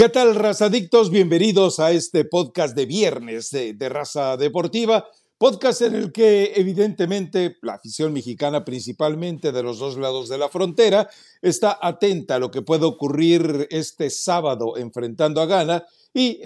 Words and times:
¿Qué 0.00 0.08
tal, 0.08 0.34
razadictos? 0.34 1.10
Bienvenidos 1.10 1.78
a 1.78 1.90
este 1.90 2.24
podcast 2.24 2.74
de 2.74 2.86
viernes 2.86 3.50
de, 3.50 3.74
de, 3.74 3.90
Raza 3.90 4.38
Deportiva, 4.38 5.06
podcast 5.36 5.82
en 5.82 5.94
el 5.94 6.10
que 6.10 6.54
evidentemente 6.56 7.58
la 7.60 7.74
afición 7.74 8.14
mexicana, 8.14 8.64
principalmente 8.64 9.52
de 9.52 9.62
los 9.62 9.78
dos 9.78 9.98
lados 9.98 10.30
de 10.30 10.38
la 10.38 10.48
frontera, 10.48 11.10
está 11.42 11.78
atenta 11.82 12.36
a 12.36 12.38
lo 12.38 12.50
que 12.50 12.62
puede 12.62 12.86
ocurrir 12.86 13.68
este 13.70 14.08
sábado 14.08 14.78
enfrentando 14.78 15.42
a 15.42 15.44
Ghana 15.44 15.84
y 16.12 16.40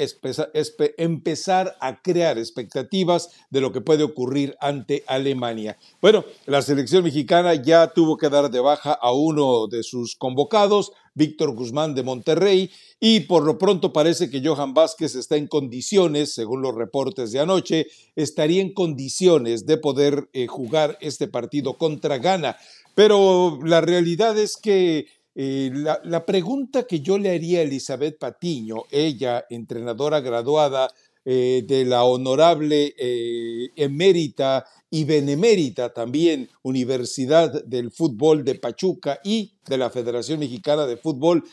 empezar 0.99 1.77
a 1.81 2.03
crear 2.03 2.39
expectativas 2.39 3.31
de 3.51 3.61
lo 3.61 3.73
que 3.73 3.81
puede 3.81 4.03
ocurrir 4.03 4.57
ante 4.61 5.05
Alemania. 5.07 5.79
Bueno, 6.03 6.25
la 6.47 6.61
selección 6.61 7.05
mexicana 7.05 7.55
ya 7.55 7.89
tuvo 7.89 8.17
que 8.17 8.29
dar 8.29 8.51
de 8.51 8.61
baja 8.61 8.93
a 8.93 9.13
uno 9.13 9.67
de 9.67 9.83
sus 9.83 10.17
convocados, 10.17 10.93
Víctor 11.15 11.55
Guzmán 11.55 11.95
de 11.95 12.03
Monterrey, 12.03 12.71
y 13.01 13.21
por 13.21 13.45
lo 13.45 13.59
pronto 13.59 13.93
parece 13.93 14.31
que 14.31 14.43
Johan 14.45 14.75
Vázquez 14.75 15.15
está 15.15 15.37
en 15.37 15.47
condiciones, 15.47 16.35
según 16.35 16.63
los 16.63 16.75
reportes 16.75 17.33
de 17.33 17.41
anoche, 17.41 17.87
estaría 18.17 18.61
en 18.61 18.73
condiciones 18.73 19.67
de 19.67 19.79
poder 19.79 20.29
eh, 20.33 20.47
jugar 20.47 20.99
este 21.01 21.29
partido 21.29 21.79
contra 21.79 22.19
Ghana. 22.19 22.57
Pero 22.95 23.59
la 23.65 23.81
realidad 23.81 24.39
es 24.39 24.57
que 24.57 25.07
eh, 25.37 25.71
la, 25.73 26.25
pregunta 26.27 26.85
que 26.85 27.01
yo 27.01 27.19
le 27.19 27.31
haría 27.31 27.59
a 27.59 27.63
Elizabeth 27.63 28.19
Patiño, 28.19 28.85
ella, 28.91 29.45
entrenadora 29.51 30.21
graduada 30.21 30.89
eh, 31.25 31.65
de 31.67 31.85
la 31.85 32.05
honorable 32.05 32.95
eh, 32.99 33.71
emérita 33.77 34.67
y 34.91 35.05
benemérita 35.05 35.93
también 35.93 36.51
Universidad 36.63 37.65
del 37.65 37.91
Fútbol 37.91 38.45
de 38.45 38.57
Pachuca 38.57 39.21
y 39.25 39.55
de 39.67 39.79
la 39.79 39.91
Federación 39.91 40.39
Mexicana 40.39 40.87
de 40.87 40.97
Fútbol, 40.97 41.45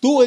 ¿tú, 0.00 0.24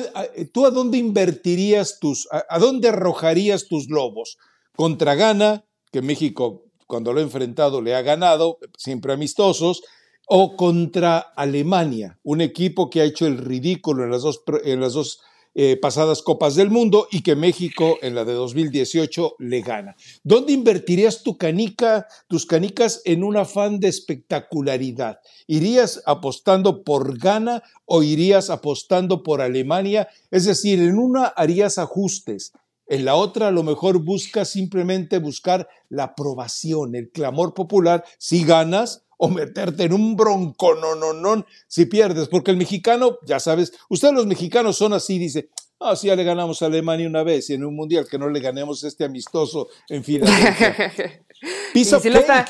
tú 0.54 0.66
a 0.66 0.72
dónde 0.72 0.98
invertirías 0.98 2.00
tus, 2.00 2.28
a, 2.32 2.60
dónde 2.60 2.90
arrojarías 2.90 3.68
tus 3.68 3.90
lobos? 3.90 4.38
Contra 4.76 5.16
Ghana, 5.16 5.66
que 5.92 6.02
México 6.02 6.66
cuando 6.92 7.14
lo 7.14 7.22
ha 7.22 7.24
enfrentado 7.24 7.82
le 7.82 7.96
ha 7.96 8.02
ganado, 8.02 8.60
siempre 8.78 9.14
amistosos, 9.14 9.82
o 10.28 10.58
contra 10.58 11.20
Alemania, 11.20 12.20
un 12.22 12.42
equipo 12.42 12.90
que 12.90 13.00
ha 13.00 13.06
hecho 13.06 13.26
el 13.28 13.38
ridículo 13.38 14.04
en 14.04 14.12
las 14.12 14.94
dos 14.94 15.20
eh, 15.54 15.78
pasadas 15.78 16.22
Copas 16.22 16.56
del 16.56 16.70
Mundo 16.70 17.08
y 17.12 17.24
que 17.24 17.36
México 17.36 17.98
en 18.02 18.16
la 18.16 18.24
de 18.24 18.34
2018 18.34 19.36
le 19.40 19.62
gana. 19.62 19.96
¿Dónde 20.24 20.54
invertirías 20.54 21.24
tu 21.24 21.38
canica, 21.38 22.08
tus 22.28 22.46
canicas 22.46 23.02
en 23.06 23.24
un 23.24 23.36
afán 23.36 23.80
de 23.80 23.90
espectacularidad? 23.90 25.20
¿Irías 25.48 26.02
apostando 26.06 26.84
por 26.84 27.18
Ghana 27.18 27.64
o 27.86 28.02
irías 28.02 28.50
apostando 28.50 29.24
por 29.24 29.42
Alemania? 29.42 30.08
Es 30.30 30.46
decir, 30.46 30.82
en 30.82 30.98
una 30.98 31.26
harías 31.26 31.78
ajustes, 31.78 32.54
en 32.88 33.06
la 33.06 33.16
otra 33.16 33.48
a 33.48 33.52
lo 33.52 33.64
mejor 33.64 34.04
buscas 34.04 34.50
simplemente 34.50 35.20
buscar 35.20 35.70
la 35.88 36.04
aprobación, 36.04 36.94
el 36.96 37.10
clamor 37.10 37.54
popular. 37.54 38.04
Si 38.18 38.44
ganas, 38.44 39.06
o 39.24 39.30
meterte 39.30 39.84
en 39.84 39.94
un 39.94 40.16
bronco, 40.16 40.74
no, 40.74 40.96
no, 40.96 41.14
no, 41.14 41.46
si 41.68 41.86
pierdes, 41.86 42.28
porque 42.28 42.50
el 42.50 42.58
mexicano, 42.58 43.20
ya 43.24 43.40
sabes, 43.40 43.72
ustedes 43.88 44.16
los 44.16 44.26
mexicanos 44.26 44.78
son 44.78 44.94
así, 44.94 45.20
dice, 45.20 45.50
ah, 45.80 45.96
sí, 45.96 46.08
ya 46.08 46.16
le 46.16 46.24
ganamos 46.24 46.60
a 46.64 46.66
Alemania 46.66 47.08
una 47.08 47.22
vez 47.22 47.48
y 47.52 47.54
en 47.54 47.64
un 47.64 47.76
mundial 47.76 48.08
que 48.10 48.18
no 48.18 48.30
le 48.30 48.40
ganemos 48.40 48.84
este 48.84 49.06
amistoso 49.06 49.68
en 49.90 50.04
fin. 50.04 50.24
y, 51.76 51.86
si 51.86 52.10
lo 52.10 52.18
está, 52.18 52.48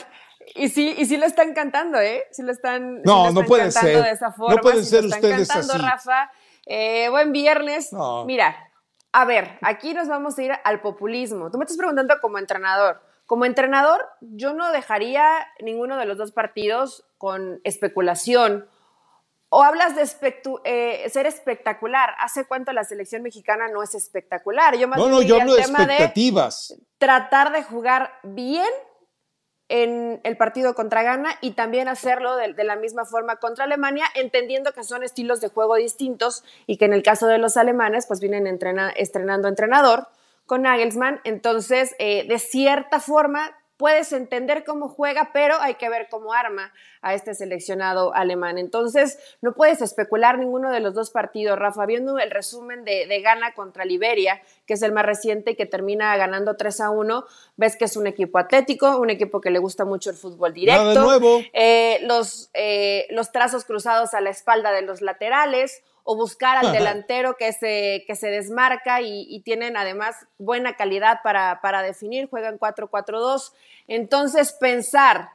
y, 0.56 0.70
sí, 0.70 0.96
y 0.98 1.06
sí 1.08 1.18
lo 1.18 1.26
están 1.26 1.54
cantando, 1.54 2.00
¿eh? 2.00 2.24
Sí 2.32 2.42
lo 2.42 2.54
están, 2.54 3.02
no, 3.04 3.32
no 3.32 3.44
puede 3.44 3.70
ser. 3.70 4.02
de 4.02 4.12
esa 4.12 4.32
forma. 4.32 4.56
No 4.56 4.62
pueden 4.62 4.86
ser 4.86 5.04
ustedes 5.04 5.50
cantando, 5.50 5.74
así. 5.74 5.82
Rafa. 5.82 6.32
Eh, 6.66 7.10
buen 7.10 7.34
viernes. 7.34 7.90
Mira, 8.26 8.56
a 9.12 9.26
ver, 9.26 9.60
aquí 9.62 9.94
nos 9.94 10.08
vamos 10.08 10.38
a 10.38 10.42
ir 10.42 10.52
al 10.64 10.80
populismo. 10.80 11.52
Tú 11.52 11.58
me 11.58 11.66
estás 11.66 11.76
preguntando 11.76 12.16
como 12.22 12.38
entrenador. 12.38 13.11
Como 13.32 13.46
entrenador, 13.46 14.10
yo 14.20 14.52
no 14.52 14.74
dejaría 14.74 15.48
ninguno 15.62 15.96
de 15.96 16.04
los 16.04 16.18
dos 16.18 16.34
partidos 16.34 17.06
con 17.18 17.62
especulación. 17.64 18.68
O 19.48 19.64
hablas 19.64 19.96
de 19.96 20.04
eh, 20.66 21.10
ser 21.10 21.28
espectacular. 21.28 22.10
¿Hace 22.20 22.44
cuánto 22.44 22.74
la 22.74 22.84
selección 22.84 23.22
mexicana 23.24 23.70
no 23.70 23.84
es 23.84 23.96
espectacular? 23.96 24.78
Yo 24.78 24.90
más 24.90 25.00
no, 25.00 25.08
no, 25.08 25.22
yo 25.22 25.40
hablo 25.40 25.54
de 25.54 25.62
expectativas. 25.62 26.76
tratar 26.98 27.54
de 27.54 27.64
jugar 27.64 28.12
bien 28.24 28.68
en 29.70 30.20
el 30.26 30.36
partido 30.36 30.76
contra 30.76 31.02
Ghana 31.02 31.38
y 31.40 31.52
también 31.52 31.88
hacerlo 31.88 32.36
de, 32.36 32.54
la 32.66 32.76
misma 32.76 33.06
forma 33.06 33.38
contra 33.38 33.64
Alemania, 33.64 34.08
entendiendo 34.16 34.74
que 34.74 34.84
son 34.84 35.04
estilos 35.04 35.40
de 35.40 35.48
juego 35.48 35.76
distintos 35.76 36.44
y 36.68 36.76
que 36.76 36.84
en 36.84 36.92
el 36.92 37.02
caso 37.02 37.28
de 37.28 37.38
los 37.38 37.56
alemanes, 37.56 38.08
pues 38.08 38.20
vienen 38.20 38.46
estrenando 38.98 39.48
entrenador 39.48 40.10
con 40.52 40.64
Nagelsmann. 40.64 41.22
Entonces, 41.24 41.96
eh, 41.98 42.26
de 42.28 42.38
cierta 42.38 43.00
forma, 43.00 43.58
puedes 43.78 44.12
entender 44.12 44.66
cómo 44.66 44.90
juega, 44.90 45.30
pero 45.32 45.56
hay 45.62 45.76
que 45.76 45.88
ver 45.88 46.10
cómo 46.12 46.34
arma 46.34 46.74
a 47.02 47.14
este 47.14 47.34
seleccionado 47.34 48.14
alemán. 48.14 48.58
Entonces, 48.58 49.18
no 49.40 49.54
puedes 49.54 49.82
especular 49.82 50.38
ninguno 50.38 50.70
de 50.70 50.82
los 50.82 50.94
dos 50.94 51.10
partidos, 51.10 51.58
Rafa. 51.58 51.86
Viendo 51.86 52.20
el 52.20 52.32
resumen 52.32 52.84
de, 52.84 53.08
de 53.08 53.22
Ghana 53.22 53.54
contra 53.54 53.86
Liberia, 53.86 54.42
que 54.66 54.74
es 54.74 54.82
el 54.82 54.92
más 54.92 55.06
reciente 55.06 55.52
y 55.52 55.56
que 55.56 55.66
termina 55.66 56.18
ganando 56.18 56.58
3 56.58 56.82
a 56.82 56.90
1, 56.90 57.24
ves 57.56 57.78
que 57.78 57.86
es 57.86 57.96
un 57.96 58.08
equipo 58.08 58.38
atlético, 58.38 58.98
un 58.98 59.10
equipo 59.10 59.40
que 59.40 59.52
le 59.52 59.60
gusta 59.60 59.86
mucho 59.86 60.10
el 60.10 60.18
fútbol 60.18 60.54
directo. 60.54 61.02
nuevo. 61.02 61.40
Eh, 61.54 62.00
los, 62.02 62.50
eh, 62.54 63.08
los 63.12 63.32
trazos 63.32 63.64
cruzados 63.64 64.14
a 64.14 64.20
la 64.20 64.32
espalda 64.32 64.74
de 64.74 64.82
los 64.82 65.02
laterales 65.02 65.82
o 66.04 66.16
buscar 66.16 66.58
al 66.58 66.72
delantero 66.72 67.36
que 67.38 67.54
se, 67.54 68.04
que 68.08 68.16
se 68.16 68.28
desmarca 68.28 69.02
y, 69.02 69.40
tienen 69.42 69.78
además 69.78 70.16
buena 70.38 70.76
calidad 70.76 71.20
para, 71.24 71.62
para 71.62 71.82
definir, 71.82 72.30
juegan 72.30 72.60
4-4-2. 72.60 73.52
Entonces, 73.88 74.54
pensar 74.54 75.30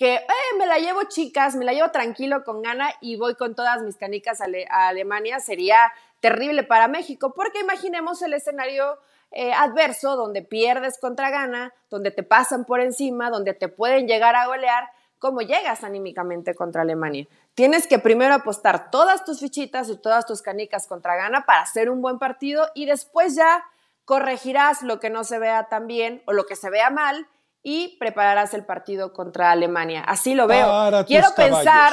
que 0.00 0.14
eh, 0.14 0.56
me 0.58 0.66
la 0.66 0.78
llevo 0.78 1.02
chicas, 1.04 1.56
me 1.56 1.64
la 1.66 1.72
llevo 1.72 1.90
tranquilo 1.90 2.42
con 2.42 2.62
gana 2.62 2.90
y 3.02 3.16
voy 3.16 3.34
con 3.34 3.54
todas 3.54 3.82
mis 3.82 3.96
canicas 3.96 4.40
a, 4.40 4.46
Alemania 4.88 5.40
sería 5.40 5.92
terrible 6.20 6.62
para 6.62 6.88
México, 6.88 7.34
porque 7.34 7.60
imaginemos 7.60 8.22
el 8.22 8.32
escenario 8.32 8.98
eh, 9.30 9.52
adverso 9.52 10.16
donde 10.16 10.40
pierdes 10.40 10.98
contra 10.98 11.30
Ghana, 11.30 11.74
donde 11.90 12.10
te 12.10 12.22
pasan 12.22 12.64
por 12.64 12.80
encima, 12.80 13.28
donde 13.28 13.52
te 13.52 13.68
pueden 13.68 14.08
llegar 14.08 14.36
a 14.36 14.46
golear, 14.46 14.90
¿cómo 15.20 15.42
llegas 15.42 15.84
anímicamente 15.84 16.56
contra 16.56 16.82
Alemania? 16.82 17.28
Tienes 17.54 17.86
que 17.86 18.00
primero 18.00 18.34
apostar 18.34 18.90
todas 18.90 19.24
tus 19.24 19.38
fichitas 19.38 19.88
y 19.88 19.96
todas 19.96 20.26
tus 20.26 20.42
canicas 20.42 20.88
contra 20.88 21.14
Gana 21.14 21.46
para 21.46 21.60
hacer 21.60 21.88
un 21.90 22.02
buen 22.02 22.18
partido 22.18 22.66
y 22.74 22.86
después 22.86 23.36
ya 23.36 23.64
corregirás 24.04 24.82
lo 24.82 24.98
que 24.98 25.10
no 25.10 25.22
se 25.22 25.38
vea 25.38 25.68
tan 25.68 25.86
bien 25.86 26.22
o 26.26 26.32
lo 26.32 26.46
que 26.46 26.56
se 26.56 26.70
vea 26.70 26.90
mal 26.90 27.28
y 27.62 27.96
prepararás 27.98 28.54
el 28.54 28.64
partido 28.64 29.12
contra 29.12 29.52
Alemania. 29.52 30.02
Así 30.02 30.34
lo 30.34 30.48
veo. 30.48 31.04
quiero 31.06 31.28
pensar, 31.36 31.92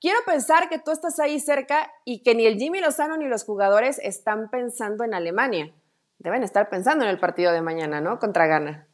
quiero 0.00 0.20
pensar 0.24 0.68
que 0.68 0.78
tú 0.78 0.92
estás 0.92 1.18
ahí 1.18 1.40
cerca 1.40 1.92
y 2.04 2.22
que 2.22 2.34
ni 2.34 2.46
el 2.46 2.56
Jimmy 2.56 2.80
Lozano 2.80 3.16
ni 3.16 3.26
los 3.26 3.44
jugadores 3.44 3.98
están 4.02 4.48
pensando 4.48 5.04
en 5.04 5.14
Alemania. 5.14 5.72
Deben 6.18 6.42
estar 6.42 6.68
pensando 6.68 7.04
en 7.04 7.10
el 7.10 7.18
partido 7.18 7.52
de 7.52 7.60
mañana, 7.60 8.00
¿no? 8.00 8.18
Contra 8.18 8.46
Ghana. 8.46 8.86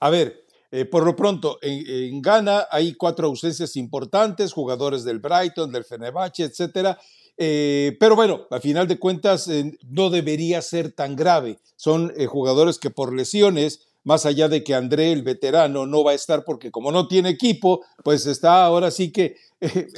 A 0.00 0.10
ver, 0.10 0.45
eh, 0.76 0.84
por 0.84 1.06
lo 1.06 1.16
pronto, 1.16 1.58
en, 1.62 2.20
Ghana 2.20 2.66
hay 2.70 2.92
cuatro 2.96 3.28
ausencias 3.28 3.76
importantes, 3.76 4.52
jugadores 4.52 5.04
del 5.04 5.20
Brighton, 5.20 5.72
del 5.72 5.84
Fenerbahce, 5.84 6.44
etcétera. 6.44 6.98
Eh, 7.38 7.96
pero 7.98 8.14
bueno, 8.14 8.42
a 8.50 8.60
final 8.60 8.86
de 8.86 8.98
cuentas 8.98 9.48
eh, 9.48 9.72
no 9.88 10.10
debería 10.10 10.60
ser 10.60 10.92
tan 10.92 11.16
grave. 11.16 11.60
Son 11.76 12.12
jugadores 12.26 12.78
que 12.78 12.90
por 12.90 13.14
lesiones, 13.14 13.88
más 14.04 14.26
allá 14.26 14.50
de 14.50 14.62
que 14.62 14.74
André, 14.74 15.12
el 15.12 15.22
veterano, 15.22 15.86
no 15.86 16.04
va 16.04 16.10
a 16.10 16.14
estar 16.14 16.44
porque 16.44 16.70
como 16.70 16.92
no 16.92 17.08
tiene 17.08 17.30
equipo, 17.30 17.80
pues 18.04 18.26
está 18.26 18.66
ahora 18.66 18.90
sí 18.90 19.10
que 19.10 19.36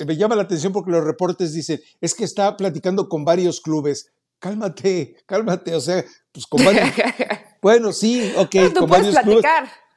me 0.07 0.17
llama 0.17 0.37
la 0.37 0.43
atención 0.43 0.73
porque 0.73 0.93
los 0.93 1.03
reportes 1.03 1.55
dicen, 1.55 1.81
es 2.01 2.15
que 2.15 2.23
está 2.23 2.57
platicando 2.57 3.09
con 3.09 3.25
varios 3.25 3.61
clubes. 3.61 4.13
Cálmate, 4.39 5.17
cálmate, 5.27 5.75
o 5.75 5.81
sea, 5.81 6.05
pues 6.31 6.47
con 6.47 6.65
varios... 6.65 6.89
bueno, 7.63 7.93
sí, 7.93 8.33
ok, 8.37 8.73
con 8.79 8.89
varios 8.89 9.15
platicar. 9.17 9.65
clubes. 9.65 9.88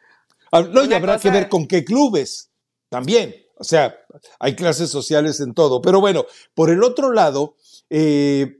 Ah, 0.51 0.61
no, 0.61 0.83
y 0.85 0.93
habrá 0.93 1.17
que 1.17 1.29
ver 1.29 1.49
con 1.49 1.67
qué 1.67 1.83
clubes 1.83 2.51
también. 2.89 3.35
O 3.57 3.63
sea, 3.63 3.95
hay 4.39 4.55
clases 4.55 4.89
sociales 4.89 5.39
en 5.39 5.53
todo. 5.53 5.81
Pero 5.81 6.01
bueno, 6.01 6.25
por 6.53 6.71
el 6.71 6.83
otro 6.83 7.11
lado, 7.13 7.55
eh, 7.89 8.57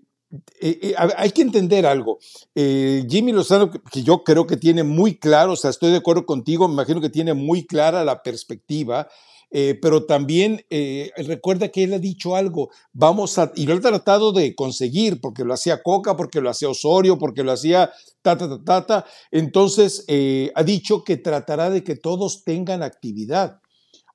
eh, 0.60 0.80
eh, 0.82 0.96
hay 0.98 1.32
que 1.32 1.42
entender 1.42 1.86
algo. 1.86 2.20
Jimmy 2.54 3.32
Lozano, 3.32 3.72
que 3.72 4.04
yo 4.04 4.24
creo 4.24 4.46
que 4.46 4.58
tiene 4.58 4.84
muy 4.84 5.18
claro, 5.18 5.54
o 5.54 5.56
sea, 5.56 5.72
estoy 5.72 5.92
de 5.92 5.98
acuerdo 5.98 6.26
contigo, 6.26 6.68
me 6.68 6.76
imagino 6.76 7.02
que 7.02 7.10
tiene 7.10 7.34
muy 7.34 7.66
clara 7.66 8.06
la 8.06 8.22
perspectiva 8.22 9.10
eh, 9.51 9.77
pero 9.81 10.06
también 10.06 10.65
eh, 10.69 11.12
recuerda 11.18 11.68
que 11.68 11.83
él 11.83 11.94
ha 11.94 12.00
dicho 12.00 12.38
algo, 12.38 12.69
vamos 12.94 13.38
a, 13.38 13.51
y 13.56 13.65
lo 13.65 13.75
ha 13.75 13.81
tratado 13.81 14.31
de 14.31 14.56
conseguir, 14.56 15.19
porque 15.19 15.44
lo 15.44 15.53
hacía 15.53 15.83
Coca, 15.83 16.15
porque 16.15 16.39
lo 16.39 16.50
hacía 16.50 16.69
Osorio, 16.69 17.18
porque 17.18 17.44
lo 17.44 17.51
hacía 17.51 17.92
tata, 18.21 18.48
tata, 18.48 18.63
tata, 18.63 19.06
entonces 19.30 20.06
eh, 20.07 20.51
ha 20.56 20.63
dicho 20.63 21.03
que 21.03 21.18
tratará 21.18 21.69
de 21.69 21.83
que 21.83 21.95
todos 21.98 22.44
tengan 22.45 22.81
actividad. 22.81 23.59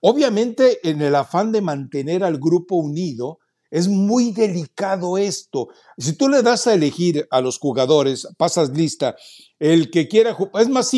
Obviamente, 0.01 0.79
en 0.89 1.03
el 1.03 1.15
afán 1.15 1.53
de 1.53 1.61
mantener 1.61 2.25
al 2.25 2.39
grupo 2.39 2.77
unido, 2.77 3.39
Es 3.71 3.89
muy 3.89 4.31
delicado 4.31 5.19
esto. 5.19 5.69
Si 5.99 6.17
tú 6.17 6.29
le 6.29 6.43
das 6.43 6.67
a 6.67 6.75
elegir 6.75 7.27
a 7.31 7.41
los 7.41 7.59
jugadores, 7.59 8.27
pasas 8.39 8.71
lista, 8.71 9.17
el 9.59 9.91
que 9.91 10.07
quiera, 10.07 10.37
es 10.61 10.69
más 10.69 10.93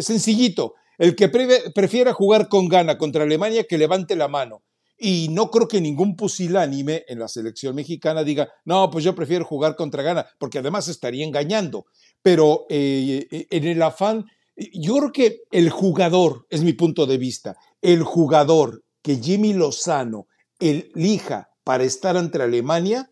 sencillito, 0.00 0.74
el 0.98 1.16
que 1.16 1.28
prefiera 1.28 2.12
jugar 2.12 2.48
con 2.48 2.68
gana 2.68 2.98
contra 2.98 3.24
Alemania, 3.24 3.64
que 3.68 3.78
levante 3.78 4.16
la 4.16 4.28
mano. 4.28 4.62
Y 4.96 5.28
no 5.30 5.50
creo 5.50 5.66
que 5.66 5.80
ningún 5.80 6.14
pusilánime 6.14 7.04
en 7.08 7.18
la 7.18 7.28
selección 7.28 7.74
mexicana 7.74 8.22
diga, 8.22 8.48
no, 8.64 8.90
pues 8.90 9.04
yo 9.04 9.14
prefiero 9.14 9.44
jugar 9.44 9.74
contra 9.74 10.02
gana, 10.02 10.26
porque 10.38 10.58
además 10.58 10.88
estaría 10.88 11.24
engañando. 11.24 11.86
Pero 12.22 12.66
eh, 12.68 13.26
eh, 13.30 13.46
en 13.50 13.64
el 13.64 13.82
afán, 13.82 14.24
yo 14.56 14.96
creo 14.98 15.12
que 15.12 15.40
el 15.50 15.70
jugador, 15.70 16.46
es 16.48 16.62
mi 16.62 16.74
punto 16.74 17.06
de 17.06 17.18
vista, 17.18 17.56
el 17.82 18.04
jugador 18.04 18.84
que 19.02 19.16
Jimmy 19.16 19.52
Lozano 19.52 20.28
elija 20.60 21.50
para 21.64 21.84
estar 21.84 22.16
ante 22.16 22.40
Alemania, 22.40 23.10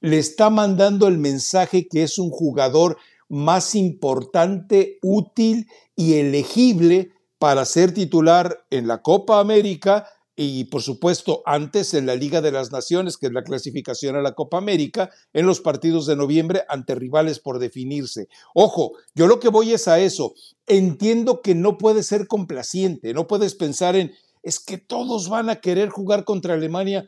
le 0.00 0.18
está 0.18 0.50
mandando 0.50 1.08
el 1.08 1.16
mensaje 1.16 1.88
que 1.88 2.02
es 2.02 2.18
un 2.18 2.28
jugador 2.28 2.98
más 3.28 3.74
importante, 3.74 4.98
útil 5.02 5.66
y 5.96 6.14
elegible 6.14 7.13
para 7.44 7.66
ser 7.66 7.92
titular 7.92 8.64
en 8.70 8.88
la 8.88 9.02
Copa 9.02 9.38
América 9.38 10.08
y 10.34 10.64
por 10.64 10.80
supuesto 10.80 11.42
antes 11.44 11.92
en 11.92 12.06
la 12.06 12.14
Liga 12.14 12.40
de 12.40 12.50
las 12.50 12.72
Naciones, 12.72 13.18
que 13.18 13.26
es 13.26 13.34
la 13.34 13.44
clasificación 13.44 14.16
a 14.16 14.22
la 14.22 14.32
Copa 14.32 14.56
América, 14.56 15.10
en 15.34 15.44
los 15.44 15.60
partidos 15.60 16.06
de 16.06 16.16
noviembre 16.16 16.64
ante 16.70 16.94
rivales 16.94 17.40
por 17.40 17.58
definirse. 17.58 18.28
Ojo, 18.54 18.92
yo 19.14 19.26
lo 19.26 19.40
que 19.40 19.50
voy 19.50 19.74
es 19.74 19.88
a 19.88 20.00
eso. 20.00 20.32
Entiendo 20.66 21.42
que 21.42 21.54
no 21.54 21.76
puedes 21.76 22.06
ser 22.06 22.28
complaciente, 22.28 23.12
no 23.12 23.26
puedes 23.26 23.54
pensar 23.54 23.94
en, 23.94 24.14
es 24.42 24.58
que 24.58 24.78
todos 24.78 25.28
van 25.28 25.50
a 25.50 25.56
querer 25.56 25.90
jugar 25.90 26.24
contra 26.24 26.54
Alemania. 26.54 27.06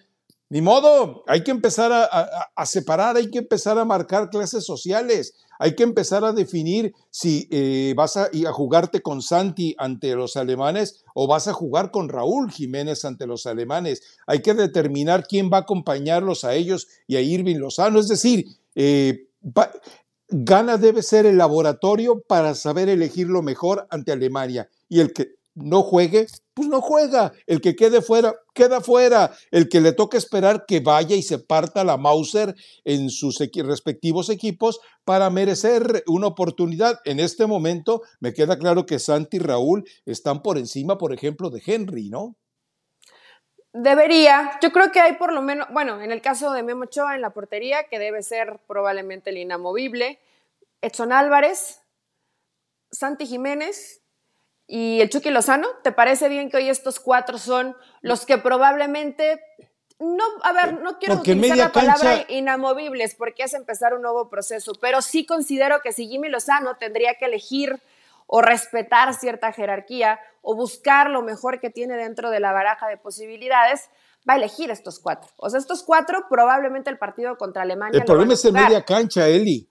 Ni 0.48 0.60
modo, 0.60 1.25
hay 1.26 1.43
que 1.43 1.50
empezar 1.50 1.90
a, 1.93 2.66
separar, 2.66 3.16
hay 3.16 3.31
que 3.31 3.38
empezar 3.38 3.78
a 3.78 3.84
marcar 3.84 4.31
clases 4.31 4.64
sociales, 4.64 5.34
hay 5.58 5.75
que 5.75 5.82
empezar 5.82 6.25
a 6.25 6.32
definir 6.32 6.94
si 7.10 7.48
eh, 7.50 7.94
vas 7.96 8.16
a, 8.16 8.31
jugarte 8.52 9.02
con 9.02 9.22
Santi 9.22 9.75
ante 9.76 10.14
los 10.14 10.37
alemanes 10.37 11.02
o 11.14 11.26
vas 11.26 11.48
a 11.48 11.52
jugar 11.52 11.90
con 11.90 12.08
Raúl 12.08 12.52
Jiménez 12.52 13.04
ante 13.04 13.26
los 13.26 13.46
alemanes. 13.46 14.02
Hay 14.28 14.40
que 14.40 14.54
determinar 14.54 15.26
quién 15.26 15.50
va 15.52 15.58
a 15.58 15.60
acompañarlos 15.62 16.44
a 16.44 16.54
ellos 16.54 16.87
y 17.08 17.16
a 17.16 17.20
Irving 17.20 17.56
Lozano. 17.56 17.99
Es 17.99 18.06
decir, 18.06 18.46
eh, 18.76 19.26
Gana 20.28 20.76
debe 20.76 21.02
ser 21.02 21.25
el 21.25 21.38
laboratorio 21.38 22.20
para 22.20 22.54
saber 22.54 22.88
elegir 22.88 23.28
lo 23.28 23.42
mejor 23.42 23.87
ante 23.90 24.10
Alemania. 24.12 24.69
Y 24.88 25.00
el 25.00 25.12
que 25.12 25.37
no 25.54 25.82
juegue, 25.82 26.26
pues 26.56 26.68
no 26.68 26.80
juega. 26.80 27.34
El 27.46 27.60
que 27.60 27.76
quede 27.76 28.00
fuera, 28.00 28.34
queda 28.54 28.80
fuera. 28.80 29.30
El 29.50 29.68
que 29.68 29.82
le 29.82 29.92
toca 29.92 30.16
esperar 30.16 30.64
que 30.66 30.80
vaya 30.80 31.14
y 31.14 31.20
se 31.20 31.38
parta 31.38 31.84
la 31.84 31.98
Mauser 31.98 32.54
en 32.84 33.10
sus 33.10 33.38
respectivos 33.38 34.30
equipos 34.30 34.80
para 35.04 35.28
merecer 35.28 36.02
una 36.06 36.28
oportunidad. 36.28 36.98
En 37.04 37.20
este 37.20 37.46
momento 37.46 38.00
me 38.20 38.32
queda 38.32 38.58
claro 38.58 38.86
que 38.86 38.98
Santi 38.98 39.36
y 39.36 39.40
Raúl 39.40 39.84
están 40.06 40.42
por 40.42 40.56
encima, 40.56 40.96
por 40.96 41.12
ejemplo, 41.12 41.50
de 41.50 41.62
Henry, 41.64 42.08
¿no? 42.08 42.36
Debería, 43.74 44.58
yo 44.62 44.72
creo 44.72 44.90
que 44.90 45.00
hay 45.00 45.12
por 45.16 45.34
lo 45.34 45.42
menos, 45.42 45.68
bueno, 45.70 46.00
en 46.00 46.10
el 46.10 46.22
caso 46.22 46.52
de 46.52 46.62
Memo 46.62 46.84
Ochoa 46.84 47.16
en 47.16 47.20
la 47.20 47.34
portería, 47.34 47.84
que 47.90 47.98
debe 47.98 48.22
ser 48.22 48.58
probablemente 48.66 49.28
el 49.28 49.36
inamovible, 49.36 50.18
Edson 50.80 51.12
Álvarez, 51.12 51.82
Santi 52.90 53.26
Jiménez, 53.26 54.00
y 54.66 55.00
el 55.00 55.10
Chucky 55.10 55.30
Lozano. 55.30 55.68
¿Te 55.82 55.92
parece 55.92 56.28
bien 56.28 56.50
que 56.50 56.58
hoy 56.58 56.68
estos 56.68 57.00
cuatro 57.00 57.38
son 57.38 57.76
los 58.00 58.26
que 58.26 58.38
probablemente 58.38 59.40
no, 59.98 60.24
a 60.42 60.52
ver, 60.52 60.80
no 60.80 60.98
quiero 60.98 61.14
utilizar 61.14 61.56
la 61.56 61.72
palabra 61.72 62.26
inamovibles 62.28 63.14
porque 63.14 63.44
es 63.44 63.54
empezar 63.54 63.94
un 63.94 64.02
nuevo 64.02 64.28
proceso, 64.28 64.72
pero 64.80 65.00
sí 65.00 65.24
considero 65.24 65.80
que 65.80 65.92
si 65.92 66.06
Jimmy 66.06 66.28
Lozano 66.28 66.76
tendría 66.76 67.14
que 67.14 67.24
elegir 67.24 67.80
o 68.26 68.42
respetar 68.42 69.14
cierta 69.14 69.52
jerarquía 69.52 70.20
o 70.42 70.54
buscar 70.54 71.08
lo 71.08 71.22
mejor 71.22 71.60
que 71.60 71.70
tiene 71.70 71.96
dentro 71.96 72.30
de 72.30 72.40
la 72.40 72.52
baraja 72.52 72.88
de 72.88 72.98
posibilidades, 72.98 73.88
va 74.28 74.34
a 74.34 74.36
elegir 74.36 74.70
estos 74.70 74.98
cuatro. 74.98 75.30
O 75.38 75.48
sea, 75.48 75.58
estos 75.58 75.82
cuatro 75.82 76.26
probablemente 76.28 76.90
el 76.90 76.98
partido 76.98 77.38
contra 77.38 77.62
Alemania. 77.62 77.98
El 77.98 78.04
problema 78.04 78.34
es 78.34 78.44
en 78.44 78.54
media 78.54 78.84
cancha, 78.84 79.28
Eli. 79.28 79.70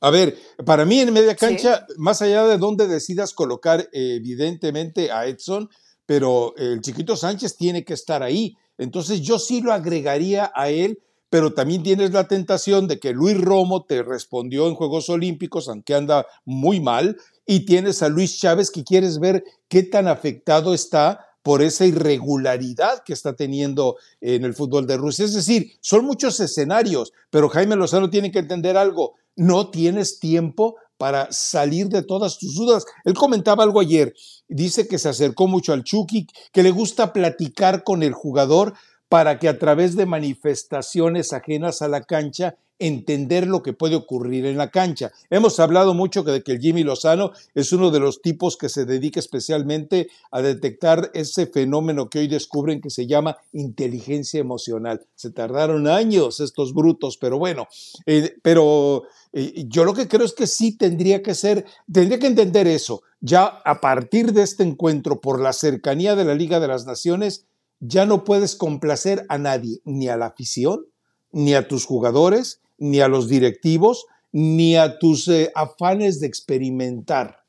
A 0.00 0.10
ver, 0.10 0.38
para 0.64 0.84
mí 0.84 1.00
en 1.00 1.12
media 1.12 1.36
cancha, 1.36 1.86
más 1.96 2.22
allá 2.22 2.46
de 2.46 2.56
donde 2.56 2.88
decidas 2.88 3.34
colocar 3.34 3.88
evidentemente 3.92 5.10
a 5.12 5.26
Edson, 5.26 5.68
pero 6.06 6.54
el 6.56 6.80
chiquito 6.80 7.16
Sánchez 7.16 7.56
tiene 7.56 7.84
que 7.84 7.94
estar 7.94 8.22
ahí. 8.22 8.56
Entonces 8.78 9.20
yo 9.20 9.38
sí 9.38 9.60
lo 9.60 9.72
agregaría 9.72 10.50
a 10.54 10.70
él, 10.70 10.98
pero 11.28 11.52
también 11.52 11.82
tienes 11.82 12.12
la 12.12 12.26
tentación 12.26 12.88
de 12.88 12.98
que 12.98 13.12
Luis 13.12 13.38
Romo 13.38 13.84
te 13.84 14.02
respondió 14.02 14.66
en 14.66 14.74
Juegos 14.74 15.10
Olímpicos, 15.10 15.68
aunque 15.68 15.94
anda 15.94 16.26
muy 16.44 16.80
mal, 16.80 17.18
y 17.46 17.66
tienes 17.66 18.02
a 18.02 18.08
Luis 18.08 18.40
Chávez 18.40 18.70
que 18.70 18.84
quieres 18.84 19.20
ver 19.20 19.44
qué 19.68 19.82
tan 19.82 20.08
afectado 20.08 20.72
está 20.72 21.26
por 21.42 21.62
esa 21.62 21.86
irregularidad 21.86 23.02
que 23.04 23.12
está 23.12 23.34
teniendo 23.34 23.96
en 24.20 24.44
el 24.44 24.54
fútbol 24.54 24.86
de 24.86 24.96
Rusia. 24.96 25.24
Es 25.24 25.34
decir, 25.34 25.72
son 25.80 26.04
muchos 26.04 26.40
escenarios, 26.40 27.12
pero 27.30 27.48
Jaime 27.48 27.76
Lozano 27.76 28.10
tiene 28.10 28.32
que 28.32 28.40
entender 28.40 28.76
algo 28.76 29.14
no 29.36 29.70
tienes 29.70 30.18
tiempo 30.18 30.76
para 30.96 31.32
salir 31.32 31.88
de 31.88 32.02
todas 32.02 32.38
tus 32.38 32.54
dudas. 32.54 32.84
Él 33.04 33.14
comentaba 33.14 33.64
algo 33.64 33.80
ayer, 33.80 34.14
dice 34.48 34.86
que 34.86 34.98
se 34.98 35.08
acercó 35.08 35.46
mucho 35.46 35.72
al 35.72 35.82
Chucky, 35.82 36.26
que 36.52 36.62
le 36.62 36.70
gusta 36.70 37.12
platicar 37.12 37.84
con 37.84 38.02
el 38.02 38.12
jugador 38.12 38.74
para 39.08 39.38
que 39.38 39.48
a 39.48 39.58
través 39.58 39.96
de 39.96 40.06
manifestaciones 40.06 41.32
ajenas 41.32 41.82
a 41.82 41.88
la 41.88 42.02
cancha 42.02 42.56
entender 42.80 43.46
lo 43.46 43.62
que 43.62 43.72
puede 43.72 43.94
ocurrir 43.94 44.46
en 44.46 44.56
la 44.56 44.70
cancha. 44.70 45.12
Hemos 45.28 45.60
hablado 45.60 45.94
mucho 45.94 46.24
de 46.24 46.42
que 46.42 46.52
el 46.52 46.60
Jimmy 46.60 46.82
Lozano 46.82 47.32
es 47.54 47.72
uno 47.72 47.90
de 47.90 48.00
los 48.00 48.22
tipos 48.22 48.56
que 48.56 48.68
se 48.68 48.86
dedica 48.86 49.20
especialmente 49.20 50.08
a 50.32 50.42
detectar 50.42 51.10
ese 51.14 51.46
fenómeno 51.46 52.10
que 52.10 52.20
hoy 52.20 52.28
descubren 52.28 52.80
que 52.80 52.90
se 52.90 53.06
llama 53.06 53.36
inteligencia 53.52 54.40
emocional. 54.40 55.06
Se 55.14 55.30
tardaron 55.30 55.86
años 55.86 56.40
estos 56.40 56.74
brutos, 56.74 57.18
pero 57.18 57.38
bueno, 57.38 57.68
eh, 58.06 58.34
pero 58.42 59.04
eh, 59.32 59.64
yo 59.68 59.84
lo 59.84 59.94
que 59.94 60.08
creo 60.08 60.24
es 60.24 60.32
que 60.32 60.46
sí 60.46 60.76
tendría 60.76 61.22
que 61.22 61.34
ser, 61.34 61.66
tendría 61.92 62.18
que 62.18 62.26
entender 62.26 62.66
eso. 62.66 63.02
Ya 63.20 63.44
a 63.44 63.80
partir 63.80 64.32
de 64.32 64.42
este 64.42 64.62
encuentro, 64.62 65.20
por 65.20 65.40
la 65.40 65.52
cercanía 65.52 66.16
de 66.16 66.24
la 66.24 66.34
Liga 66.34 66.58
de 66.58 66.68
las 66.68 66.86
Naciones, 66.86 67.44
ya 67.80 68.06
no 68.06 68.24
puedes 68.24 68.56
complacer 68.56 69.26
a 69.28 69.38
nadie, 69.38 69.80
ni 69.84 70.08
a 70.08 70.16
la 70.16 70.26
afición, 70.26 70.86
ni 71.32 71.54
a 71.54 71.68
tus 71.68 71.86
jugadores, 71.86 72.60
ni 72.80 73.00
a 73.00 73.06
los 73.06 73.28
directivos, 73.28 74.06
ni 74.32 74.76
a 74.76 74.98
tus 74.98 75.28
eh, 75.28 75.52
afanes 75.54 76.18
de 76.18 76.26
experimentar. 76.26 77.44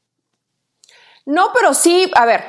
No, 1.26 1.52
pero 1.54 1.74
sí, 1.74 2.12
a 2.14 2.26
ver, 2.26 2.44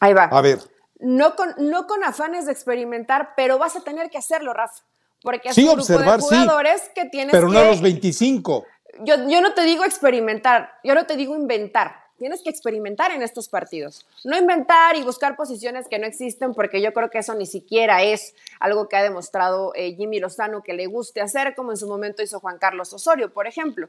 ahí 0.00 0.12
va. 0.12 0.24
A 0.24 0.40
ver. 0.42 0.58
No 0.98 1.34
con, 1.34 1.54
no 1.58 1.86
con 1.86 2.04
afanes 2.04 2.46
de 2.46 2.52
experimentar, 2.52 3.30
pero 3.36 3.58
vas 3.58 3.76
a 3.76 3.80
tener 3.80 4.10
que 4.10 4.18
hacerlo, 4.18 4.52
Rafa. 4.52 4.82
Porque 5.22 5.48
es 5.48 5.54
sí, 5.54 5.62
un 5.62 5.68
grupo 5.68 5.82
observar, 5.82 6.20
de 6.20 6.22
jugadores 6.22 6.90
que 6.94 7.06
tienes 7.06 7.32
pero 7.32 7.48
no 7.48 7.58
a 7.58 7.64
los 7.64 7.80
25. 7.80 8.66
Yo, 9.04 9.28
yo 9.28 9.40
no 9.40 9.54
te 9.54 9.62
digo 9.62 9.84
experimentar, 9.84 10.72
yo 10.84 10.94
no 10.94 11.06
te 11.06 11.16
digo 11.16 11.36
inventar. 11.36 12.02
Tienes 12.22 12.42
que 12.44 12.50
experimentar 12.50 13.10
en 13.10 13.20
estos 13.20 13.48
partidos. 13.48 14.06
No 14.22 14.38
inventar 14.38 14.94
y 14.94 15.02
buscar 15.02 15.34
posiciones 15.34 15.88
que 15.88 15.98
no 15.98 16.06
existen, 16.06 16.54
porque 16.54 16.80
yo 16.80 16.92
creo 16.92 17.10
que 17.10 17.18
eso 17.18 17.34
ni 17.34 17.46
siquiera 17.46 18.04
es 18.04 18.36
algo 18.60 18.88
que 18.88 18.94
ha 18.94 19.02
demostrado 19.02 19.72
eh, 19.74 19.96
Jimmy 19.96 20.20
Lozano 20.20 20.62
que 20.62 20.72
le 20.72 20.86
guste 20.86 21.20
hacer, 21.20 21.56
como 21.56 21.72
en 21.72 21.76
su 21.76 21.88
momento 21.88 22.22
hizo 22.22 22.38
Juan 22.38 22.58
Carlos 22.58 22.92
Osorio, 22.92 23.32
por 23.32 23.48
ejemplo. 23.48 23.88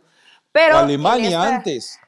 Pero 0.52 0.80
Alemania 0.80 1.44
antes. 1.44 2.00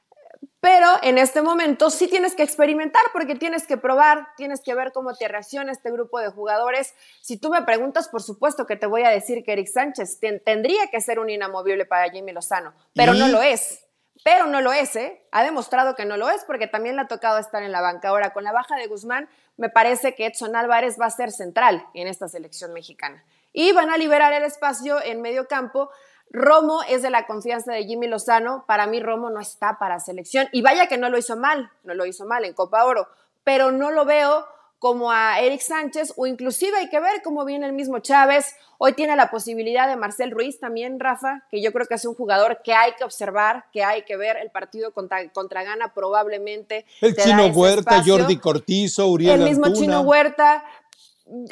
Pero 0.60 0.88
en 1.04 1.20
este 1.20 1.44
momento 1.44 1.92
sí 1.92 2.08
tienes 2.08 2.34
que 2.34 2.42
experimentar 2.42 3.04
porque 3.14 3.36
tienes 3.36 3.68
que 3.68 3.78
probar, 3.78 4.30
tienes 4.36 4.62
que 4.62 4.74
ver 4.74 4.94
cómo 4.94 5.14
te 5.14 5.28
reacciona 5.28 5.72
este 5.72 5.92
grupo 5.92 6.20
de 6.20 6.30
jugadores. 6.30 6.96
Si 7.22 7.38
tú 7.38 7.52
me 7.52 7.62
preguntas, 7.62 8.08
por 8.08 8.24
supuesto 8.24 8.66
que 8.66 8.78
te 8.78 8.88
voy 8.88 9.04
a 9.04 9.10
decir 9.10 9.44
que 9.44 9.54
Eric 9.54 9.68
Sánchez 9.68 10.20
tendría 10.44 10.88
que 10.88 11.02
ser 11.02 11.20
un 11.20 11.30
inamovible 11.30 11.86
para 11.86 12.10
Jimmy 12.10 12.32
Lozano, 12.32 12.74
pero 12.96 13.14
no 13.14 13.28
lo 13.28 13.44
es 13.44 13.85
pero 14.26 14.48
no 14.48 14.60
lo 14.60 14.74
es, 14.74 14.96
¿eh? 14.96 15.22
Ha 15.30 15.44
demostrado 15.44 15.94
que 15.94 16.04
no 16.04 16.18
lo 16.18 16.32
es 16.32 16.44
porque 16.46 16.66
también 16.66 16.96
le 16.96 17.04
ha 17.04 17.08
tocado 17.08 17.38
estar 17.38 17.62
en 17.62 17.72
la 17.72 17.82
banca. 17.82 18.10
Ahora, 18.10 18.34
con 18.34 18.44
la 18.44 18.52
baja 18.52 18.76
de 18.76 18.88
Guzmán, 18.88 19.30
me 19.56 19.70
parece 19.70 20.16
que 20.16 20.26
Edson 20.26 20.56
Álvarez 20.56 21.00
va 21.00 21.06
a 21.06 21.12
ser 21.12 21.32
central 21.32 21.86
en 21.94 22.08
esta 22.08 22.28
selección 22.28 22.74
mexicana. 22.74 23.24
Y 23.54 23.72
van 23.74 23.92
a 23.92 23.98
liberar 23.98 24.34
el 24.34 24.42
espacio 24.42 25.00
en 25.00 25.22
medio 25.22 25.48
campo. 25.48 25.92
Romo 26.32 26.82
es 26.90 27.04
de 27.04 27.12
la 27.12 27.28
confianza 27.28 27.72
de 27.72 27.84
Jimmy 27.84 28.08
Lozano. 28.08 28.66
Para 28.66 28.88
mí, 28.88 29.00
Romo 29.00 29.30
no 29.30 29.40
está 29.40 29.78
para 29.78 30.00
selección. 30.00 30.50
Y 30.52 30.64
vaya 30.64 30.88
que 30.88 30.98
no 30.98 31.10
lo 31.10 31.20
hizo 31.20 31.38
mal, 31.38 31.70
no 31.84 31.94
lo 31.94 32.08
hizo 32.08 32.26
mal 32.26 32.46
en 32.46 32.56
Copa 32.56 32.84
Oro, 32.84 33.08
pero 33.44 33.72
no 33.72 33.92
lo 33.92 34.06
veo 34.06 34.48
como 34.86 35.12
a 35.12 35.40
Eric 35.40 35.62
Sánchez 35.62 36.14
o 36.16 36.28
inclusive 36.28 36.78
hay 36.78 36.90
que 36.90 37.00
ver 37.00 37.24
cómo 37.24 37.44
viene 37.44 37.66
el 37.66 37.74
mismo 37.74 37.98
Chávez. 37.98 38.56
Hoy 38.78 38.94
tiene 38.94 39.16
la 39.16 39.32
posibilidad 39.32 39.88
de 39.88 39.96
Marcel 39.96 40.30
Ruiz 40.30 40.60
también, 40.60 41.00
Rafa, 41.00 41.42
que 41.50 41.60
yo 41.60 41.74
creo 41.74 41.88
que 41.88 41.96
es 41.96 42.06
un 42.06 42.14
jugador 42.14 42.62
que 42.64 42.72
hay 42.72 42.92
que 42.96 43.04
observar, 43.04 43.66
que 43.74 43.84
hay 43.84 44.04
que 44.04 44.16
ver. 44.16 44.38
El 44.38 44.52
partido 44.52 44.94
contra, 44.94 45.28
contra 45.30 45.64
Gana 45.64 45.92
probablemente. 45.96 46.86
El 47.02 47.16
Chino 47.16 47.48
Huerta, 47.48 48.04
Jordi 48.06 48.38
Cortizo, 48.38 49.08
Uriel 49.08 49.42
El 49.42 49.50
mismo 49.50 49.74
Chino 49.74 50.02
Huerta. 50.02 50.64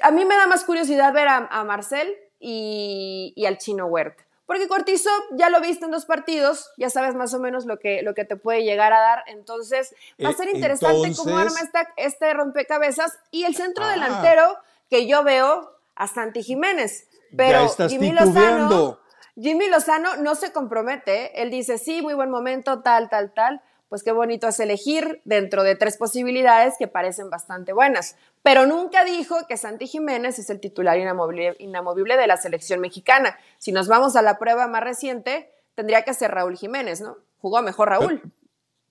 A 0.03 0.11
mí 0.11 0.25
me 0.25 0.35
da 0.35 0.45
más 0.45 0.63
curiosidad 0.63 1.11
ver 1.11 1.27
a, 1.27 1.63
Marcel 1.63 2.13
y, 2.39 3.33
al 3.47 3.57
chino 3.57 3.87
Huerta. 3.87 4.22
Porque 4.45 4.67
Cortizo 4.67 5.09
ya 5.31 5.49
lo 5.49 5.61
viste 5.61 5.85
en 5.85 5.91
dos 5.91 6.05
partidos, 6.05 6.71
ya 6.77 6.89
sabes 6.89 7.15
más 7.15 7.33
o 7.33 7.39
menos 7.39 7.65
lo 7.65 7.79
que, 7.79 8.01
lo 8.01 8.13
que 8.13 8.25
te 8.25 8.35
puede 8.35 8.63
llegar 8.63 8.91
a 8.91 8.99
dar. 8.99 9.23
Entonces, 9.27 9.95
va 10.23 10.29
a 10.29 10.31
eh, 10.31 10.35
ser 10.35 10.49
interesante 10.49 11.13
cómo 11.15 11.37
arma 11.37 11.59
esta, 11.61 11.93
este 11.95 12.33
rompecabezas. 12.33 13.17
Y 13.31 13.45
el 13.45 13.55
centro 13.55 13.85
ah. 13.85 13.91
delantero 13.91 14.57
que 14.89 15.07
yo 15.07 15.23
veo 15.23 15.71
a 15.95 16.07
Santi 16.07 16.43
Jiménez. 16.43 17.07
Pero 17.35 17.67
Jimmy 17.89 18.11
Lozano, 18.11 18.99
Jimmy 19.35 19.67
Lozano 19.69 20.17
no 20.17 20.35
se 20.35 20.51
compromete. 20.51 21.41
Él 21.41 21.49
dice, 21.49 21.77
sí, 21.77 22.01
muy 22.01 22.13
buen 22.13 22.29
momento, 22.29 22.81
tal, 22.81 23.09
tal, 23.09 23.33
tal 23.33 23.61
pues 23.93 24.01
qué 24.01 24.11
bonito 24.11 24.47
es 24.47 24.59
elegir 24.59 25.21
dentro 25.23 25.61
de 25.61 25.75
tres 25.75 25.97
posibilidades 25.97 26.73
que 26.79 26.87
parecen 26.87 27.29
bastante 27.29 27.73
buenas. 27.73 28.15
Pero 28.41 28.65
nunca 28.65 29.05
dijo 29.05 29.35
que 29.47 29.55
Santi 29.55 29.85
Jiménez 29.85 30.39
es 30.39 30.49
el 30.49 30.59
titular 30.59 30.97
inamovible, 30.97 32.17
de 32.17 32.25
la 32.25 32.37
selección 32.37 32.79
mexicana. 32.79 33.37
Si 33.59 33.71
nos 33.71 33.87
vamos 33.87 34.15
a 34.15 34.23
la 34.23 34.39
prueba 34.39 34.65
más 34.65 34.81
reciente, 34.81 35.51
tendría 35.75 36.01
que 36.01 36.15
ser 36.15 36.31
Raúl 36.31 36.57
Jiménez, 36.57 37.01
¿no? 37.01 37.17
Jugó 37.37 37.61
mejor 37.61 37.89
Raúl. 37.89 38.19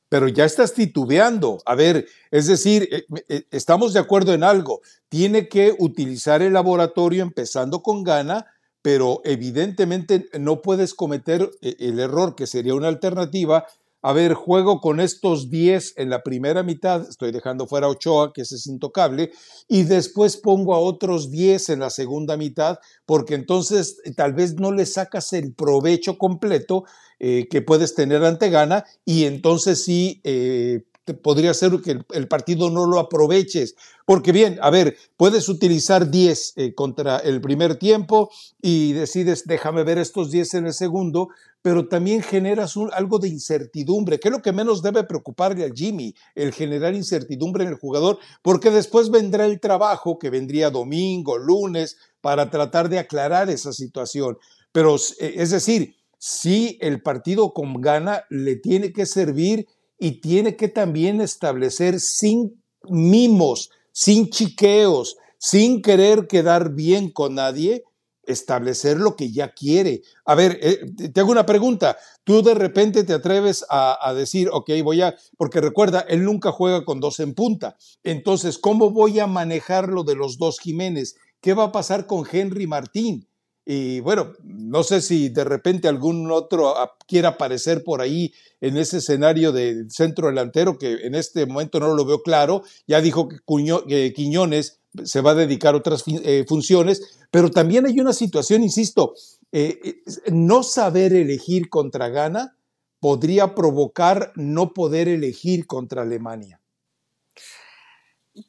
Pero, 0.09 0.29
ya 0.29 0.45
estás 0.45 0.73
titubeando. 0.73 1.59
A 1.67 1.75
ver, 1.75 2.07
es 2.31 2.47
decir, 2.47 2.89
eh, 2.93 3.05
eh, 3.29 3.43
estamos 3.51 3.95
de 3.95 3.99
acuerdo 3.99 4.35
en 4.35 4.45
algo. 4.45 4.83
Tiene 5.09 5.49
que 5.49 5.75
utilizar 5.81 6.43
el 6.43 6.53
laboratorio 6.53 7.25
empezando 7.25 7.83
con 7.83 8.05
gana 8.05 8.47
pero 8.83 9.21
evidentemente 9.25 10.29
no 10.39 10.61
puedes 10.61 10.93
cometer 10.93 11.49
eh, 11.63 11.77
el 11.79 12.01
error 12.01 12.35
que 12.35 12.49
sería 12.49 12.75
una 12.75 12.89
alternativa 12.89 13.65
a 14.03 14.13
ver, 14.13 14.35
juego 14.35 14.81
con 14.81 14.99
estos 14.99 15.49
10 15.49 15.95
en 15.97 16.11
la 16.11 16.25
primera 16.25 16.65
mitad, 16.65 17.09
estoy 17.09 17.31
dejando 17.31 17.69
fuera 17.69 17.89
Ochoa, 17.89 18.33
que 18.33 18.43
ese 18.43 18.57
es 18.57 18.67
intocable, 18.67 19.31
y 19.69 19.85
después 19.85 20.37
pongo 20.37 20.75
a 20.75 20.81
otros 20.81 21.31
10 21.31 21.69
en 21.71 21.79
la 21.79 21.89
segunda 21.89 22.37
mitad, 22.37 22.79
porque 23.07 23.35
entonces 23.35 23.99
eh, 24.05 24.13
tal 24.13 24.35
vez 24.35 24.55
no 24.55 24.73
le 24.73 24.87
sacas 24.87 25.33
el 25.33 25.55
provecho 25.55 26.19
completo 26.19 26.85
eh, 27.21 27.47
que 27.49 27.63
puedes 27.63 27.95
tener 27.95 28.25
ante 28.25 28.51
gana, 28.51 28.85
y 29.05 29.25
entonces 29.25 29.85
sí 29.85 30.21
eh, 30.25 30.83
podría 31.13 31.55
ser 31.55 31.73
que 31.81 31.99
el, 32.13 32.29
partido 32.29 32.71
no 32.71 32.87
lo 32.87 32.99
aproveches. 32.99 33.75
Porque 34.07 34.33
bien, 34.33 34.59
a 34.63 34.71
ver, 34.71 34.97
puedes 35.17 35.49
utilizar 35.49 36.11
10 36.11 36.55
contra 36.75 37.19
el 37.19 37.41
primer 37.41 37.77
tiempo 37.77 38.31
y 38.61 38.93
decides, 38.93 39.45
déjame 39.47 39.85
ver 39.85 39.99
estos 39.99 40.31
10 40.31 40.55
en 40.55 40.67
el 40.67 40.75
segundo, 40.75 41.29
pero 41.63 41.87
también 41.87 42.23
generas 42.23 42.77
algo 42.93 43.19
de 43.19 43.29
incertidumbre, 43.29 44.19
que 44.19 44.29
es 44.29 44.33
lo 44.33 44.43
que 44.43 44.53
menos 44.53 44.83
debe 44.83 45.05
preocuparle 45.05 45.65
al 45.65 45.73
Jimmy, 45.73 46.15
el 46.35 46.53
generar 46.53 46.95
incertidumbre 46.95 47.63
en 47.65 47.71
el 47.71 47.77
jugador, 47.77 48.19
porque 48.43 48.71
después 48.71 49.11
vendrá 49.11 49.47
el 49.47 49.61
trabajo 49.61 50.19
que 50.19 50.31
vendría 50.31 50.71
domingo, 50.71 51.39
lunes, 51.39 51.97
para 52.21 52.51
tratar 52.51 52.89
de 52.89 52.99
aclarar 52.99 53.49
esa 53.49 53.73
situación. 53.73 54.39
Pero 54.73 54.97
eh, 54.97 55.35
es 55.37 55.51
decir, 55.51 55.95
si 56.19 56.79
el 56.81 57.01
partido 57.03 57.53
con 57.53 57.81
gana 57.81 58.25
le 58.29 58.57
tiene 58.57 58.93
que 58.93 59.07
servir 59.07 59.67
y 60.03 60.21
tiene 60.21 60.57
que 60.57 60.67
también 60.67 61.21
establecer 61.21 62.01
sin 62.01 62.61
mimos, 62.89 63.71
sin 63.93 64.31
chiqueos, 64.31 65.17
sin 65.39 65.81
querer 65.81 66.27
quedar 66.27 66.75
bien 66.75 67.09
con 67.09 67.37
nadie, 67.37 67.85
establecer 68.25 68.97
lo 68.97 69.15
que 69.15 69.31
ya 69.31 69.53
quiere. 69.53 70.03
A 70.25 70.35
ver, 70.35 70.59
eh, 70.61 70.81
te 71.13 71.21
hago 71.21 71.31
una 71.31 71.47
pregunta. 71.47 71.97
Tú 72.25 72.43
de 72.43 72.55
repente 72.55 73.05
te 73.05 73.13
atreves 73.13 73.65
a, 73.71 74.13
decir, 74.13 74.49
ok, 74.53 74.71
voy 74.83 75.03
a, 75.03 75.15
porque 75.37 75.61
recuerda, 75.61 76.01
él 76.01 76.25
nunca 76.25 76.51
juega 76.51 76.85
con 76.85 76.99
dos 76.99 77.21
en 77.21 77.35
punta. 77.35 77.77
Entonces, 78.03 78.59
¿cómo 78.59 78.91
voy 78.91 79.21
a 79.21 79.29
manejar 79.29 79.89
lo 79.89 80.03
de 80.03 80.17
los 80.17 80.37
dos 80.37 80.59
Jiménez? 80.59 81.15
¿Qué 81.41 81.55
va 81.55 81.67
a 81.67 81.73
pasar 81.73 82.09
con 82.09 82.25
Henry 82.29 82.67
Martín? 82.67 83.29
Y 83.65 84.01
bueno, 84.01 84.33
no 84.43 84.83
sé 84.83 85.01
si 85.01 85.29
de 85.29 85.45
repente 85.45 85.87
algún 85.87 86.31
otro 86.33 86.75
quiera 87.07 87.31
aparecer 87.31 87.85
por 87.85 88.01
ahí 88.01 88.35
en 88.61 88.77
ese 88.77 88.99
escenario 88.99 89.53
de 89.53 89.85
centro 89.89 90.29
delantero, 90.29 90.79
que 90.79 91.07
en 91.07 91.15
este 91.15 91.47
momento 91.47 91.79
no 91.79 91.95
lo 91.95 92.05
veo 92.05 92.23
claro. 92.23 92.65
Ya 92.87 93.01
dijo 93.01 93.29
que 93.29 94.13
Quiñones 94.13 94.81
se 95.05 95.21
va 95.21 95.31
a 95.31 95.35
dedicar 95.35 95.75
a 95.75 95.79
otras 95.79 96.05
eh, 96.07 96.45
funciones, 96.49 97.21
pero 97.31 97.51
también 97.51 97.87
hay 97.87 97.99
una 98.01 98.13
situación, 98.13 98.63
insisto, 98.63 99.15
eh, 99.53 100.03
no 100.27 100.63
saber 100.63 101.13
elegir 101.13 101.69
contra 101.71 102.09
Ghana 102.09 102.57
podría 103.01 103.55
provocar 103.55 104.33
no 104.37 104.73
poder 104.73 105.09
elegir 105.09 105.67
contra 105.67 106.03
Alemania. 106.03 106.61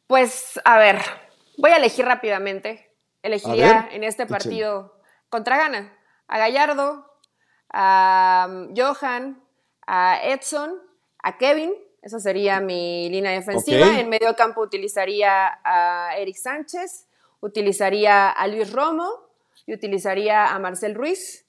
Pues, 0.08 0.60
a 0.64 0.78
ver, 0.78 1.00
voy 1.58 1.72
a 1.72 1.78
elegir 1.78 2.06
rápidamente. 2.06 2.90
Elegiría 3.24 3.90
en 3.92 4.04
este 4.04 4.26
partido 4.26 4.93
contra 5.34 5.58
Ghana 5.58 5.92
a 6.28 6.38
Gallardo, 6.38 7.06
a 7.74 8.46
um, 8.48 8.74
Johan, 8.78 9.42
a 9.88 10.20
Edson, 10.24 10.80
a 11.24 11.38
Kevin 11.40 11.74
esa 12.04 12.20
sería 12.20 12.60
mi 12.60 13.10
línea 13.10 13.32
defensiva. 13.32 13.98
En 13.98 14.10
medio 14.10 14.36
campo 14.36 14.62
utilizaría 14.62 15.60
a 15.64 16.18
Eric 16.18 16.36
Sánchez, 16.36 17.08
utilizaría 17.40 18.30
a 18.30 18.48
Luis 18.48 18.72
Romo 18.74 19.10
y 19.66 19.74
utilizaría 19.74 20.54
a 20.54 20.60
Marcel 20.60 20.96
Ruiz. 20.96 21.46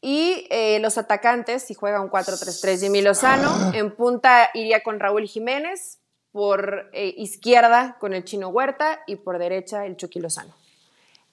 Y 0.00 0.46
eh, 0.48 0.78
los 0.80 0.96
atacantes, 0.96 1.64
si 1.64 1.74
juega 1.74 2.00
un 2.00 2.08
4-3-3 2.08 2.80
Jimmy 2.80 3.02
Lozano, 3.02 3.74
en 3.74 3.94
punta 3.94 4.48
iría 4.54 4.82
con 4.82 5.00
Raúl 5.00 5.26
Jiménez, 5.26 5.98
por 6.32 6.88
eh, 6.92 7.12
izquierda 7.18 7.96
con 8.00 8.14
el 8.14 8.24
Chino 8.24 8.48
Huerta 8.48 9.00
y 9.06 9.16
por 9.16 9.38
derecha 9.38 9.84
el 9.84 9.96
Chucky 9.96 10.20
Lozano. 10.20 10.54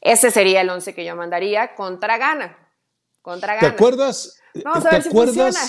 Ese 0.05 0.29
sería 0.29 0.61
el 0.61 0.69
11 0.69 0.93
que 0.93 1.03
yo 1.03 1.15
mandaría 1.15 1.73
contra 1.73 2.19
Gana. 2.19 2.55
Contra 3.23 3.57
¿Te 3.59 3.65
acuerdas? 3.65 4.39
Vamos 4.63 4.85
a 4.85 4.91
ver 4.91 5.01
si 5.01 5.09
funciona. 5.09 5.59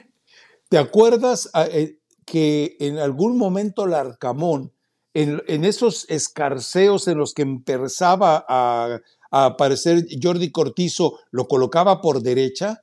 ¿Te 0.68 0.76
acuerdas? 0.76 1.48
Ah, 1.54 1.66
eh, 1.70 2.00
que 2.24 2.76
en 2.80 2.98
algún 2.98 3.38
momento 3.38 3.86
Larcamón, 3.86 4.72
en, 5.14 5.40
en 5.46 5.64
esos 5.64 6.04
escarceos 6.10 7.06
en 7.06 7.18
los 7.18 7.32
que 7.32 7.42
empezaba 7.42 8.44
a, 8.48 9.00
aparecer 9.30 10.04
Jordi 10.20 10.50
Cortizo, 10.50 11.20
lo 11.30 11.46
colocaba 11.46 12.00
por 12.00 12.22
derecha. 12.22 12.82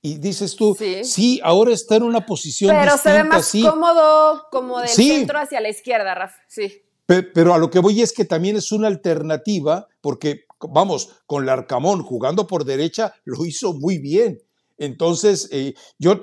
Y 0.00 0.16
dices 0.16 0.56
tú, 0.56 0.74
sí, 1.02 1.38
ahora 1.44 1.72
está 1.72 1.96
en 1.96 2.04
una 2.04 2.24
posición 2.24 2.74
Pero 2.74 2.96
se 2.96 3.12
ve 3.12 3.24
más 3.24 3.52
cómodo 3.62 4.46
como 4.50 4.80
del 4.80 4.88
centro 4.88 5.38
hacia 5.38 5.60
la 5.60 5.68
izquierda, 5.68 6.14
Rafa, 6.14 6.36
sí. 6.48 6.82
Pero 7.34 7.54
a 7.54 7.58
lo 7.58 7.70
que 7.70 7.80
voy 7.80 8.02
es 8.02 8.12
que 8.12 8.24
también 8.24 8.54
es 8.54 8.70
una 8.70 8.86
alternativa, 8.86 9.88
porque, 10.00 10.44
vamos, 10.60 11.08
con 11.26 11.44
Larcamón 11.44 12.04
jugando 12.04 12.46
por 12.46 12.64
derecha 12.64 13.14
lo 13.24 13.44
hizo 13.44 13.72
muy 13.72 13.98
bien. 13.98 14.40
Entonces, 14.78 15.48
eh, 15.50 15.74
yo, 15.98 16.22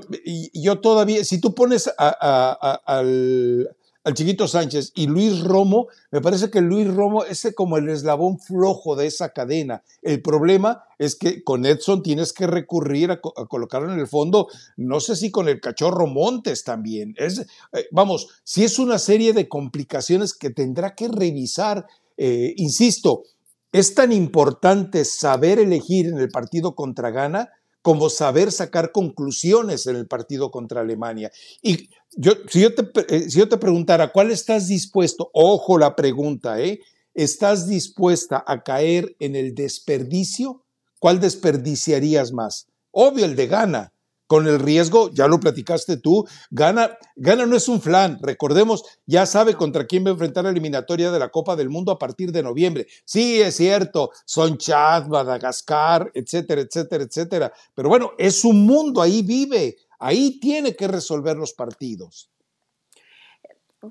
yo 0.53 0.79
todavía, 0.79 1.25
si 1.25 1.41
tú 1.41 1.53
pones 1.53 1.91
al, 1.97 3.75
chiquito 4.13 4.47
Sánchez 4.47 4.91
y 4.95 5.07
Luis 5.07 5.41
Romo, 5.41 5.87
me 6.11 6.21
parece 6.21 6.49
que 6.49 6.61
Luis 6.61 6.93
Romo 6.93 7.23
es 7.23 7.47
como 7.55 7.77
el 7.77 7.89
eslabón 7.89 8.39
flojo 8.39 8.95
de 8.95 9.07
esa 9.07 9.29
cadena. 9.29 9.83
El 10.01 10.21
problema 10.21 10.83
es 10.97 11.15
que 11.15 11.43
con 11.43 11.65
Edson 11.65 12.03
tienes 12.03 12.33
que 12.33 12.47
recurrir 12.47 13.11
a, 13.11 13.19
colocarlo 13.19 13.91
en 13.93 13.99
el 13.99 14.07
fondo, 14.07 14.47
no 14.77 14.99
sé 14.99 15.15
si 15.15 15.31
con 15.31 15.49
el 15.49 15.59
cachorro 15.59 16.07
Montes 16.07 16.63
también. 16.63 17.15
Es, 17.17 17.39
eh, 17.39 17.87
vamos, 17.91 18.27
si 18.43 18.63
es 18.63 18.79
una 18.79 18.99
serie 18.99 19.33
de 19.33 19.47
complicaciones 19.47 20.33
que 20.33 20.49
tendrá 20.49 20.95
que 20.95 21.07
revisar, 21.07 21.85
eh, 22.17 22.53
insisto, 22.57 23.23
es 23.71 23.93
tan 23.93 24.11
importante 24.11 25.05
saber 25.05 25.59
elegir 25.59 26.07
en 26.07 26.17
el 26.17 26.29
partido 26.29 26.73
contra 26.75 27.11
Gana 27.11 27.49
como 27.87 28.09
saber 28.09 28.51
sacar 28.51 28.91
conclusiones 28.91 29.87
en 29.87 29.95
el 29.95 30.07
partido 30.07 30.51
contra 30.51 30.81
Alemania. 30.81 31.31
Y 31.61 31.89
yo, 32.17 32.33
si, 32.49 32.59
yo 32.59 32.75
te, 32.75 32.83
eh, 33.07 33.29
si 33.29 33.39
yo 33.39 33.47
te 33.47 33.55
preguntara, 33.55 34.11
¿cuál 34.11 34.29
estás 34.29 34.67
dispuesto? 34.67 35.29
Ojo 35.31 35.77
la 35.77 35.95
pregunta, 35.95 36.59
¿eh? 36.59 36.81
¿Estás 37.13 37.65
dispuesta 37.65 38.43
a 38.45 38.61
caer 38.61 39.15
en 39.21 39.37
el 39.37 39.55
desperdicio? 39.55 40.65
¿Cuál 40.99 41.21
desperdiciarías 41.21 42.33
más? 42.33 42.67
Obvio 42.91 43.23
el 43.23 43.37
de 43.37 43.47
gana, 43.47 43.93
con 44.27 44.45
el 44.47 44.59
riesgo, 44.59 45.09
ya 45.11 45.27
lo 45.27 45.39
platicaste 45.39 45.97
tú, 45.97 46.27
gana, 46.51 46.97
gana 47.15 47.45
no 47.45 47.55
es 47.55 47.67
un 47.69 47.81
flan, 47.81 48.19
recordemos, 48.21 48.83
ya 49.05 49.25
sabe 49.25 49.55
contra 49.55 49.87
quién 49.87 50.05
va 50.05 50.09
a 50.09 50.13
enfrentar 50.13 50.43
la 50.43 50.51
eliminatoria 50.51 51.11
de 51.11 51.19
la 51.19 51.29
Copa 51.29 51.55
del 51.55 51.69
Mundo 51.69 51.91
a 51.93 51.97
partir 51.97 52.31
de 52.31 52.43
noviembre. 52.43 52.87
Sí, 53.05 53.41
es 53.41 53.55
cierto, 53.55 54.11
son 54.25 54.57
Chad, 54.57 55.07
Madagascar, 55.07 56.11
etcétera, 56.13 56.61
etcétera, 56.61 57.03
etcétera, 57.05 57.53
pero 57.73 57.89
bueno, 57.89 58.11
es 58.17 58.43
un 58.43 58.65
mundo, 58.65 59.01
ahí 59.01 59.21
vive, 59.21 59.77
ahí 59.97 60.39
tiene 60.39 60.75
que 60.75 60.87
resolver 60.87 61.37
los 61.37 61.53
partidos. 61.53 62.29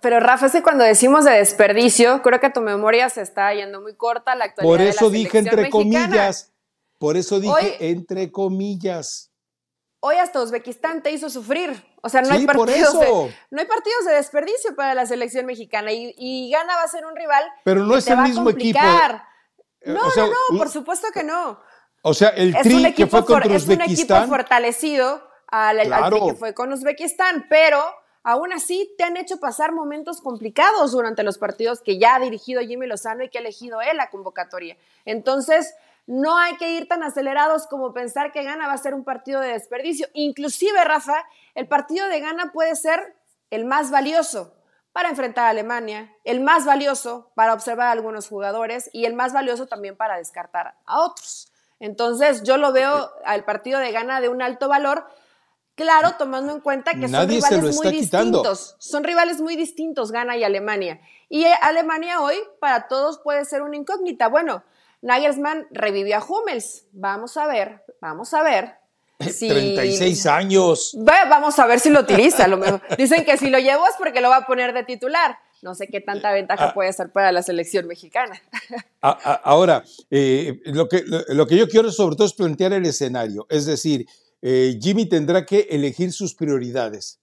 Pero 0.03 0.21
Rafa, 0.21 0.47
es 0.47 0.53
que 0.53 0.63
cuando 0.63 0.85
decimos 0.85 1.25
de 1.25 1.31
desperdicio, 1.33 2.21
creo 2.21 2.41
que 2.41 2.51
tu 2.51 2.61
memoria 2.61 3.09
se 3.09 3.23
está 3.23 3.55
yendo 3.55 3.81
muy 3.81 3.95
corta 3.95 4.35
la 4.35 4.47
actualidad. 4.47 4.77
Por 4.77 4.81
eso 4.83 5.11
dije 5.11 5.39
entre 5.39 5.71
comillas, 5.71 6.53
por 6.99 7.17
eso 7.17 7.41
dije 7.41 7.77
entre 7.91 8.33
comillas 8.33 9.31
hoy 10.01 10.17
hasta 10.17 10.43
Uzbekistán 10.43 11.03
te 11.03 11.11
hizo 11.11 11.31
sufrir. 11.31 11.83
O 12.03 12.09
sea, 12.09 12.23
no, 12.23 12.33
hay, 12.33 12.47
partidos 12.47 13.01
de, 13.01 13.35
no 13.51 13.61
hay 13.61 13.67
partidos 13.67 14.05
de 14.07 14.15
desperdicio 14.15 14.77
para 14.77 14.95
la 14.95 15.07
selección 15.07 15.47
mexicana 15.47 15.93
y, 15.93 16.15
y 16.17 16.51
Gana 16.51 16.77
va 16.77 16.83
a 16.83 16.89
ser 16.89 17.05
un 17.05 17.17
rival 17.17 17.45
Pero 17.65 17.85
no 17.85 17.97
es 17.97 18.07
el 18.07 18.19
mismo 18.19 18.51
equipo. 18.51 18.79
No, 19.85 20.01
no, 20.17 20.27
no, 20.27 20.59
por 20.59 20.69
supuesto 20.69 21.09
que 21.13 21.23
no. 21.23 21.61
O 22.03 22.15
sea, 22.15 22.29
el 22.31 22.57
tri 22.63 22.95
que 22.95 23.07
fue 23.07 23.25
contra 23.25 23.55
Uzbekistán. 23.55 23.81
Es 23.81 23.89
un 23.89 23.93
equipo 23.93 24.29
fortalecido 24.29 25.29
al, 25.49 25.79
tri 25.79 26.21
que 26.27 26.35
fue 26.35 26.55
con 26.55 26.73
Uzbekistán, 26.73 27.47
pero 27.49 27.83
aún 28.23 28.53
así 28.53 28.95
te 28.99 29.05
han 29.05 29.17
hecho 29.17 29.39
pasar 29.39 29.73
momentos 29.73 30.21
complicados 30.21 30.93
durante 30.93 31.23
los 31.23 31.39
partidos 31.39 31.81
que 31.81 31.99
ya 31.99 32.17
ha 32.17 32.21
dirigido 32.21 32.61
Jimmy 32.61 32.87
Lozano 32.87 33.25
y 33.25 33.29
que 33.29 33.39
ha 33.39 33.41
elegido 33.41 33.81
él 33.81 33.97
la 33.97 34.11
convocatoria. 34.11 34.77
Entonces, 35.05 35.75
no 36.07 36.39
hay 36.39 36.57
que 36.57 36.71
ir 36.71 36.89
tan 36.89 37.03
acelerados 37.03 37.67
como 37.67 37.93
pensar 37.93 38.33
que 38.33 38.45
Gana 38.45 38.69
va 38.69 38.75
a 38.75 38.79
ser 38.79 38.95
un 38.95 39.05
partido 39.05 39.41
de 39.41 39.49
desperdicio. 39.49 40.07
Inclusive, 40.15 40.85
Rafa, 40.85 41.25
el 41.55 41.67
partido 41.67 42.09
de 42.09 42.21
Gana 42.21 42.53
puede 42.53 42.77
ser 42.77 43.17
el 43.51 43.65
más 43.65 43.91
valioso 43.91 44.55
para 44.93 45.11
enfrentar 45.11 45.47
a 45.47 45.51
Alemania, 45.51 46.11
el 46.25 46.41
más 46.41 46.65
valioso 46.65 47.31
para 47.35 47.53
observar 47.53 47.89
a 47.89 47.91
algunos 47.91 48.29
jugadores 48.29 48.89
y 48.93 49.05
el 49.05 49.15
más 49.15 49.33
valioso 49.33 49.67
también 49.67 49.97
para 49.97 50.17
descartar 50.17 50.75
a 50.87 51.01
otros. 51.01 51.53
Entonces, 51.81 52.43
yo 52.45 52.57
lo 52.57 52.73
veo 52.73 53.11
al 53.25 53.45
partido 53.45 53.79
de 53.79 53.93
Gana 53.93 54.21
de 54.21 54.31
un 54.31 54.41
alto 54.41 54.69
valor, 54.69 55.07
claro, 55.75 56.15
tomando 56.17 56.53
en 56.53 56.61
cuenta 56.61 56.95
que 56.95 57.09
son 57.09 57.29
rivales 57.29 57.77
muy 57.77 57.91
distintos. 57.91 58.77
Son 58.79 59.05
rivales 59.05 59.41
muy 59.41 59.57
distintos, 59.57 60.13
Gana 60.13 60.37
y 60.37 60.45
Alemania. 60.45 61.01
Y 61.29 61.45
Alemania 61.45 62.23
hoy 62.23 62.37
para 62.61 62.89
todos 62.89 63.19
puede 63.19 63.45
ser 63.45 63.61
una 63.63 63.77
incógnita. 63.77 64.29
Bueno, 64.29 64.63
Nagelsmann 65.07 65.69
revivió 65.71 66.17
a 66.17 66.25
Hummels. 66.25 66.85
Vamos 66.91 67.37
a 67.37 67.47
ver, 67.47 67.85
vamos 68.01 68.35
a 68.35 68.43
ver. 68.43 68.75
Si, 69.33 69.49
36 69.49 70.27
años. 70.27 70.95
Vamos 70.99 71.59
a 71.59 71.67
ver 71.67 71.81
si 71.81 71.89
lo 71.89 72.01
utiliza. 72.01 72.47
Lo 72.49 72.59
mejor. 72.59 72.83
Dicen 72.99 73.25
que 73.25 73.39
si 73.39 73.49
lo 73.49 73.59
llevo 73.59 73.87
es 73.87 73.95
porque 73.97 74.21
lo 74.21 74.29
va 74.29 74.39
a 74.39 74.47
poner 74.47 74.75
de 74.75 74.85
titular. 74.85 75.39
No 75.63 75.75
sé 75.75 75.87
qué 75.87 76.03
tanta 76.03 76.33
ventaja 76.33 76.67
ah. 76.67 76.75
puede 76.75 76.93
ser 76.93 77.11
para 77.13 77.33
la 77.33 77.43
selección 77.43 77.87
mexicana. 77.87 78.39
Ahora, 79.01 79.83
eh, 80.11 80.61
lo, 80.67 80.87
que, 80.87 81.03
lo, 81.29 81.47
que 81.47 81.57
yo 81.57 81.67
quiero 81.67 81.91
sobre 81.91 82.15
todo 82.17 82.27
es 82.27 82.35
plantear 82.35 82.75
el 82.75 82.85
escenario. 82.85 83.47
Es 83.49 83.65
decir, 83.65 84.07
eh, 84.43 84.79
Jimmy 84.83 85.07
tendrá 85.07 85.47
que 85.47 85.67
elegir 85.71 86.13
sus 86.13 86.35
prioridades 86.35 87.19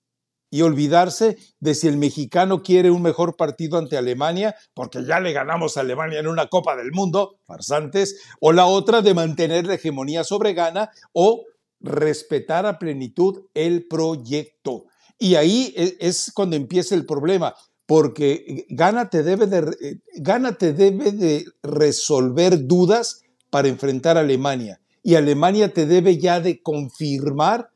y 0.53 0.61
olvidarse 0.61 1.39
de 1.59 1.73
si 1.73 1.87
el 1.87 1.97
mexicano 1.97 2.61
quiere 2.61 2.91
un 2.91 3.01
mejor 3.01 3.35
partido 3.35 3.79
ante 3.79 3.97
Alemania, 3.97 4.53
porque 4.75 5.03
ya 5.03 5.19
le 5.19 5.33
ganamos 5.33 5.77
a 5.77 5.79
Alemania 5.79 6.19
en 6.19 6.27
una 6.27 6.45
Copa 6.45 6.75
del 6.75 6.91
Mundo, 6.91 7.39
farsantes, 7.47 8.21
o 8.39 8.51
la 8.51 8.67
otra 8.67 9.01
de 9.01 9.15
mantener 9.15 9.65
la 9.65 9.73
hegemonía 9.73 10.23
sobre 10.23 10.53
Ghana 10.53 10.91
o 11.11 11.45
respetar 11.79 12.67
a 12.67 12.77
plenitud 12.77 13.47
el 13.55 13.87
proyecto. 13.87 14.85
Y 15.17 15.33
ahí 15.33 15.73
e, 15.75 15.97
es 15.99 16.31
cuando 16.31 16.55
empieza 16.55 16.93
el 16.93 17.07
problema, 17.07 17.55
porque 17.87 18.67
Ghana 18.69 19.09
te 19.09 19.23
debe 19.23 19.47
de, 19.47 20.01
te 20.59 20.73
debe 20.73 21.13
de 21.13 21.45
resolver 21.63 22.67
dudas 22.67 23.23
para 23.49 23.69
enfrentar 23.69 24.17
a 24.17 24.19
Alemania. 24.19 24.79
Y 25.01 25.15
Alemania 25.15 25.73
te 25.73 25.87
debe 25.87 26.19
ya 26.19 26.39
de 26.39 26.61
confirmar 26.61 27.71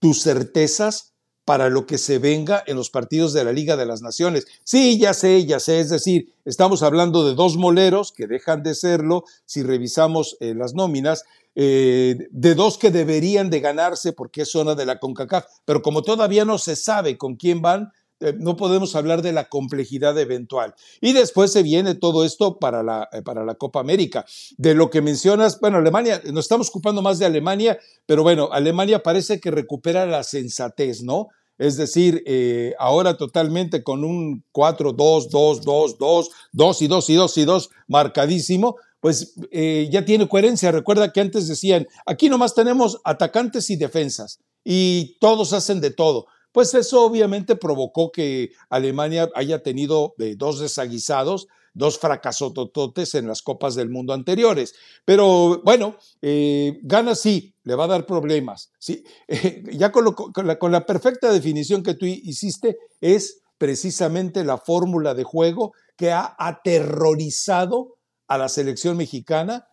tus 0.00 0.22
certezas 0.22 1.12
para 1.46 1.70
lo 1.70 1.86
que 1.86 1.96
se 1.96 2.18
venga 2.18 2.62
en 2.66 2.76
los 2.76 2.90
partidos 2.90 3.32
de 3.32 3.44
la 3.44 3.52
Liga 3.52 3.76
de 3.76 3.86
las 3.86 4.02
Naciones. 4.02 4.46
Sí, 4.64 4.98
ya 4.98 5.14
sé, 5.14 5.46
ya 5.46 5.60
sé, 5.60 5.78
es 5.78 5.90
decir, 5.90 6.34
estamos 6.44 6.82
hablando 6.82 7.24
de 7.24 7.36
dos 7.36 7.56
moleros 7.56 8.10
que 8.12 8.26
dejan 8.26 8.64
de 8.64 8.74
serlo 8.74 9.24
si 9.44 9.62
revisamos 9.62 10.36
eh, 10.40 10.54
las 10.54 10.74
nóminas, 10.74 11.22
eh, 11.54 12.26
de 12.30 12.54
dos 12.56 12.78
que 12.78 12.90
deberían 12.90 13.48
de 13.48 13.60
ganarse 13.60 14.12
porque 14.12 14.42
es 14.42 14.50
zona 14.50 14.74
de 14.74 14.86
la 14.86 14.98
CONCACAF, 14.98 15.46
pero 15.64 15.82
como 15.82 16.02
todavía 16.02 16.44
no 16.44 16.58
se 16.58 16.74
sabe 16.74 17.16
con 17.16 17.36
quién 17.36 17.62
van, 17.62 17.92
eh, 18.20 18.34
no 18.38 18.56
podemos 18.56 18.96
hablar 18.96 19.22
de 19.22 19.32
la 19.32 19.48
complejidad 19.48 20.18
eventual. 20.18 20.74
Y 21.00 21.12
después 21.12 21.52
se 21.52 21.62
viene 21.62 21.94
todo 21.94 22.24
esto 22.24 22.58
para 22.58 22.82
la, 22.82 23.08
para 23.24 23.44
la 23.44 23.54
Copa 23.54 23.80
América. 23.80 24.24
De 24.56 24.74
lo 24.74 24.90
que 24.90 25.02
mencionas, 25.02 25.60
bueno, 25.60 25.78
Alemania, 25.78 26.22
nos 26.32 26.44
estamos 26.44 26.68
ocupando 26.68 27.02
más 27.02 27.18
de 27.18 27.26
Alemania, 27.26 27.78
pero 28.06 28.22
bueno, 28.22 28.48
Alemania 28.52 29.02
parece 29.02 29.40
que 29.40 29.50
recupera 29.50 30.06
la 30.06 30.22
sensatez, 30.22 31.02
¿no? 31.02 31.28
Es 31.58 31.76
decir, 31.76 32.22
eh, 32.26 32.74
ahora 32.78 33.16
totalmente 33.16 33.82
con 33.82 34.04
un 34.04 34.44
4, 34.52 34.92
2, 34.92 35.30
2, 35.30 35.62
2, 35.62 35.98
2, 35.98 36.30
2 36.52 36.82
y 36.82 36.86
2 36.86 37.10
y 37.10 37.14
2 37.14 37.38
y 37.38 37.44
2 37.44 37.70
marcadísimo, 37.88 38.76
pues 39.00 39.34
eh, 39.50 39.88
ya 39.90 40.04
tiene 40.04 40.28
coherencia. 40.28 40.70
Recuerda 40.70 41.12
que 41.12 41.20
antes 41.20 41.48
decían, 41.48 41.86
aquí 42.04 42.28
nomás 42.28 42.54
tenemos 42.54 43.00
atacantes 43.04 43.70
y 43.70 43.76
defensas 43.76 44.40
y 44.64 45.16
todos 45.20 45.52
hacen 45.52 45.80
de 45.80 45.90
todo. 45.90 46.26
Pues 46.56 46.72
eso 46.72 47.04
obviamente 47.04 47.54
provocó 47.54 48.10
que 48.10 48.52
Alemania 48.70 49.28
haya 49.34 49.62
tenido 49.62 50.14
eh, 50.18 50.36
dos 50.38 50.58
desaguisados, 50.58 51.48
dos 51.74 51.98
fracasotototes 51.98 53.14
en 53.14 53.28
las 53.28 53.42
Copas 53.42 53.74
del 53.74 53.90
Mundo 53.90 54.14
anteriores. 54.14 54.74
Pero 55.04 55.60
bueno, 55.66 55.98
eh, 56.22 56.78
gana 56.80 57.14
sí, 57.14 57.54
le 57.62 57.74
va 57.74 57.84
a 57.84 57.88
dar 57.88 58.06
problemas. 58.06 58.72
¿sí? 58.78 59.04
ya 59.70 59.92
con, 59.92 60.06
la, 60.46 60.58
con 60.58 60.72
la 60.72 60.86
perfecta 60.86 61.30
definición 61.30 61.82
que 61.82 61.92
tú 61.92 62.06
hiciste, 62.06 62.78
es 63.02 63.42
precisamente 63.58 64.42
la 64.42 64.56
fórmula 64.56 65.12
de 65.12 65.24
juego 65.24 65.74
que 65.94 66.10
ha 66.10 66.36
aterrorizado 66.38 67.98
a 68.28 68.38
la 68.38 68.48
selección 68.48 68.96
mexicana 68.96 69.68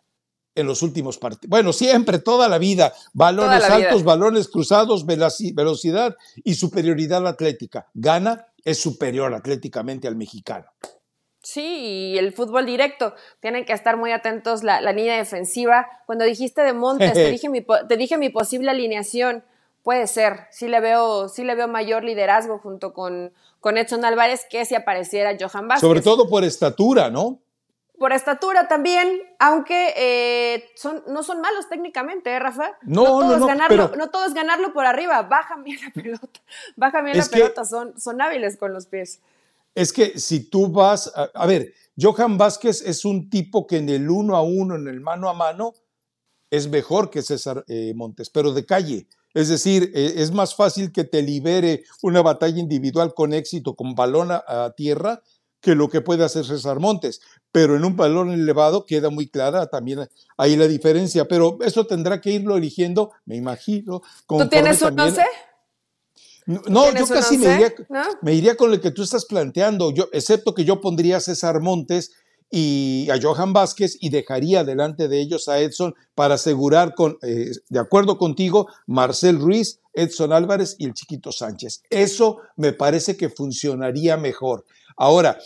en 0.55 0.67
los 0.67 0.81
últimos 0.81 1.17
partidos. 1.17 1.49
Bueno, 1.49 1.73
siempre, 1.73 2.19
toda 2.19 2.47
la 2.47 2.57
vida. 2.57 2.93
Balones 3.13 3.63
altos, 3.63 4.03
balones 4.03 4.47
cruzados, 4.47 5.05
velocidad 5.05 6.15
y 6.43 6.55
superioridad 6.55 7.25
atlética. 7.27 7.87
Gana 7.93 8.47
es 8.63 8.79
superior 8.79 9.33
atléticamente 9.33 10.07
al 10.07 10.15
mexicano. 10.15 10.65
Sí, 11.41 12.13
y 12.13 12.17
el 12.17 12.31
fútbol 12.31 12.65
directo. 12.65 13.13
Tienen 13.41 13.65
que 13.65 13.73
estar 13.73 13.97
muy 13.97 14.11
atentos 14.11 14.63
la, 14.63 14.79
la 14.79 14.93
línea 14.93 15.17
defensiva. 15.17 15.87
Cuando 16.05 16.23
dijiste 16.23 16.61
de 16.61 16.73
Montes, 16.73 17.13
te 17.13 17.27
dije, 17.31 17.49
mi, 17.49 17.65
te 17.87 17.97
dije 17.97 18.17
mi 18.17 18.29
posible 18.29 18.71
alineación. 18.71 19.43
Puede 19.83 20.07
ser. 20.07 20.47
Sí 20.51 20.69
le 20.69 20.79
veo, 20.79 21.27
sí 21.27 21.43
le 21.43 21.55
veo 21.55 21.67
mayor 21.67 22.05
liderazgo 22.05 22.59
junto 22.59 22.93
con, 22.93 23.33
con 23.59 23.77
Edson 23.77 24.05
Álvarez 24.05 24.45
que 24.49 24.63
si 24.63 24.75
apareciera 24.75 25.35
Johan 25.37 25.67
Vázquez. 25.67 25.81
Sobre 25.81 26.01
todo 26.01 26.29
por 26.29 26.45
estatura, 26.45 27.09
¿no? 27.09 27.41
Por 27.97 28.11
estatura 28.11 28.67
también, 28.67 29.21
aunque 29.39 29.93
eh, 29.95 30.71
son, 30.75 31.03
no 31.07 31.23
son 31.23 31.41
malos 31.41 31.69
técnicamente, 31.69 32.31
¿eh, 32.31 32.39
Rafa? 32.39 32.77
No, 32.81 33.21
no, 33.21 33.37
no, 33.37 33.45
ganarlo, 33.45 33.91
no 33.95 34.09
todo 34.09 34.25
es 34.25 34.33
ganarlo 34.33 34.73
por 34.73 34.85
arriba. 34.85 35.21
Baja 35.23 35.57
bien 35.57 35.79
la 35.83 35.91
pelota. 35.93 36.41
Baja 36.75 37.01
bien 37.01 37.17
la 37.17 37.25
pelota. 37.25 37.65
Son, 37.65 37.99
son 37.99 38.21
hábiles 38.21 38.57
con 38.57 38.73
los 38.73 38.87
pies 38.87 39.21
es 39.75 39.91
que 39.91 40.19
si 40.19 40.49
tú 40.49 40.67
vas, 40.67 41.11
a, 41.15 41.45
ver, 41.47 41.73
Johan 41.99 42.37
Vázquez 42.37 42.81
es 42.81 43.05
un 43.05 43.29
tipo 43.29 43.65
que 43.65 43.77
en 43.77 43.89
el 43.89 44.09
uno 44.09 44.35
a 44.35 44.41
uno, 44.41 44.75
en 44.75 44.87
el 44.87 45.01
mano 45.01 45.29
a 45.29 45.33
mano, 45.33 45.73
es 46.51 46.67
mejor 46.67 47.09
que 47.09 47.23
César 47.23 47.63
eh, 47.67 47.93
Montes, 47.95 48.29
pero 48.29 48.53
de 48.53 48.65
calle. 48.65 49.07
Es 49.33 49.49
decir, 49.49 49.91
eh, 49.95 50.13
es 50.17 50.31
más 50.31 50.55
fácil 50.55 50.91
que 50.91 51.03
te 51.03 51.23
libere 51.23 51.83
una 52.03 52.21
batalla 52.21 52.59
individual 52.59 53.15
con 53.15 53.33
éxito, 53.33 53.75
con 53.75 53.95
balón 53.95 54.29
a, 54.31 54.73
tierra, 54.77 55.23
que 55.59 55.73
lo 55.73 55.89
que 55.89 56.01
puede 56.01 56.23
hacer 56.23 56.45
César 56.45 56.79
Montes. 56.79 57.21
Pero 57.53 57.77
en 57.77 57.85
un 57.85 57.95
balón 57.95 58.31
elevado 58.31 58.85
queda 58.85 59.09
muy 59.09 59.29
clara 59.29 59.67
también 59.67 60.09
ahí 60.37 60.57
la 60.57 60.67
diferencia. 60.67 61.25
Pero 61.25 61.59
eso 61.61 61.87
tendrá 61.87 62.19
que 62.19 62.31
irlo 62.31 62.57
eligiendo, 62.57 63.11
me 63.25 63.37
imagino. 63.37 64.01
¿Tú 64.27 64.49
tienes 64.49 64.81
un 64.81 64.99
11? 64.99 65.23
No, 66.45 66.93
yo 66.93 67.07
casi 67.07 67.37
me 67.37 67.53
iría, 67.53 67.73
me 68.21 68.33
iría, 68.33 68.57
con 68.57 68.73
el 68.73 68.81
que 68.81 68.91
tú 68.91 69.03
estás 69.03 69.23
planteando, 69.25 69.91
yo, 69.91 70.09
excepto 70.11 70.53
que 70.53 70.65
yo 70.65 70.81
pondría 70.81 71.17
a 71.17 71.21
César 71.21 71.61
Montes 71.61 72.11
y 72.49 73.07
a 73.09 73.19
Johan 73.21 73.53
Vázquez 73.53 73.97
y 74.01 74.09
dejaría 74.09 74.63
delante 74.63 75.07
de 75.07 75.21
ellos 75.21 75.47
a 75.47 75.59
Edson 75.59 75.95
para 76.15 76.35
asegurar, 76.35 76.95
con, 76.95 77.17
eh, 77.21 77.51
de 77.69 77.79
acuerdo 77.79 78.17
contigo, 78.17 78.67
Marcel 78.87 79.39
Ruiz, 79.39 79.79
Edson 79.93 80.33
Álvarez 80.33 80.75
y 80.77 80.85
el 80.85 80.93
Chiquito 80.93 81.31
Sánchez. 81.31 81.83
Eso 81.89 82.39
me 82.57 82.73
parece 82.73 83.15
que 83.15 83.29
funcionaría 83.29 84.17
mejor. 84.17 84.65
Ahora, 84.97 85.39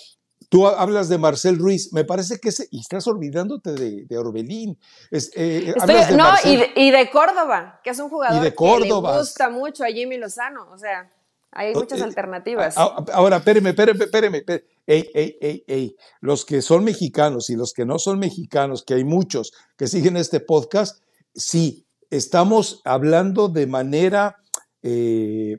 Tú 0.50 0.66
hablas 0.66 1.10
de 1.10 1.18
Marcel 1.18 1.58
Ruiz, 1.58 1.92
me 1.92 2.06
parece 2.06 2.40
que 2.40 2.50
ese, 2.50 2.68
y 2.72 2.80
estás 2.80 3.06
olvidándote 3.08 3.74
de, 3.74 4.18
Orbelín. 4.18 4.80
Eh, 5.12 5.74
no, 6.16 6.34
y, 6.46 6.92
de, 6.92 7.10
Córdoba, 7.10 7.82
que 7.84 7.90
es 7.90 8.00
un 8.00 8.10
jugador 8.10 8.42
que 8.42 8.86
le 8.86 8.92
gusta 8.94 9.50
mucho 9.50 9.84
a 9.84 9.88
Jimmy 9.88 10.18
Lozano. 10.18 10.70
O 10.72 10.78
sea, 10.78 11.12
hay 11.52 11.74
muchas 11.74 12.00
eh, 12.00 12.04
alternativas. 12.04 12.78
Ahora, 12.78 13.38
espéreme, 13.38 13.72
espéreme, 13.72 14.06
espéreme. 14.06 14.44
Ey, 14.86 15.10
ey, 15.14 15.38
ey, 15.42 15.64
ey. 15.68 15.96
Los 16.22 16.46
que 16.46 16.62
son 16.62 16.86
mexicanos 16.86 17.50
y 17.50 17.58
los 17.58 17.74
que 17.74 17.86
no 17.86 18.00
son 18.00 18.18
mexicanos, 18.20 18.84
que 18.84 18.94
hay 18.94 19.04
muchos 19.04 19.52
que 19.76 19.88
siguen 19.88 20.16
este 20.16 20.40
podcast, 20.40 21.04
sí, 21.36 21.86
estamos 22.10 22.82
hablando 22.86 23.50
de 23.50 23.68
manera 23.68 24.38
eh, 24.82 25.58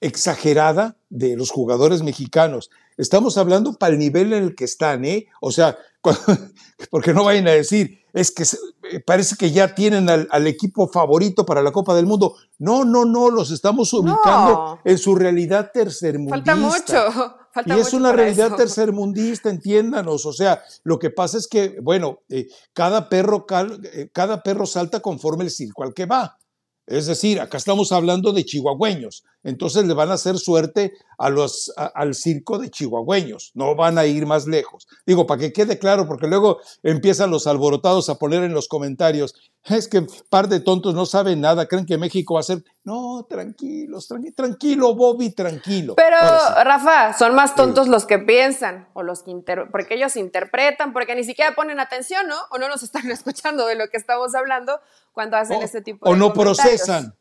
exagerada 0.00 0.96
de 1.08 1.36
los 1.36 1.50
jugadores 1.50 2.02
mexicanos. 2.02 2.70
Estamos 2.96 3.36
hablando 3.36 3.74
para 3.74 3.92
el 3.92 3.98
nivel 3.98 4.32
en 4.32 4.42
el 4.42 4.54
que 4.54 4.64
están, 4.64 5.04
¿eh? 5.04 5.26
O 5.40 5.52
sea, 5.52 5.76
porque 6.90 7.12
no 7.12 7.24
vayan 7.24 7.48
a 7.48 7.52
decir, 7.52 8.00
es 8.12 8.30
que 8.30 8.44
eh, 8.44 9.00
parece 9.00 9.36
que 9.36 9.50
ya 9.50 9.74
tienen 9.74 10.08
al, 10.08 10.46
equipo 10.46 10.88
favorito 10.88 11.44
para 11.44 11.62
la 11.62 11.72
Copa 11.72 11.94
del 11.94 12.06
Mundo. 12.06 12.36
No, 12.58 12.84
no, 12.84 13.04
no, 13.04 13.30
los 13.30 13.50
estamos 13.50 13.92
ubicando 13.92 14.80
en 14.84 14.96
su 14.96 15.14
realidad 15.14 15.70
tercermundista. 15.72 16.56
Falta 16.56 16.56
mucho, 16.56 17.36
y 17.66 17.78
es 17.78 17.92
una 17.92 18.12
realidad 18.12 18.54
tercermundista, 18.56 19.50
entiéndanos. 19.50 20.24
O 20.24 20.32
sea, 20.32 20.62
lo 20.84 20.98
que 20.98 21.10
pasa 21.10 21.36
es 21.36 21.46
que, 21.46 21.76
bueno, 21.82 22.20
eh, 22.30 22.46
cada, 22.72 23.08
perro 23.10 23.44
eh, 23.92 24.08
cada 24.12 24.42
perro 24.42 24.64
salta 24.64 25.00
conforme 25.00 25.44
el 25.44 25.50
circo 25.50 25.82
al 25.82 25.92
que 25.92 26.06
va. 26.06 26.38
Es 26.86 27.06
decir, 27.06 27.40
acá 27.40 27.58
estamos 27.58 27.90
hablando 27.90 28.32
de 28.32 28.44
chihuahueños, 28.44 29.24
entonces 29.46 29.84
le 29.86 29.94
van 29.94 30.10
a 30.10 30.14
hacer 30.14 30.38
suerte 30.38 30.92
a 31.18 31.30
los, 31.30 31.72
al 31.76 32.14
circo 32.14 32.58
de 32.58 32.68
chihuahueños, 32.68 33.52
no 33.54 33.76
van 33.76 33.96
a 33.96 34.04
ir 34.04 34.26
más 34.26 34.46
lejos. 34.46 34.88
Digo, 35.06 35.26
para 35.26 35.40
que 35.40 35.52
quede 35.52 35.78
claro, 35.78 36.08
porque 36.08 36.26
luego 36.26 36.58
empiezan 36.82 37.30
los 37.30 37.46
alborotados 37.46 38.08
a 38.08 38.16
poner 38.16 38.42
en 38.42 38.52
los 38.52 38.66
comentarios, 38.66 39.34
es 39.64 39.86
que 39.88 40.04
par 40.30 40.48
de 40.48 40.60
tontos 40.60 40.94
no 40.94 41.06
saben 41.06 41.40
nada, 41.40 41.66
creen 41.66 41.86
que 41.86 41.96
México 41.96 42.34
va 42.34 42.40
a 42.40 42.42
ser, 42.42 42.64
no, 42.82 43.24
tranquilos, 43.28 44.08
tranquilo, 44.34 44.94
Bobby, 44.96 45.30
tranquilo. 45.30 45.94
Pero, 45.94 46.16
Rafa, 46.64 47.16
son 47.16 47.36
más 47.36 47.54
tontos 47.54 47.86
los 47.86 48.04
que 48.04 48.18
piensan, 48.18 48.88
o 48.94 49.04
los 49.04 49.22
que 49.22 49.36
porque 49.70 49.94
ellos 49.94 50.16
interpretan, 50.16 50.92
porque 50.92 51.14
ni 51.14 51.22
siquiera 51.22 51.54
ponen 51.54 51.78
atención, 51.78 52.26
¿no? 52.26 52.36
O 52.50 52.58
no 52.58 52.68
nos 52.68 52.82
están 52.82 53.08
escuchando 53.10 53.66
de 53.66 53.76
lo 53.76 53.88
que 53.88 53.96
estamos 53.96 54.34
hablando 54.34 54.80
cuando 55.12 55.36
hacen 55.36 55.62
ese 55.62 55.82
tipo 55.82 56.06
de 56.06 56.12
O 56.12 56.16
no 56.16 56.32
procesan. 56.32 57.14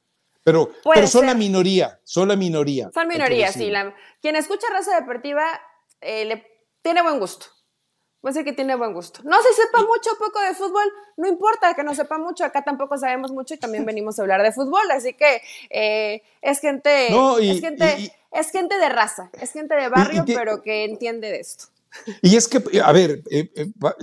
Pero, 0.46 0.70
pero 0.94 1.08
son 1.08 1.26
la 1.26 1.34
minoría, 1.34 2.00
son 2.04 2.28
la 2.28 2.36
minoría. 2.36 2.92
Son 2.94 3.08
minorías, 3.08 3.56
sí. 3.56 3.72
quien 4.22 4.36
escucha 4.36 4.68
raza 4.72 4.94
deportiva 4.96 5.44
eh, 6.02 6.24
le, 6.26 6.46
tiene 6.84 7.02
buen 7.02 7.18
gusto. 7.18 7.48
Puede 8.22 8.34
ser 8.36 8.46
que 8.46 8.54
tiene 8.54 8.76
buen 8.76 8.94
gusto. 8.94 9.22
No 9.24 9.42
se 9.42 9.54
sepa 9.54 9.80
mucho 9.80 10.12
o 10.14 10.18
poco 10.20 10.40
de 10.42 10.54
fútbol, 10.54 10.86
no 11.18 11.28
importa 11.28 11.74
que 11.74 11.84
no 11.84 11.96
sepa 11.96 12.20
mucho, 12.20 12.46
acá 12.46 12.64
tampoco 12.64 12.96
sabemos 12.96 13.32
mucho 13.32 13.56
y 13.56 13.58
también 13.58 13.86
venimos 13.88 14.20
a 14.20 14.22
hablar 14.22 14.44
de 14.44 14.52
fútbol, 14.52 14.92
así 14.92 15.14
que 15.14 15.42
eh, 15.72 16.22
es 16.44 16.60
gente, 16.60 17.08
es, 17.08 17.60
gente 17.60 18.14
es 18.32 18.52
gente 18.52 18.78
de 18.78 18.90
raza, 18.90 19.32
es 19.42 19.52
gente 19.52 19.74
de 19.74 19.90
barrio, 19.90 20.26
pero 20.28 20.62
que 20.62 20.84
entiende 20.84 21.32
de 21.32 21.40
esto. 21.40 21.66
Y 22.22 22.36
es 22.36 22.48
que, 22.48 22.62
a 22.84 22.92
ver, 22.92 23.24
eh, 23.32 23.50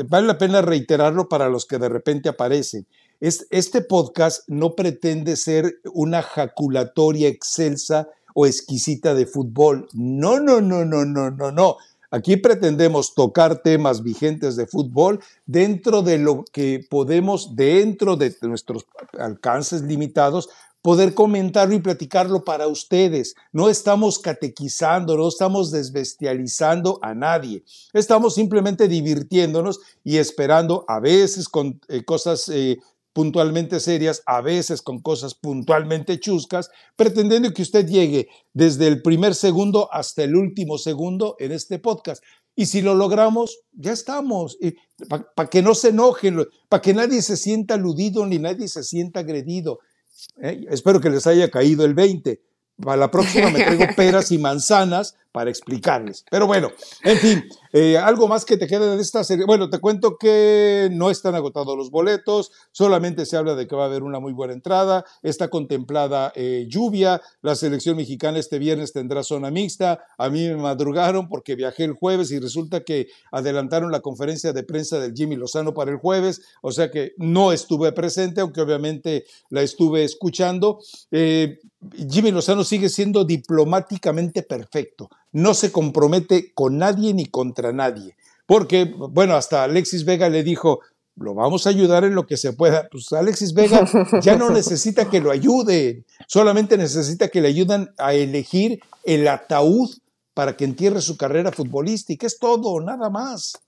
vale 0.09 0.27
la 0.27 0.39
pena 0.39 0.61
reiterarlo 0.61 1.29
para 1.29 1.49
los 1.49 1.67
que 1.67 1.79
de 1.79 1.89
repente 1.89 2.29
aparecen 2.29 2.85
este 3.23 3.83
podcast 3.83 4.49
no 4.49 4.75
pretende 4.75 5.37
ser 5.37 5.79
una 5.93 6.23
jaculatoria 6.23 7.29
excelsa 7.29 8.09
o 8.35 8.47
exquisita 8.47 9.15
de 9.15 9.27
fútbol. 9.27 9.87
No, 9.93 10.41
no, 10.41 10.61
no, 10.61 10.85
no, 10.85 11.05
no, 11.05 11.31
no, 11.31 11.53
no. 11.53 11.77
Aquí 12.11 12.37
pretendemos 12.37 13.15
tocar 13.15 13.63
temas 13.63 14.03
vigentes 14.03 14.57
de 14.57 14.67
fútbol 14.67 15.21
dentro 15.47 16.03
de 16.03 16.19
lo 16.19 16.45
que 16.53 16.85
podemos, 16.91 17.55
dentro 17.55 18.17
de 18.17 18.35
nuestros 18.43 18.87
alcances 19.17 19.83
limitados, 19.83 20.49
poder 20.83 21.15
comentarlo 21.15 21.75
y 21.75 21.81
platicarlo 21.81 22.45
para 22.45 22.67
ustedes. 22.67 23.37
No 23.53 23.71
estamos 23.71 24.19
catequizando, 24.19 25.17
no 25.17 25.29
estamos 25.29 25.71
desbestializando 25.71 26.99
a 27.03 27.15
nadie. 27.15 27.63
Estamos 27.93 28.35
simplemente 28.35 28.89
divirtiéndonos 28.89 29.81
y 30.05 30.19
esperando 30.19 30.85
a 30.89 30.99
veces 30.99 31.49
con 31.49 31.81
eh, 31.89 32.05
cosas 32.05 32.49
eh, 32.49 32.79
puntualmente 33.13 33.81
serias, 33.81 34.23
a 34.27 34.41
veces 34.41 34.83
con 34.83 35.01
cosas 35.01 35.35
puntualmente 35.35 36.19
chuscas, 36.19 36.71
pretendiendo 36.97 37.53
que 37.53 37.63
usted 37.63 37.87
llegue 37.87 38.29
desde 38.53 38.89
el 38.89 39.03
primer 39.03 39.35
segundo 39.35 39.89
hasta 39.93 40.25
el 40.25 40.37
último 40.37 40.79
segundo 40.79 41.37
en 41.39 41.53
este 41.53 41.79
podcast. 41.79 42.23
Y 42.55 42.67
si 42.67 42.83
lo 42.83 42.95
logramos, 42.95 43.61
ya 43.73 43.93
estamos. 43.93 44.59
Para 45.09 45.49
que 45.49 45.63
no 45.63 45.75
se 45.75 45.89
enojen, 45.89 46.47
para 46.69 46.83
que 46.83 46.95
nadie 46.95 47.23
se 47.23 47.37
sienta 47.37 47.75
aludido 47.75 48.27
ni 48.27 48.39
nadie 48.39 48.69
se 48.69 48.83
sienta 48.83 49.21
agredido. 49.21 49.81
¿eh? 50.43 50.67
Espero 50.71 51.01
que 51.01 51.11
les 51.11 51.27
haya 51.27 51.51
caído 51.51 51.85
el 51.85 51.95
20. 51.95 52.43
Para 52.83 52.97
la 52.97 53.11
próxima 53.11 53.51
me 53.51 53.63
traigo 53.63 53.85
peras 53.97 54.33
y 54.33 54.39
manzanas 54.39 55.17
para 55.33 55.51
explicarles. 55.51 56.25
Pero 56.31 56.47
bueno, 56.47 56.71
en 57.03 57.19
fin, 57.19 57.45
eh, 57.73 57.97
algo 57.97 58.29
más 58.29 58.45
que 58.45 58.59
te 58.59 58.67
quede 58.67 58.95
de 58.97 59.03
esta 59.03 59.25
serie. 59.25 59.47
Bueno, 59.47 59.71
te 59.71 59.79
cuento 59.79 60.19
que 60.19 60.91
no 60.93 61.11
están 61.11 61.35
agotados 61.35 61.77
los 61.77 61.91
boletos, 61.91 62.53
solamente 62.71 63.25
se 63.25 63.39
habla 63.39 63.55
de 63.55 63.67
que 63.67 63.75
va 63.75 63.85
a 63.85 63.87
haber 63.87 64.03
una 64.03 64.21
muy 64.21 64.35
buena 64.35 64.53
entrada, 64.53 65.05
está 65.23 65.49
contemplada 65.49 66.33
eh, 66.37 66.67
lluvia, 66.69 67.23
la 67.41 67.55
selección 67.55 67.97
mexicana 67.97 68.39
este 68.39 68.59
viernes 68.59 68.93
tendrá 68.93 69.23
zona 69.23 69.51
mixta, 69.51 70.05
a 70.19 70.29
mí 70.29 70.47
me 70.49 70.57
madrugaron 70.57 71.29
porque 71.29 71.55
viajé 71.55 71.85
el 71.85 71.95
jueves 71.95 72.31
y 72.31 72.39
resulta 72.39 72.85
que 72.85 73.09
adelantaron 73.31 73.91
la 73.91 74.01
conferencia 74.01 74.53
de 74.53 74.63
prensa 74.65 75.01
del 75.01 75.15
Jimmy 75.15 75.37
Lozano 75.37 75.73
para 75.73 75.91
el 75.91 75.97
jueves, 75.97 76.43
o 76.61 76.73
sea 76.73 76.91
que 76.91 77.13
no 77.17 77.53
estuve 77.53 77.93
presente, 77.93 78.43
aunque 78.43 78.61
obviamente 78.61 79.25
la 79.49 79.63
estuve 79.63 80.05
escuchando. 80.05 80.79
Eh, 81.11 81.59
Jimmy 82.11 82.31
Lozano 82.31 82.65
sigue 82.65 82.89
siendo 82.89 83.25
diplomáticamente 83.25 84.43
perfecto 84.43 85.09
no 85.33 85.55
se 85.55 85.73
compromete 85.73 86.53
con 86.55 86.79
nadie 86.79 87.15
ni 87.15 87.27
contra 87.27 87.73
nadie. 87.73 88.17
Porque, 88.47 88.85
bueno, 88.85 89.35
hasta 89.35 89.65
Alexis 89.65 90.05
Vega 90.05 90.29
le 90.29 90.43
dijo, 90.43 90.81
lo 91.17 91.35
vamos 91.35 91.67
a 91.67 91.71
ayudar 91.71 92.05
en 92.05 92.15
lo 92.15 92.27
que 92.27 92.37
se 92.37 92.53
pueda. 92.53 92.89
Pues 92.91 93.13
Alexis 93.13 93.55
Vega 93.55 93.89
ya 94.23 94.37
no 94.37 94.51
necesita 94.51 95.09
que 95.09 95.21
lo 95.21 95.31
ayude, 95.31 96.05
solamente 96.27 96.77
necesita 96.77 97.29
que 97.29 97.41
le 97.41 97.49
ayuden 97.49 97.93
a 97.99 98.15
elegir 98.15 98.81
el 99.05 99.27
ataúd 99.29 99.91
para 100.35 100.57
que 100.57 100.65
entierre 100.65 101.01
su 101.01 101.17
carrera 101.17 101.53
futbolística. 101.53 102.27
Es 102.27 102.39
todo, 102.39 102.81
nada 102.81 103.11
más. 103.11 103.61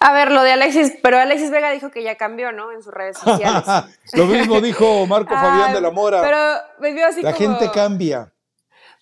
A 0.00 0.12
ver, 0.12 0.30
lo 0.30 0.42
de 0.42 0.52
Alexis, 0.52 0.94
pero 1.02 1.18
Alexis 1.18 1.50
Vega 1.50 1.70
dijo 1.70 1.90
que 1.90 2.02
ya 2.02 2.16
cambió, 2.16 2.52
¿no? 2.52 2.72
En 2.72 2.82
sus 2.82 2.92
redes 2.92 3.18
sociales. 3.18 3.64
lo 4.14 4.26
mismo 4.26 4.60
dijo 4.60 5.06
Marco 5.06 5.34
Fabián 5.34 5.74
de 5.74 5.80
la 5.80 5.90
Mora. 5.90 6.22
Pero 6.22 6.38
me 6.80 6.92
vio 6.92 7.06
así 7.06 7.22
La 7.22 7.32
gente 7.32 7.70
cambia. 7.72 8.32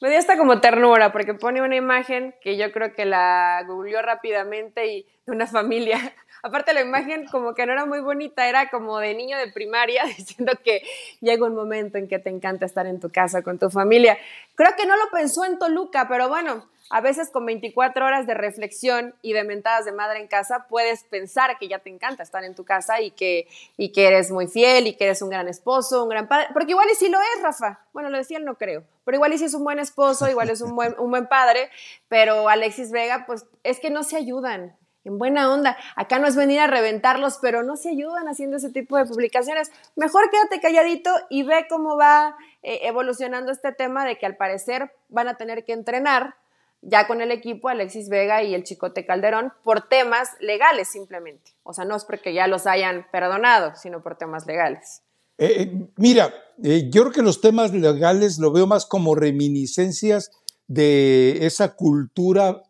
Me 0.00 0.08
dio 0.08 0.18
hasta 0.18 0.38
como 0.38 0.62
ternura, 0.62 1.12
porque 1.12 1.34
pone 1.34 1.60
una 1.60 1.76
imagen 1.76 2.34
que 2.40 2.56
yo 2.56 2.72
creo 2.72 2.94
que 2.94 3.04
la 3.04 3.62
googleó 3.66 4.00
rápidamente 4.00 4.86
y 4.86 5.06
de 5.26 5.32
una 5.32 5.46
familia. 5.46 5.98
Aparte 6.42 6.72
la 6.72 6.80
imagen 6.80 7.26
como 7.26 7.52
que 7.52 7.66
no 7.66 7.72
era 7.72 7.84
muy 7.84 8.00
bonita, 8.00 8.48
era 8.48 8.70
como 8.70 8.98
de 8.98 9.14
niño 9.14 9.36
de 9.36 9.52
primaria 9.52 10.04
diciendo 10.16 10.52
que 10.64 10.82
llega 11.20 11.44
un 11.44 11.54
momento 11.54 11.98
en 11.98 12.08
que 12.08 12.18
te 12.18 12.30
encanta 12.30 12.64
estar 12.64 12.86
en 12.86 12.98
tu 12.98 13.10
casa 13.10 13.42
con 13.42 13.58
tu 13.58 13.68
familia. 13.68 14.16
Creo 14.54 14.70
que 14.74 14.86
no 14.86 14.96
lo 14.96 15.10
pensó 15.10 15.44
en 15.44 15.58
Toluca, 15.58 16.08
pero 16.08 16.30
bueno, 16.30 16.70
a 16.90 17.00
veces 17.00 17.30
con 17.30 17.46
24 17.46 18.04
horas 18.04 18.26
de 18.26 18.34
reflexión 18.34 19.14
y 19.22 19.32
de 19.32 19.44
mentadas 19.44 19.84
de 19.84 19.92
madre 19.92 20.18
en 20.20 20.26
casa, 20.26 20.66
puedes 20.68 21.04
pensar 21.04 21.56
que 21.58 21.68
ya 21.68 21.78
te 21.78 21.88
encanta 21.88 22.24
estar 22.24 22.42
en 22.42 22.56
tu 22.56 22.64
casa 22.64 23.00
y 23.00 23.12
que, 23.12 23.46
y 23.76 23.92
que 23.92 24.08
eres 24.08 24.32
muy 24.32 24.48
fiel 24.48 24.88
y 24.88 24.96
que 24.96 25.04
eres 25.04 25.22
un 25.22 25.30
gran 25.30 25.46
esposo, 25.46 26.02
un 26.02 26.08
gran 26.08 26.26
padre. 26.26 26.48
Porque 26.52 26.72
igual 26.72 26.88
y 26.92 26.96
si 26.96 27.08
lo 27.08 27.18
es, 27.20 27.42
Rafa. 27.42 27.78
Bueno, 27.92 28.10
lo 28.10 28.18
decía, 28.18 28.40
no 28.40 28.56
creo. 28.56 28.82
Pero 29.04 29.16
igual 29.16 29.32
y 29.32 29.38
si 29.38 29.44
es 29.44 29.54
un 29.54 29.62
buen 29.62 29.78
esposo, 29.78 30.28
igual 30.28 30.50
es 30.50 30.60
un 30.60 30.74
buen, 30.74 30.96
un 30.98 31.10
buen 31.10 31.28
padre. 31.28 31.70
Pero 32.08 32.48
Alexis 32.48 32.90
Vega, 32.90 33.24
pues 33.24 33.46
es 33.62 33.78
que 33.78 33.90
no 33.90 34.02
se 34.02 34.16
ayudan 34.16 34.76
en 35.04 35.16
buena 35.16 35.52
onda. 35.52 35.76
Acá 35.94 36.18
no 36.18 36.26
es 36.26 36.34
venir 36.34 36.58
a 36.58 36.66
reventarlos, 36.66 37.38
pero 37.40 37.62
no 37.62 37.76
se 37.76 37.90
ayudan 37.90 38.26
haciendo 38.26 38.56
ese 38.56 38.70
tipo 38.70 38.96
de 38.96 39.06
publicaciones. 39.06 39.70
Mejor 39.94 40.28
quédate 40.28 40.60
calladito 40.60 41.12
y 41.28 41.44
ve 41.44 41.66
cómo 41.68 41.96
va 41.96 42.36
eh, 42.64 42.80
evolucionando 42.82 43.52
este 43.52 43.72
tema 43.72 44.04
de 44.04 44.18
que 44.18 44.26
al 44.26 44.36
parecer 44.36 44.92
van 45.08 45.28
a 45.28 45.36
tener 45.36 45.64
que 45.64 45.72
entrenar 45.72 46.34
ya 46.82 47.06
con 47.06 47.20
el 47.20 47.30
equipo 47.30 47.68
Alexis 47.68 48.08
Vega 48.08 48.42
y 48.42 48.54
el 48.54 48.64
Chicote 48.64 49.04
Calderón 49.04 49.52
por 49.62 49.88
temas 49.88 50.28
legales 50.40 50.88
simplemente. 50.90 51.52
O 51.62 51.72
sea, 51.72 51.84
no 51.84 51.96
es 51.96 52.04
porque 52.04 52.32
ya 52.32 52.46
los 52.46 52.66
hayan 52.66 53.06
perdonado, 53.12 53.72
sino 53.76 54.02
por 54.02 54.16
temas 54.16 54.46
legales. 54.46 55.02
Eh, 55.38 55.62
eh, 55.62 55.88
mira, 55.96 56.34
eh, 56.62 56.88
yo 56.90 57.02
creo 57.02 57.12
que 57.12 57.22
los 57.22 57.40
temas 57.40 57.72
legales 57.72 58.38
lo 58.38 58.52
veo 58.52 58.66
más 58.66 58.86
como 58.86 59.14
reminiscencias 59.14 60.30
de 60.66 61.46
esa 61.46 61.74
cultura 61.74 62.62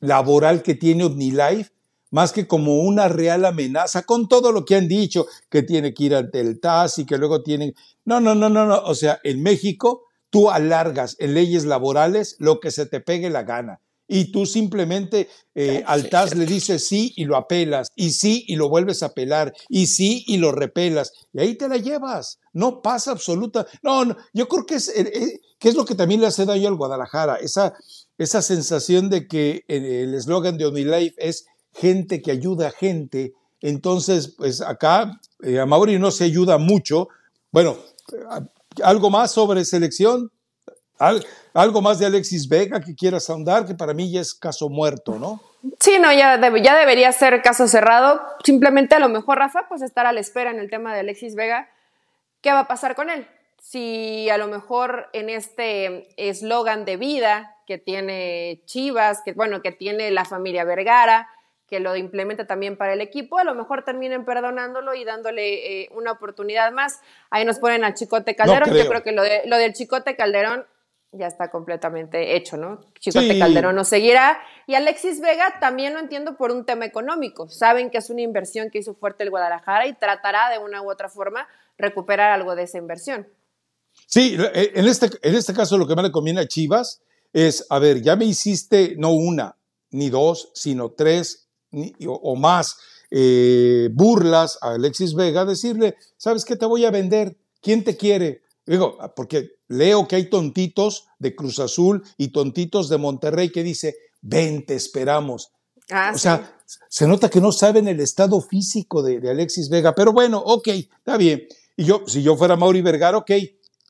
laboral 0.00 0.62
que 0.62 0.74
tiene 0.74 1.04
OmniLife, 1.04 1.70
más 2.10 2.32
que 2.32 2.46
como 2.46 2.80
una 2.80 3.08
real 3.08 3.44
amenaza, 3.44 4.02
con 4.02 4.28
todo 4.28 4.52
lo 4.52 4.64
que 4.64 4.76
han 4.76 4.86
dicho, 4.86 5.26
que 5.48 5.62
tiene 5.62 5.94
que 5.94 6.04
ir 6.04 6.14
ante 6.14 6.40
el 6.40 6.60
TAS 6.60 6.98
y 6.98 7.06
que 7.06 7.18
luego 7.18 7.42
tienen... 7.42 7.74
No, 8.04 8.20
no, 8.20 8.34
no, 8.34 8.48
no, 8.48 8.66
no. 8.66 8.82
O 8.84 8.94
sea, 8.94 9.20
en 9.24 9.42
México 9.42 10.04
tú 10.34 10.50
alargas 10.50 11.14
en 11.20 11.32
leyes 11.32 11.64
laborales 11.64 12.34
lo 12.40 12.58
que 12.58 12.72
se 12.72 12.86
te 12.86 12.98
pegue 12.98 13.30
la 13.30 13.44
gana. 13.44 13.80
Y 14.08 14.32
tú 14.32 14.46
simplemente 14.46 15.28
eh, 15.54 15.84
al 15.86 16.10
TAS 16.10 16.34
le 16.34 16.44
dices 16.44 16.88
sí 16.88 17.12
y 17.14 17.24
lo 17.24 17.36
apelas, 17.36 17.92
y 17.94 18.10
sí 18.10 18.44
y 18.48 18.56
lo 18.56 18.68
vuelves 18.68 19.04
a 19.04 19.06
apelar, 19.06 19.54
y 19.68 19.86
sí 19.86 20.24
y 20.26 20.38
lo 20.38 20.50
repelas, 20.50 21.12
y 21.32 21.38
ahí 21.38 21.54
te 21.54 21.68
la 21.68 21.76
llevas. 21.76 22.40
No 22.52 22.82
pasa 22.82 23.12
absoluta. 23.12 23.64
No, 23.80 24.04
no 24.04 24.16
yo 24.32 24.48
creo 24.48 24.66
que 24.66 24.74
es, 24.74 24.88
eh, 24.88 25.08
eh, 25.14 25.40
que 25.60 25.68
es 25.68 25.76
lo 25.76 25.84
que 25.84 25.94
también 25.94 26.20
le 26.20 26.26
hace 26.26 26.44
daño 26.44 26.66
al 26.66 26.74
Guadalajara, 26.74 27.36
esa, 27.36 27.72
esa 28.18 28.42
sensación 28.42 29.10
de 29.10 29.28
que 29.28 29.64
el 29.68 30.14
eslogan 30.14 30.58
de 30.58 30.66
OmniLife 30.66 31.14
es 31.16 31.46
gente 31.72 32.22
que 32.22 32.32
ayuda 32.32 32.66
a 32.66 32.72
gente. 32.72 33.34
Entonces, 33.60 34.34
pues 34.36 34.60
acá 34.62 35.20
a 35.60 35.66
Mauri 35.66 35.96
no 36.00 36.10
se 36.10 36.24
ayuda 36.24 36.58
mucho. 36.58 37.06
Bueno, 37.52 37.76
¿Algo 38.82 39.10
más 39.10 39.32
sobre 39.32 39.64
selección? 39.64 40.30
¿Algo 41.52 41.82
más 41.82 41.98
de 41.98 42.06
Alexis 42.06 42.48
Vega 42.48 42.80
que 42.80 42.94
quieras 42.94 43.28
ahondar? 43.28 43.66
Que 43.66 43.74
para 43.74 43.94
mí 43.94 44.10
ya 44.10 44.20
es 44.20 44.34
caso 44.34 44.68
muerto, 44.68 45.18
¿no? 45.18 45.40
Sí, 45.80 45.98
no, 45.98 46.12
ya, 46.12 46.40
ya 46.62 46.76
debería 46.76 47.12
ser 47.12 47.42
caso 47.42 47.68
cerrado. 47.68 48.20
Simplemente 48.44 48.94
a 48.94 48.98
lo 48.98 49.08
mejor, 49.08 49.38
Rafa, 49.38 49.66
pues 49.68 49.82
estar 49.82 50.06
a 50.06 50.12
la 50.12 50.20
espera 50.20 50.50
en 50.50 50.58
el 50.58 50.70
tema 50.70 50.94
de 50.94 51.00
Alexis 51.00 51.34
Vega. 51.34 51.68
¿Qué 52.40 52.52
va 52.52 52.60
a 52.60 52.68
pasar 52.68 52.94
con 52.94 53.10
él? 53.10 53.26
si 53.64 54.28
a 54.28 54.36
lo 54.36 54.46
mejor 54.46 55.08
en 55.14 55.30
este 55.30 56.06
eslogan 56.18 56.84
de 56.84 56.98
vida 56.98 57.56
que 57.66 57.78
tiene 57.78 58.62
Chivas, 58.66 59.22
que 59.24 59.32
bueno, 59.32 59.62
que 59.62 59.72
tiene 59.72 60.10
la 60.10 60.26
familia 60.26 60.64
Vergara, 60.64 61.28
que 61.66 61.80
lo 61.80 61.96
implementa 61.96 62.46
también 62.46 62.76
para 62.76 62.92
el 62.92 63.00
equipo, 63.00 63.38
a 63.38 63.44
lo 63.44 63.54
mejor 63.54 63.84
terminen 63.84 64.24
perdonándolo 64.24 64.94
y 64.94 65.04
dándole 65.04 65.82
eh, 65.82 65.88
una 65.92 66.12
oportunidad 66.12 66.72
más. 66.72 67.00
Ahí 67.30 67.44
nos 67.44 67.58
ponen 67.58 67.84
al 67.84 67.94
Chicote 67.94 68.36
Calderón, 68.36 68.74
yo 68.74 68.86
creo 68.88 69.02
que 69.02 69.12
lo, 69.12 69.22
de, 69.22 69.42
lo 69.46 69.56
del 69.56 69.72
Chicote 69.72 70.16
Calderón 70.16 70.66
ya 71.12 71.26
está 71.26 71.50
completamente 71.50 72.36
hecho, 72.36 72.56
¿no? 72.56 72.80
Chicote 72.98 73.38
Calderón 73.38 73.76
no 73.76 73.84
seguirá. 73.84 74.38
Y 74.66 74.74
Alexis 74.74 75.20
Vega 75.20 75.58
también 75.60 75.94
lo 75.94 76.00
entiendo 76.00 76.36
por 76.36 76.50
un 76.50 76.64
tema 76.66 76.84
económico. 76.84 77.48
Saben 77.48 77.90
que 77.90 77.98
es 77.98 78.10
una 78.10 78.22
inversión 78.22 78.68
que 78.70 78.78
hizo 78.78 78.94
fuerte 78.94 79.22
el 79.22 79.30
Guadalajara 79.30 79.86
y 79.86 79.94
tratará 79.94 80.50
de 80.50 80.58
una 80.58 80.82
u 80.82 80.90
otra 80.90 81.08
forma 81.08 81.46
recuperar 81.78 82.32
algo 82.32 82.54
de 82.56 82.64
esa 82.64 82.78
inversión. 82.78 83.28
Sí, 84.06 84.36
eh, 84.54 84.72
en 84.74 84.86
este, 84.86 85.08
en 85.22 85.34
este 85.36 85.54
caso 85.54 85.78
lo 85.78 85.86
que 85.86 85.94
más 85.94 86.04
le 86.04 86.10
conviene 86.10 86.40
a 86.40 86.48
Chivas 86.48 87.02
es, 87.32 87.66
a 87.70 87.78
ver, 87.78 88.02
ya 88.02 88.16
me 88.16 88.24
hiciste 88.24 88.94
no 88.98 89.12
una, 89.12 89.56
ni 89.90 90.10
dos, 90.10 90.50
sino 90.54 90.90
tres 90.90 91.43
o, 92.06 92.36
más 92.36 92.76
eh, 93.10 93.88
burlas 93.92 94.58
a 94.60 94.74
Alexis 94.74 95.14
Vega, 95.14 95.44
decirle, 95.44 95.96
¿sabes 96.16 96.44
qué 96.44 96.56
te 96.56 96.66
voy 96.66 96.84
a 96.84 96.90
vender? 96.90 97.36
¿Quién 97.60 97.84
te 97.84 97.96
quiere? 97.96 98.42
Digo, 98.66 98.98
porque 99.14 99.52
leo 99.68 100.08
que 100.08 100.16
hay 100.16 100.30
tontitos 100.30 101.08
de 101.18 101.34
Cruz 101.34 101.58
Azul 101.58 102.02
y 102.16 102.28
tontitos 102.28 102.88
de 102.88 102.98
Monterrey 102.98 103.50
que 103.50 103.62
dice, 103.62 103.96
ven, 104.20 104.64
te 104.64 104.74
esperamos. 104.74 105.52
Ah, 105.90 106.12
o 106.14 106.18
sea, 106.18 106.56
se 106.88 107.06
nota 107.06 107.28
que 107.28 107.40
no 107.40 107.52
saben 107.52 107.88
el 107.88 108.00
estado 108.00 108.40
físico 108.40 109.02
de, 109.02 109.20
de, 109.20 109.30
Alexis 109.30 109.68
Vega, 109.68 109.94
pero 109.94 110.12
bueno, 110.12 110.38
ok, 110.38 110.68
está 110.68 111.16
bien. 111.18 111.46
Y 111.76 111.84
yo, 111.84 112.04
si 112.06 112.22
yo 112.22 112.36
fuera 112.36 112.56
Mauri 112.56 112.80
Vergara, 112.80 113.18
ok, 113.18 113.30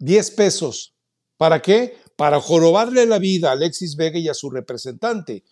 10 0.00 0.30
pesos. 0.32 0.94
¿Para 1.36 1.62
qué? 1.62 1.96
Para 2.16 2.40
jorobarle 2.40 3.06
la 3.06 3.18
vida 3.18 3.50
a 3.50 3.52
Alexis 3.52 3.96
Vega 3.96 4.18
y 4.18 4.28
a 4.28 4.34
su 4.34 4.50
representante. 4.50 5.44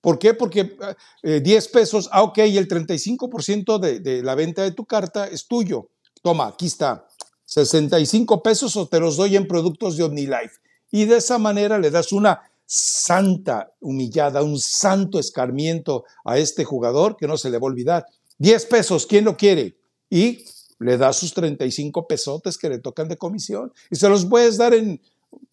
¿Por 0.00 0.18
qué? 0.18 0.34
Porque 0.34 0.76
10 1.22 1.44
eh, 1.44 1.68
pesos, 1.72 2.08
ah, 2.12 2.22
ok, 2.22 2.38
el 2.38 2.68
35% 2.68 3.78
de, 3.78 4.00
de 4.00 4.22
la 4.22 4.34
venta 4.34 4.62
de 4.62 4.72
tu 4.72 4.84
carta 4.86 5.26
es 5.26 5.46
tuyo. 5.46 5.90
Toma, 6.22 6.48
aquí 6.48 6.66
está. 6.66 7.06
65 7.44 8.42
pesos 8.42 8.76
o 8.76 8.86
te 8.86 9.00
los 9.00 9.16
doy 9.16 9.36
en 9.36 9.48
productos 9.48 9.96
de 9.96 10.04
OmniLife. 10.04 10.60
Y 10.90 11.04
de 11.04 11.16
esa 11.16 11.38
manera 11.38 11.78
le 11.78 11.90
das 11.90 12.12
una 12.12 12.40
santa 12.64 13.72
humillada, 13.80 14.42
un 14.42 14.58
santo 14.58 15.18
escarmiento 15.18 16.04
a 16.24 16.38
este 16.38 16.64
jugador 16.64 17.16
que 17.16 17.26
no 17.26 17.36
se 17.36 17.50
le 17.50 17.58
va 17.58 17.64
a 17.64 17.72
olvidar. 17.72 18.06
10 18.38 18.66
pesos, 18.66 19.06
¿quién 19.06 19.24
lo 19.24 19.36
quiere? 19.36 19.76
Y 20.08 20.44
le 20.78 20.96
das 20.96 21.16
sus 21.16 21.34
35 21.34 22.06
pesotes 22.06 22.56
que 22.56 22.68
le 22.68 22.78
tocan 22.78 23.08
de 23.08 23.16
comisión 23.16 23.72
y 23.90 23.96
se 23.96 24.08
los 24.08 24.24
puedes 24.24 24.56
dar 24.56 24.72
en, 24.72 25.00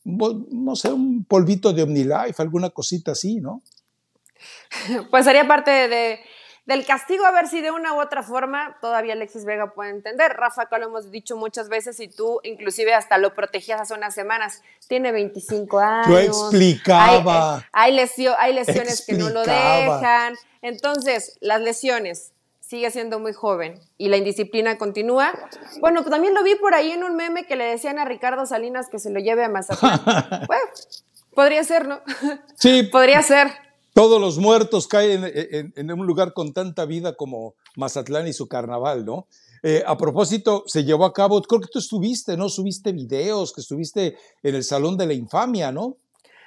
no 0.05 0.75
sé, 0.75 0.91
un 0.91 1.25
polvito 1.25 1.73
de 1.73 1.83
OmniLife, 1.83 2.41
alguna 2.41 2.69
cosita 2.69 3.13
así, 3.13 3.41
¿no? 3.41 3.63
Pues 5.11 5.25
sería 5.25 5.47
parte 5.47 5.87
de, 5.87 6.19
del 6.65 6.85
castigo, 6.85 7.25
a 7.25 7.31
ver 7.31 7.47
si 7.47 7.61
de 7.61 7.71
una 7.71 7.93
u 7.93 8.01
otra 8.01 8.23
forma 8.23 8.77
todavía 8.81 9.13
Alexis 9.13 9.45
Vega 9.45 9.73
puede 9.73 9.91
entender. 9.91 10.33
Rafa, 10.33 10.63
acá 10.63 10.77
lo 10.77 10.87
hemos 10.87 11.11
dicho 11.11 11.35
muchas 11.35 11.69
veces 11.69 11.99
y 11.99 12.07
tú 12.07 12.39
inclusive 12.43 12.93
hasta 12.93 13.17
lo 13.17 13.33
protegías 13.33 13.81
hace 13.81 13.93
unas 13.93 14.13
semanas. 14.13 14.61
Tiene 14.87 15.11
25 15.11 15.79
años. 15.79 16.07
Yo 16.07 16.19
explicaba. 16.19 17.65
Hay, 17.71 17.97
hay, 17.97 18.27
hay 18.37 18.53
lesiones 18.53 19.05
que 19.05 19.13
no 19.13 19.29
lo 19.29 19.41
dejan. 19.43 20.35
Entonces, 20.61 21.37
las 21.41 21.61
lesiones, 21.61 22.33
sigue 22.67 22.91
siendo 22.91 23.19
muy 23.19 23.31
joven 23.31 23.79
y 23.97 24.09
la 24.09 24.17
indisciplina 24.17 24.77
continúa. 24.77 25.31
Bueno, 25.79 26.03
también 26.03 26.33
lo 26.33 26.43
vi 26.43 26.55
por 26.55 26.73
ahí 26.73 26.91
en 26.91 27.03
un 27.03 27.15
meme 27.15 27.45
que 27.45 27.55
le 27.55 27.63
decían 27.63 27.97
a 27.97 28.03
Ricardo 28.03 28.45
Salinas 28.45 28.89
que 28.89 28.99
se 28.99 29.09
lo 29.09 29.21
lleve 29.21 29.45
a 29.45 29.49
Mazatlán. 29.49 30.01
bueno, 30.47 30.65
podría 31.33 31.63
ser, 31.63 31.87
¿no? 31.87 32.01
Sí. 32.55 32.83
podría 32.91 33.21
ser. 33.21 33.66
Todos 33.97 34.21
los 34.21 34.37
muertos 34.37 34.87
caen 34.87 35.23
en, 35.75 35.91
un 35.91 36.05
lugar 36.05 36.33
con 36.33 36.53
tanta 36.53 36.85
vida 36.85 37.15
como 37.15 37.55
Mazatlán 37.75 38.27
y 38.27 38.33
su 38.33 38.47
carnaval, 38.47 39.03
¿no? 39.03 39.25
Eh, 39.63 39.83
a 39.87 39.97
propósito, 39.97 40.63
se 40.67 40.83
llevó 40.83 41.03
a 41.03 41.13
cabo, 41.13 41.41
creo 41.41 41.61
que 41.61 41.67
tú 41.67 41.79
estuviste, 41.79 42.37
¿no? 42.37 42.47
Subiste 42.47 42.91
videos, 42.91 43.51
que 43.51 43.61
estuviste 43.61 44.15
en 44.43 44.53
el 44.53 44.63
Salón 44.63 44.97
de 44.97 45.07
la 45.07 45.13
Infamia, 45.13 45.71
¿no? 45.71 45.97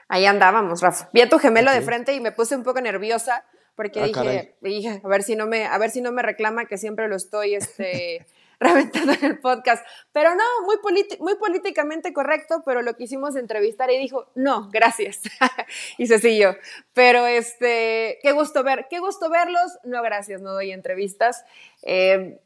Ahí 0.07 0.27
andábamos, 0.27 0.81
Rafa. 0.81 1.11
Vi 1.13 1.23
a 1.23 1.29
tu 1.29 1.41
gemelo 1.41 1.73
de 1.73 1.81
frente 1.81 2.15
y 2.15 2.21
me 2.21 2.31
puse 2.31 2.55
un 2.55 2.63
poco 2.63 2.81
nerviosa 2.81 3.45
porque 3.75 3.99
ah, 4.01 4.45
dije, 4.61 5.01
a 5.03 5.09
ver 5.09 5.25
si 5.25 5.35
no 5.35 5.49
me, 5.49 5.65
a 5.67 5.77
ver 5.79 5.91
si 5.91 6.01
no 6.01 6.13
me 6.13 6.23
reclama 6.23 6.67
que 6.67 6.79
siempre 6.79 7.09
lo 7.09 7.17
estoy 7.17 7.57
este, 7.57 8.27
reventando 8.61 9.13
en 9.15 9.25
el 9.25 9.41
podcast. 9.41 9.85
Pero 10.13 10.35
no, 10.35 10.45
muy, 10.65 10.77
muy 11.19 11.35
políticamente 11.37 12.13
correcto, 12.13 12.63
pero 12.65 12.83
lo 12.83 12.95
quisimos 12.95 13.35
entrevistar 13.35 13.91
y 13.91 13.99
dijo, 13.99 14.31
no, 14.35 14.69
gracias. 14.71 15.21
y 15.99 16.07
se 16.07 16.19
siguió. 16.19 16.57
Pero 16.93 17.27
este, 17.27 18.19
qué 18.23 18.33
gusto 18.33 18.63
ver, 18.63 18.87
qué 18.89 19.01
gusto 19.01 19.31
verlos. 19.31 19.73
No, 19.83 20.03
gracias, 20.03 20.43
no 20.43 20.53
doy 20.53 20.71
entrevistas. 20.71 21.45
Eh, 21.83 22.39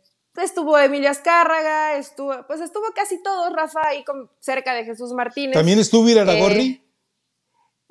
estuvo 0.42 0.78
Emilia 0.78 1.10
Azcárraga, 1.10 1.96
estuvo, 1.96 2.46
pues 2.46 2.60
estuvo 2.60 2.84
casi 2.94 3.22
todos, 3.22 3.52
Rafa, 3.52 3.88
ahí 3.88 4.04
con, 4.04 4.30
cerca 4.38 4.72
de 4.72 4.84
Jesús 4.84 5.12
Martínez. 5.12 5.54
¿También 5.54 5.78
estuvo 5.78 6.08
Iraragorri? 6.08 6.82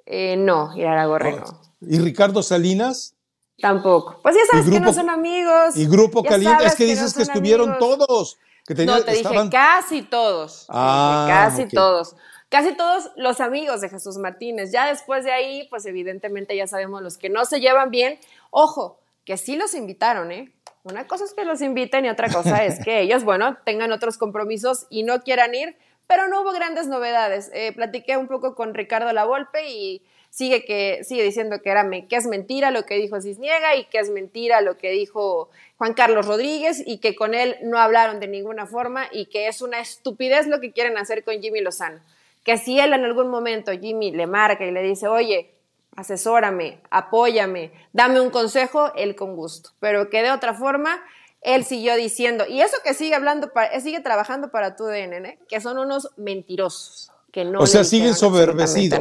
Eh, 0.05 0.33
eh, 0.33 0.37
no, 0.37 0.75
Iraragorri 0.75 1.29
ah, 1.29 1.43
no. 1.45 1.61
¿Y 1.81 1.99
Ricardo 1.99 2.41
Salinas? 2.41 3.12
Tampoco. 3.59 4.19
Pues 4.21 4.35
ya 4.35 4.41
sabes 4.51 4.69
que 4.69 4.79
no 4.79 4.93
son 4.93 5.09
amigos. 5.09 5.77
Y 5.77 5.87
Grupo 5.87 6.23
Caliente, 6.23 6.65
es 6.65 6.75
que, 6.75 6.85
dices 6.85 7.13
que, 7.13 7.23
estuvieron 7.23 7.77
todos. 7.77 8.37
Que 8.65 8.73
no, 8.85 9.01
te 9.03 9.11
dije 9.13 9.49
casi 9.51 10.01
todos. 10.01 10.65
Ah, 10.69 11.25
casi 11.27 11.67
todos. 11.67 12.15
Casi 12.49 12.75
todos 12.75 13.11
los 13.15 13.41
amigos 13.41 13.81
de 13.81 13.89
Jesús 13.89 14.17
Martínez. 14.17 14.71
Ya 14.71 14.87
después 14.87 15.23
de 15.23 15.31
ahí, 15.31 15.67
pues 15.69 15.85
evidentemente 15.85 16.55
ya 16.55 16.67
sabemos 16.67 17.01
los 17.01 17.17
que 17.17 17.29
no 17.29 17.45
se 17.45 17.59
llevan 17.59 17.89
bien. 17.89 18.19
Ojo, 18.51 18.99
que 19.25 19.37
sí 19.37 19.55
los 19.55 19.73
invitaron, 19.73 20.31
¿eh? 20.31 20.53
Una 20.83 21.07
cosa 21.07 21.23
es 21.23 21.33
que 21.33 21.45
los 21.45 21.61
inviten 21.61 22.05
y 22.05 22.09
otra 22.09 22.29
cosa 22.29 22.63
es 22.65 22.83
que 22.83 22.99
ellos, 23.01 23.23
bueno, 23.23 23.57
tengan 23.65 23.91
otros 23.91 24.17
compromisos 24.17 24.85
y 24.89 25.03
no 25.03 25.21
quieran 25.23 25.55
ir, 25.55 25.77
pero 26.07 26.27
no 26.27 26.41
hubo 26.41 26.51
grandes 26.51 26.87
novedades. 26.87 27.49
Eh, 27.53 27.71
platiqué 27.73 28.17
un 28.17 28.27
poco 28.27 28.55
con 28.55 28.73
Ricardo 28.73 29.11
Lavolpe 29.13 29.69
y 29.69 30.03
sigue, 30.33 30.65
que, 30.65 31.03
sigue 31.03 31.23
diciendo 31.23 31.61
que, 31.61 31.69
era, 31.69 31.87
que 32.09 32.15
es 32.15 32.25
mentira 32.25 32.71
lo 32.71 32.87
que 32.87 32.95
dijo 32.95 33.21
Cisniega 33.21 33.75
y 33.75 33.85
que 33.85 33.99
es 33.99 34.09
mentira 34.09 34.61
lo 34.61 34.77
que 34.79 34.89
dijo 34.89 35.51
Juan 35.77 35.93
Carlos 35.93 36.25
Rodríguez 36.25 36.81
y 36.83 36.97
que 36.97 37.15
con 37.15 37.35
él 37.35 37.55
no 37.61 37.77
hablaron 37.77 38.19
de 38.19 38.27
ninguna 38.27 38.65
forma 38.65 39.05
y 39.11 39.27
que 39.27 39.47
es 39.47 39.61
una 39.61 39.79
estupidez 39.79 40.47
lo 40.47 40.59
que 40.59 40.71
quieren 40.71 40.97
hacer 40.97 41.23
con 41.23 41.39
Jimmy 41.39 41.61
Lozano. 41.61 41.99
Que 42.43 42.57
si 42.57 42.79
él 42.79 42.93
en 42.93 43.03
algún 43.03 43.29
momento 43.29 43.71
Jimmy 43.79 44.11
le 44.11 44.25
marca 44.25 44.65
y 44.65 44.71
le 44.71 44.81
dice, 44.81 45.07
oye, 45.07 45.51
asesórame, 45.95 46.79
apóyame, 46.89 47.71
dame 47.93 48.19
un 48.19 48.31
consejo, 48.31 48.91
él 48.95 49.15
con 49.15 49.35
gusto. 49.35 49.69
Pero 49.79 50.09
que 50.09 50.23
de 50.23 50.31
otra 50.31 50.55
forma, 50.55 50.99
él 51.41 51.63
siguió 51.63 51.95
diciendo, 51.95 52.45
y 52.49 52.61
eso 52.61 52.77
que 52.83 52.95
sigue 52.95 53.13
hablando, 53.13 53.53
para, 53.53 53.79
sigue 53.79 53.99
trabajando 53.99 54.49
para 54.49 54.75
tu 54.75 54.85
DN, 54.85 55.29
¿eh? 55.29 55.39
que 55.47 55.61
son 55.61 55.77
unos 55.77 56.09
mentirosos, 56.17 57.11
que 57.31 57.45
no. 57.45 57.59
O 57.59 57.67
sea, 57.67 57.83
siguen 57.83 58.15
soberbecidos. 58.15 58.99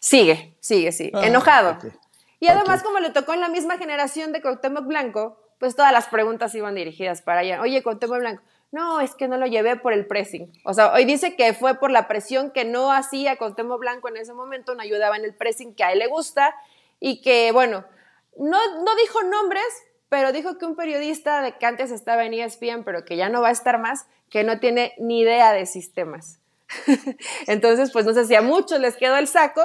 Sigue, 0.00 0.56
sigue, 0.60 0.92
sí, 0.92 1.10
ah, 1.14 1.26
enojado. 1.26 1.78
Y 2.40 2.48
además, 2.48 2.82
como 2.82 3.00
le 3.00 3.10
tocó 3.10 3.34
en 3.34 3.40
la 3.40 3.48
misma 3.48 3.78
generación 3.78 4.32
de 4.32 4.40
Cuauhtémoc 4.40 4.86
Blanco, 4.86 5.40
pues 5.58 5.74
todas 5.74 5.92
las 5.92 6.06
preguntas 6.06 6.54
iban 6.54 6.74
dirigidas 6.74 7.22
para 7.22 7.40
allá. 7.40 7.60
Oye, 7.60 7.82
Cuauhtémoc 7.82 8.18
Blanco, 8.18 8.42
no, 8.70 9.00
es 9.00 9.14
que 9.14 9.28
no 9.28 9.38
lo 9.38 9.46
llevé 9.46 9.76
por 9.76 9.92
el 9.92 10.06
pressing. 10.06 10.52
O 10.64 10.74
sea, 10.74 10.92
hoy 10.92 11.04
dice 11.04 11.36
que 11.36 11.52
fue 11.52 11.74
por 11.74 11.90
la 11.90 12.06
presión 12.06 12.50
que 12.50 12.64
no 12.64 12.92
hacía 12.92 13.36
Cuauhtémoc 13.36 13.80
Blanco 13.80 14.08
en 14.08 14.18
ese 14.18 14.34
momento, 14.34 14.74
no 14.74 14.82
ayudaba 14.82 15.16
en 15.16 15.24
el 15.24 15.34
pressing 15.34 15.74
que 15.74 15.84
a 15.84 15.92
él 15.92 15.98
le 15.98 16.06
gusta 16.06 16.54
y 17.00 17.20
que, 17.20 17.50
bueno, 17.52 17.84
no, 18.36 18.82
no 18.82 18.96
dijo 18.96 19.22
nombres, 19.22 19.64
pero 20.08 20.32
dijo 20.32 20.58
que 20.58 20.64
un 20.64 20.76
periodista 20.76 21.42
de 21.42 21.56
que 21.56 21.66
antes 21.66 21.90
estaba 21.90 22.24
en 22.24 22.34
ESPN, 22.34 22.84
pero 22.84 23.04
que 23.04 23.16
ya 23.16 23.28
no 23.28 23.42
va 23.42 23.48
a 23.48 23.52
estar 23.52 23.78
más, 23.78 24.06
que 24.30 24.44
no 24.44 24.60
tiene 24.60 24.94
ni 24.98 25.20
idea 25.20 25.52
de 25.52 25.66
sistemas. 25.66 26.38
Entonces, 27.46 27.90
pues 27.92 28.04
no 28.04 28.12
sé 28.12 28.26
si 28.26 28.34
a 28.34 28.42
muchos 28.42 28.80
les 28.80 28.96
quedó 28.96 29.16
el 29.16 29.26
saco, 29.26 29.62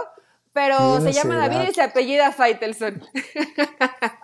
pero 0.54 1.02
se 1.02 1.12
llama 1.12 1.36
David 1.36 1.70
y 1.70 1.74
se 1.74 1.82
apellida 1.82 2.32
Faitelson. 2.32 3.02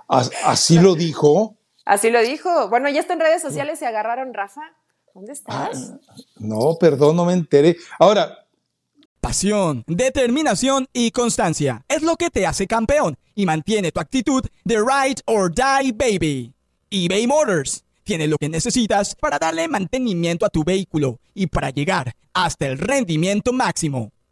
¿Así 0.07 0.79
lo 0.79 0.95
dijo? 0.95 1.57
Así 1.85 2.11
lo 2.11 2.21
dijo. 2.21 2.69
Bueno, 2.69 2.87
ya 2.89 2.99
está 2.99 3.13
en 3.13 3.19
redes 3.19 3.41
sociales, 3.41 3.79
se 3.79 3.87
agarraron, 3.87 4.33
Rafa. 4.33 4.61
¿Dónde 5.13 5.33
estás? 5.33 5.93
Ah, 6.07 6.15
no, 6.37 6.77
perdón, 6.79 7.15
no 7.15 7.25
me 7.25 7.33
enteré. 7.33 7.77
Ahora. 7.97 8.45
Pasión, 9.19 9.83
determinación 9.87 10.87
y 10.93 11.11
constancia 11.11 11.83
es 11.89 12.03
lo 12.03 12.15
que 12.15 12.29
te 12.29 12.47
hace 12.47 12.67
campeón 12.67 13.17
y 13.35 13.45
mantiene 13.45 13.91
tu 13.91 13.99
actitud 13.99 14.45
de 14.63 14.77
ride 14.77 15.21
or 15.25 15.51
die 15.53 15.91
baby. 15.91 16.53
eBay 16.89 17.27
Motors 17.27 17.83
tiene 18.03 18.27
lo 18.27 18.37
que 18.37 18.49
necesitas 18.49 19.15
para 19.15 19.37
darle 19.37 19.67
mantenimiento 19.67 20.45
a 20.45 20.49
tu 20.49 20.63
vehículo 20.63 21.19
y 21.33 21.47
para 21.47 21.69
llegar 21.69 22.15
hasta 22.33 22.67
el 22.67 22.77
rendimiento 22.77 23.51
máximo 23.51 24.11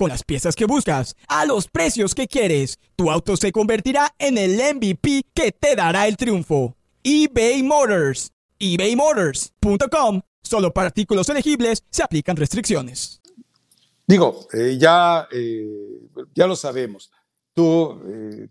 Con 0.00 0.08
las 0.08 0.24
piezas 0.24 0.56
que 0.56 0.64
buscas, 0.64 1.14
a 1.28 1.44
los 1.44 1.68
precios 1.68 2.14
que 2.14 2.26
quieres, 2.26 2.78
tu 2.96 3.10
auto 3.10 3.36
se 3.36 3.52
convertirá 3.52 4.14
en 4.18 4.38
el 4.38 4.52
MVP 4.52 5.26
que 5.34 5.52
te 5.52 5.76
dará 5.76 6.08
el 6.08 6.16
triunfo. 6.16 6.74
eBay 7.02 7.62
Motors. 7.62 8.32
ebaymotors.com 8.58 10.22
Solo 10.42 10.72
para 10.72 10.86
artículos 10.86 11.28
elegibles 11.28 11.84
se 11.90 12.02
aplican 12.02 12.34
restricciones. 12.38 13.20
Digo, 14.06 14.46
eh, 14.54 14.78
ya, 14.80 15.28
eh, 15.30 15.68
ya 16.34 16.46
lo 16.46 16.56
sabemos. 16.56 17.10
Tú, 17.52 18.00
eh, 18.06 18.48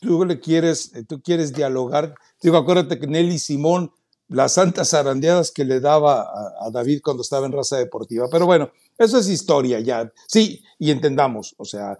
tú 0.00 0.24
le 0.24 0.38
quieres, 0.38 0.92
tú 1.08 1.20
quieres 1.20 1.52
dialogar. 1.52 2.14
Digo, 2.40 2.56
acuérdate 2.56 3.00
que 3.00 3.08
Nelly 3.08 3.40
Simón, 3.40 3.90
las 4.28 4.52
santas 4.52 4.94
arandeadas 4.94 5.50
que 5.50 5.64
le 5.64 5.80
daba 5.80 6.20
a, 6.60 6.70
David 6.70 7.00
cuando 7.02 7.22
estaba 7.22 7.46
en 7.46 7.52
raza 7.52 7.78
deportiva. 7.78 8.28
Pero 8.30 8.46
bueno, 8.46 8.70
eso 8.98 9.18
es 9.18 9.28
historia 9.28 9.80
ya. 9.80 10.12
Sí, 10.26 10.62
y 10.78 10.90
entendamos, 10.90 11.54
o 11.58 11.64
sea, 11.64 11.98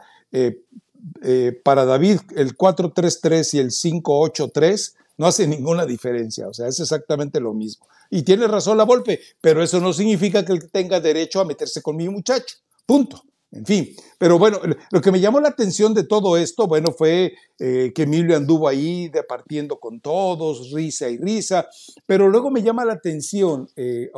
para 1.65 1.85
David 1.85 2.21
el 2.37 2.57
4-3-3 2.57 3.55
y 3.55 3.59
el 3.59 3.71
5-8-3 3.71 4.95
no 5.19 5.27
hace 5.27 5.47
ninguna 5.47 5.87
diferencia, 5.87 6.49
o 6.49 6.55
sea, 6.55 6.69
es 6.69 6.81
exactamente 6.81 7.41
lo 7.41 7.55
mismo. 7.55 7.87
Y 8.11 8.23
tiene 8.23 8.47
razón 8.47 8.77
la 8.77 8.85
Volpe, 8.85 9.21
pero 9.41 9.63
eso 9.63 9.81
no 9.81 9.93
significa 9.93 10.45
que 10.45 10.53
él 10.53 10.71
tenga 10.71 11.01
derecho 11.01 11.41
a 11.41 11.45
meterse 11.45 11.81
con 11.81 11.97
mi 11.97 12.09
muchacho. 12.09 12.57
Punto. 12.85 13.23
En 13.53 13.67
fin, 13.67 13.95
pero 14.17 14.39
bueno, 14.39 14.61
lo 14.91 15.01
que 15.03 15.13
me 15.13 15.21
llamó 15.21 15.39
la 15.39 15.49
atención 15.49 15.93
de 15.93 16.05
todo 16.05 16.39
esto, 16.39 16.67
bueno, 16.67 16.91
fue 16.91 17.35
eh, 17.59 17.93
que 17.95 18.05
Emilio 18.05 18.35
anduvo 18.35 18.67
ahí 18.67 19.09
departiendo 19.09 19.79
con 19.79 20.01
todos, 20.01 20.73
risa 20.73 21.11
y 21.11 21.19
risa, 21.19 21.69
pero 22.07 22.29
luego 22.29 22.51
me 22.51 22.63
llama 22.63 22.87
la 22.87 22.95
atención, 22.95 23.69
eh, 23.77 24.11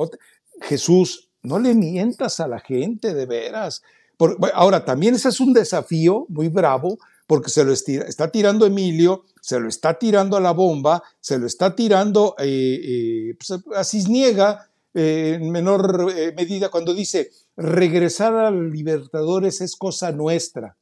Jesús, 0.61 1.24
no 1.45 1.59
le 1.59 1.75
mientas 1.75 2.41
a 2.41 2.49
la 2.49 2.59
gente, 2.59 3.15
de 3.15 3.27
veras. 3.27 3.83
Por, 4.17 4.37
ahora, 4.55 4.85
también 4.85 5.15
ese 5.15 5.29
es 5.29 5.39
un 5.39 5.53
desafío 5.53 6.27
muy 6.29 6.49
bravo, 6.49 6.99
porque 7.27 7.51
se 7.51 7.65
lo 7.65 7.73
está 7.73 8.31
tirando 8.31 8.67
Emilio, 8.67 9.25
se 9.41 9.61
lo 9.61 9.69
está 9.69 9.99
tirando 9.99 10.37
a 10.37 10.41
la 10.41 10.53
bomba, 10.53 11.03
se 11.21 11.39
lo 11.39 11.47
está 11.47 11.75
tirando 11.75 12.35
eh, 12.39 12.81
eh, 12.83 13.37
pues, 13.39 13.63
a 13.75 13.85
Cisniega 13.85 14.71
eh, 14.93 15.39
en 15.41 15.51
menor 15.51 16.13
medida 16.35 16.71
cuando 16.71 16.95
dice 16.95 17.31
regresar 17.57 18.35
a 18.35 18.51
Libertadores 18.51 19.61
es 19.61 19.77
cosa 19.77 20.13
nuestra. 20.13 20.77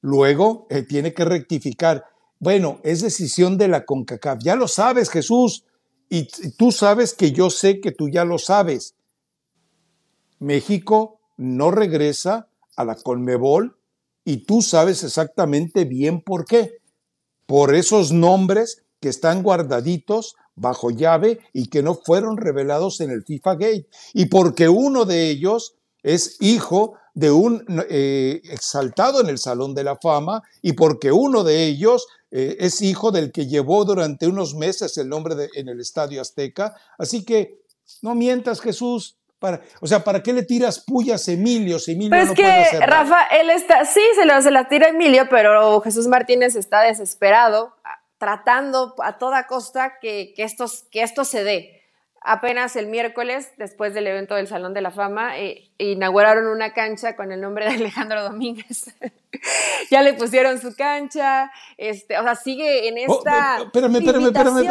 Luego 0.00 0.66
tiene 0.88 1.14
que 1.14 1.24
rectificar. 1.24 2.04
Bueno, 2.38 2.80
es 2.82 3.02
decisión 3.02 3.56
de 3.56 3.68
la 3.68 3.84
CONCACAF. 3.84 4.40
Ya 4.42 4.56
lo 4.56 4.66
sabes, 4.66 5.10
Jesús. 5.10 5.64
Y 6.08 6.26
tú 6.56 6.72
sabes 6.72 7.14
que 7.14 7.30
yo 7.30 7.50
sé 7.50 7.80
que 7.80 7.92
tú 7.92 8.08
ya 8.08 8.24
lo 8.24 8.38
sabes. 8.38 8.96
México 10.42 11.20
no 11.36 11.70
regresa 11.70 12.48
a 12.76 12.84
la 12.84 12.96
Conmebol 12.96 13.76
y 14.24 14.38
tú 14.38 14.60
sabes 14.60 15.02
exactamente 15.04 15.84
bien 15.84 16.20
por 16.20 16.44
qué. 16.44 16.78
Por 17.46 17.74
esos 17.74 18.12
nombres 18.12 18.84
que 19.00 19.08
están 19.08 19.42
guardaditos 19.42 20.36
bajo 20.54 20.90
llave 20.90 21.40
y 21.52 21.68
que 21.68 21.82
no 21.82 21.94
fueron 21.94 22.36
revelados 22.36 23.00
en 23.00 23.10
el 23.10 23.24
FIFA 23.24 23.54
Gate. 23.54 23.88
Y 24.14 24.26
porque 24.26 24.68
uno 24.68 25.04
de 25.04 25.30
ellos 25.30 25.74
es 26.02 26.36
hijo 26.40 26.94
de 27.14 27.30
un 27.30 27.64
eh, 27.88 28.40
exaltado 28.44 29.20
en 29.20 29.28
el 29.28 29.38
Salón 29.38 29.74
de 29.74 29.84
la 29.84 29.96
Fama 29.96 30.42
y 30.62 30.72
porque 30.72 31.12
uno 31.12 31.44
de 31.44 31.66
ellos 31.66 32.06
eh, 32.30 32.56
es 32.60 32.80
hijo 32.80 33.10
del 33.10 33.32
que 33.32 33.46
llevó 33.46 33.84
durante 33.84 34.26
unos 34.26 34.54
meses 34.54 34.96
el 34.98 35.08
nombre 35.08 35.50
en 35.54 35.68
el 35.68 35.80
Estadio 35.80 36.20
Azteca. 36.20 36.74
Así 36.98 37.24
que 37.24 37.60
no 38.00 38.14
mientas, 38.14 38.60
Jesús, 38.60 39.18
o 39.80 39.86
sea, 39.86 40.04
¿para 40.04 40.22
qué 40.22 40.32
le 40.32 40.42
tiras 40.42 40.80
pullas 40.80 41.28
a 41.28 41.32
Emilio 41.32 41.78
si 41.78 41.92
Emilio 41.92 42.10
pues 42.10 42.32
que, 42.32 42.80
Rafa, 42.80 43.24
él 43.32 43.50
está, 43.50 43.84
sí, 43.84 44.02
se, 44.14 44.24
lo, 44.24 44.40
se 44.42 44.50
la 44.50 44.68
tira 44.68 44.88
Emilio, 44.88 45.28
pero 45.28 45.80
Jesús 45.80 46.06
Martínez 46.08 46.56
está 46.56 46.82
desesperado, 46.82 47.74
tratando 48.18 48.94
a 49.02 49.18
toda 49.18 49.46
costa 49.46 49.98
que, 50.00 50.32
que, 50.36 50.46
que 50.90 51.02
esto 51.02 51.24
se 51.24 51.44
dé. 51.44 51.82
Apenas 52.24 52.76
el 52.76 52.86
miércoles, 52.86 53.50
después 53.58 53.94
del 53.94 54.06
evento 54.06 54.36
del 54.36 54.46
Salón 54.46 54.74
de 54.74 54.80
la 54.80 54.92
Fama, 54.92 55.38
eh, 55.38 55.70
inauguraron 55.78 56.46
una 56.46 56.72
cancha 56.72 57.16
con 57.16 57.32
el 57.32 57.40
nombre 57.40 57.64
de 57.64 57.72
Alejandro 57.72 58.22
Domínguez. 58.22 58.94
ya 59.90 60.02
le 60.02 60.14
pusieron 60.14 60.60
su 60.60 60.76
cancha, 60.76 61.50
este, 61.76 62.16
o 62.18 62.22
sea, 62.22 62.36
sigue 62.36 62.86
en 62.86 63.10
oh, 63.10 63.18
esta 63.18 63.62
oh, 63.62 63.64
espérame, 63.64 63.96
espérame, 63.96 64.26
espérame. 64.28 64.62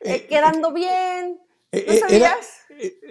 Eh, 0.00 0.14
eh, 0.14 0.26
quedando 0.28 0.72
bien. 0.72 1.40
¿No 1.70 1.94
sabías? 1.94 2.57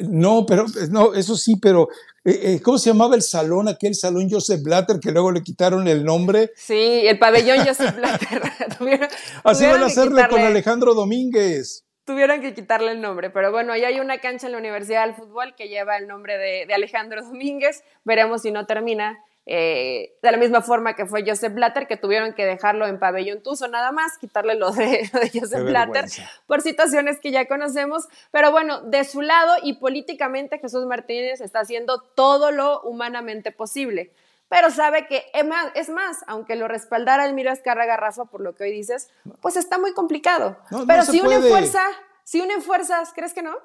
No, 0.02 0.46
pero 0.46 0.66
no, 0.90 1.14
eso 1.14 1.36
sí, 1.36 1.58
pero 1.62 1.90
eh, 2.24 2.40
eh, 2.44 2.62
¿cómo 2.62 2.78
se 2.78 2.90
llamaba 2.90 3.16
el 3.16 3.22
salón, 3.22 3.68
aquel 3.68 3.96
salón 3.96 4.30
Joseph 4.30 4.62
Blatter 4.62 5.00
que 5.00 5.12
luego 5.12 5.32
le 5.32 5.44
quitaron 5.44 5.88
el 5.88 6.04
nombre? 6.04 6.52
Sí, 6.56 7.04
el 7.06 7.18
pabellón 7.20 7.66
Joseph 7.66 7.96
Blatter. 7.96 8.42
Así 9.44 9.66
van 9.66 9.84
a 9.84 9.86
hacerle 9.86 10.28
con 10.28 10.42
Alejandro 10.42 10.94
Domínguez. 10.94 11.86
Tuvieron 12.06 12.42
que 12.42 12.54
quitarle 12.54 12.92
el 12.92 13.02
nombre, 13.02 13.30
pero 13.30 13.52
bueno, 13.52 13.74
ahí 13.74 13.84
hay 13.84 14.00
una 14.00 14.20
cancha 14.20 14.48
en 14.48 14.54
la 14.54 14.60
Universidad 14.60 15.06
del 15.06 15.16
Fútbol 15.16 15.56
que 15.56 15.68
lleva 15.68 15.98
el 15.98 16.08
nombre 16.08 16.38
de, 16.38 16.66
de 16.66 16.74
Alejandro 16.74 17.22
Domínguez. 17.24 17.84
Veremos 18.06 18.42
si 18.42 18.52
no 18.52 18.66
termina 18.66 19.20
eh, 19.50 20.18
de 20.22 20.32
la 20.32 20.38
misma 20.38 20.62
forma 20.62 20.94
que 20.94 21.06
fue 21.06 21.24
Joseph 21.26 21.54
Blatter, 21.54 21.88
que 21.88 21.96
tuvieron 21.96 22.34
que 22.34 22.46
dejarlo 22.46 22.86
en 22.86 23.00
pabellón 23.00 23.42
Tuso 23.42 23.70
nada 23.70 23.94
más, 23.94 24.18
quitarle 24.18 24.56
lo 24.56 24.72
de, 24.72 25.10
Joseph 25.34 25.64
Blatter 25.64 26.06
por 26.48 26.62
situaciones 26.62 27.22
que 27.22 27.32
ya 27.32 27.48
conocemos. 27.48 28.10
Pero 28.32 28.52
bueno, 28.52 28.82
de 28.82 29.06
su 29.06 29.22
lado 29.22 29.56
y 29.64 29.76
políticamente 29.76 30.60
Jesús 30.60 30.86
Martínez 30.86 31.40
está 31.40 31.62
haciendo 31.62 32.02
todo 32.02 32.52
lo 32.52 32.82
humanamente 32.82 33.54
posible. 33.54 34.12
Pero 34.50 34.70
sabe 34.70 35.08
que 35.08 35.24
es 35.74 35.90
más, 35.90 36.26
aunque 36.28 36.58
lo 36.58 36.68
respaldara 36.68 37.26
Elmiro 37.26 37.52
Escarra 37.52 37.86
Garrafa 37.86 38.26
por 38.26 38.42
lo 38.42 38.54
que 38.54 38.66
hoy 38.66 38.72
dices, 38.72 39.10
pues 39.42 39.56
está 39.56 39.78
muy 39.78 39.94
complicado. 39.94 40.58
Pero 40.86 41.04
si 41.04 41.22
une 41.22 41.40
fuerza, 41.40 41.84
si 42.24 42.42
unen 42.42 42.62
fuerzas, 42.62 43.14
¿crees 43.14 43.34
que 43.34 43.44
no? 43.44 43.56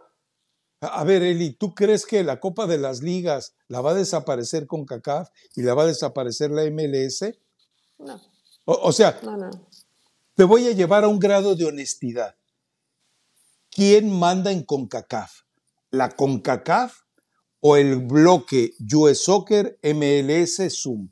A 0.83 1.05
ver, 1.05 1.23
Eli, 1.23 1.53
¿tú 1.53 1.75
crees 1.75 2.05
que 2.05 2.25
la 2.25 2.41
Copa 2.41 2.67
de 2.67 2.77
las 2.77 3.03
Ligas 3.03 3.55
la 3.69 3.81
va 3.81 3.93
a 3.93 3.95
desaparecer 3.95 4.67
con 4.67 4.85
CACAF 4.85 5.31
y 5.55 5.63
la 5.63 5.75
va 5.75 5.85
a 5.85 5.87
desaparecer 5.87 6.51
la 6.51 6.65
MLS? 6.65 7.39
No. 7.99 8.21
O, 8.65 8.91
sea, 8.91 9.21
te 10.35 10.45
voy 10.45 10.67
a 10.67 10.73
llevar 10.73 11.05
a 11.05 11.09
un 11.09 11.21
grado 11.21 11.55
de 11.55 11.67
honestidad. 11.67 12.35
¿Quién 13.71 14.11
manda 14.11 14.51
en 14.51 14.65
CONCACAF? 14.65 15.43
¿La 15.91 16.11
CONCACAF 16.11 17.03
o 17.61 17.77
el 17.77 17.99
bloque 17.99 18.73
US 18.93 19.25
Soccer 19.25 19.79
MLS 19.83 20.61
Zoom? 20.83 21.09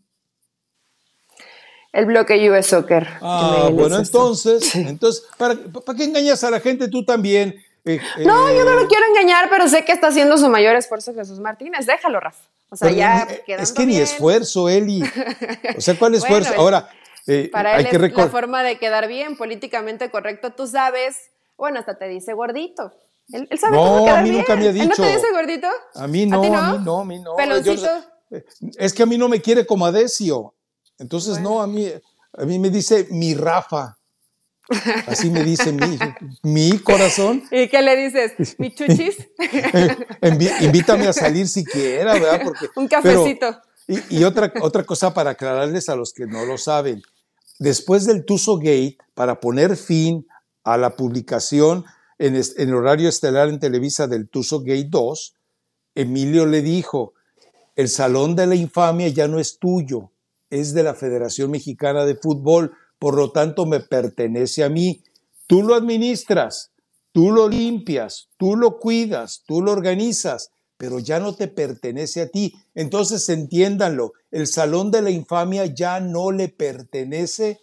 El 1.92 2.06
bloque 2.06 2.50
US 2.50 2.66
Soccer. 2.66 3.06
Ah, 3.20 3.70
bueno, 3.72 3.98
entonces, 3.98 4.74
entonces 4.74 5.24
¿para, 5.38 5.54
¿para 5.54 5.96
qué 5.96 6.04
engañas 6.04 6.42
a 6.42 6.50
la 6.50 6.60
gente 6.60 6.88
tú 6.88 7.04
también? 7.04 7.54
Eh, 7.84 8.00
no, 8.18 8.52
yo 8.52 8.64
no 8.64 8.74
lo 8.74 8.82
eh, 8.82 8.86
quiero 8.88 9.06
engañar, 9.06 9.48
pero 9.48 9.68
sé 9.68 9.84
que 9.84 9.92
está 9.92 10.08
haciendo 10.08 10.36
su 10.38 10.48
mayor 10.48 10.76
esfuerzo 10.76 11.14
Jesús 11.14 11.40
Martínez. 11.40 11.86
Déjalo, 11.86 12.20
Rafa. 12.20 12.42
O 12.70 12.76
sea, 12.76 12.90
ya 12.90 13.26
Es 13.46 13.72
que 13.72 13.84
ni 13.84 13.96
esfuerzo, 13.96 14.68
Eli. 14.68 15.02
O 15.76 15.80
sea, 15.80 15.98
¿cuál 15.98 16.14
esfuerzo? 16.14 16.54
Ahora, 16.56 16.88
eh, 17.26 17.48
para 17.50 17.78
él 17.78 17.86
es 17.86 18.16
la 18.16 18.28
forma 18.28 18.62
de 18.62 18.78
quedar 18.78 19.08
bien, 19.08 19.36
políticamente 19.36 20.10
correcto. 20.10 20.52
Tú 20.52 20.66
sabes, 20.66 21.16
bueno, 21.56 21.80
hasta 21.80 21.98
te 21.98 22.06
dice 22.08 22.32
gordito. 22.32 22.92
Él, 23.32 23.48
sabe 23.58 23.76
no, 23.76 23.84
cómo 23.84 24.04
quedar 24.04 24.18
a 24.18 24.22
mí 24.22 24.30
nunca 24.30 24.56
me 24.56 24.68
ha 24.68 24.72
dicho. 24.72 24.84
¿Él 24.84 24.88
no 24.88 24.96
te 24.96 25.16
dice 25.16 25.26
gordito? 25.32 25.68
A 25.94 26.06
mí 26.06 26.26
no, 26.26 26.38
a, 26.42 26.72
mí 26.72 26.84
no, 26.84 27.00
a 27.00 27.04
mí 27.04 27.18
no. 27.20 27.36
Peloncito. 27.36 27.88
es 28.78 28.92
que 28.92 29.02
a 29.02 29.06
mí 29.06 29.18
no 29.18 29.28
me 29.28 29.40
quiere 29.40 29.66
como 29.66 29.86
Adesio. 29.86 30.54
Entonces, 30.98 31.40
no, 31.40 31.62
a 31.62 31.66
mí, 31.66 31.90
a 32.36 32.44
mí 32.44 32.58
me 32.58 32.70
dice 32.70 33.06
mi 33.10 33.34
Rafa. 33.34 33.96
Así 35.06 35.30
me 35.30 35.42
dice 35.42 35.72
mi, 35.72 35.98
mi 36.42 36.78
corazón. 36.78 37.42
¿Y 37.50 37.68
qué 37.68 37.82
le 37.82 37.96
dices? 37.96 38.32
¿Mi 38.58 38.72
chuchis? 38.72 39.16
invítame 40.60 41.08
a 41.08 41.12
salir 41.12 41.48
siquiera, 41.48 42.14
¿verdad? 42.14 42.42
Porque, 42.44 42.68
Un 42.76 42.86
cafecito. 42.88 43.60
y, 43.86 44.22
otra, 44.24 44.52
otra 44.60 44.84
cosa 44.84 45.12
para 45.12 45.30
aclararles 45.30 45.88
a 45.88 45.96
los 45.96 46.12
que 46.12 46.26
no 46.26 46.44
lo 46.44 46.56
saben. 46.56 47.02
Después 47.58 48.06
del 48.06 48.24
Tuso 48.24 48.58
Gate, 48.58 48.96
para 49.14 49.40
poner 49.40 49.76
fin 49.76 50.26
a 50.62 50.76
la 50.76 50.96
publicación 50.96 51.84
en, 52.18 52.36
en 52.36 52.68
el 52.68 52.74
horario 52.74 53.08
estelar 53.08 53.48
en 53.48 53.58
Televisa 53.58 54.06
del 54.06 54.28
Tuso 54.28 54.60
Gate 54.60 54.86
2, 54.88 55.34
Emilio 55.96 56.46
le 56.46 56.62
dijo, 56.62 57.14
el 57.76 57.88
Salón 57.88 58.36
de 58.36 58.46
la 58.46 58.54
Infamia 58.54 59.08
ya 59.08 59.26
no 59.26 59.40
es 59.40 59.58
tuyo, 59.58 60.10
es 60.48 60.74
de 60.74 60.82
la 60.82 60.94
Federación 60.94 61.50
Mexicana 61.50 62.04
de 62.04 62.14
Fútbol 62.14 62.72
por 63.00 63.16
lo 63.16 63.32
tanto 63.32 63.66
me 63.66 63.80
pertenece 63.80 64.62
a 64.62 64.68
mí. 64.68 65.02
Tú 65.48 65.64
lo 65.64 65.74
administras, 65.74 66.70
tú 67.10 67.32
lo 67.32 67.48
limpias, 67.48 68.28
tú 68.36 68.54
lo 68.54 68.78
cuidas, 68.78 69.42
tú 69.48 69.62
lo 69.62 69.72
organizas, 69.72 70.50
pero 70.76 71.00
ya 71.00 71.18
no 71.18 71.34
te 71.34 71.48
pertenece 71.48 72.20
a 72.20 72.28
ti. 72.28 72.54
Entonces 72.76 73.28
entiéndanlo, 73.28 74.12
el 74.30 74.46
Salón 74.46 74.92
de 74.92 75.02
la 75.02 75.10
Infamia 75.10 75.66
ya 75.66 75.98
no 75.98 76.30
le 76.30 76.48
pertenece 76.48 77.58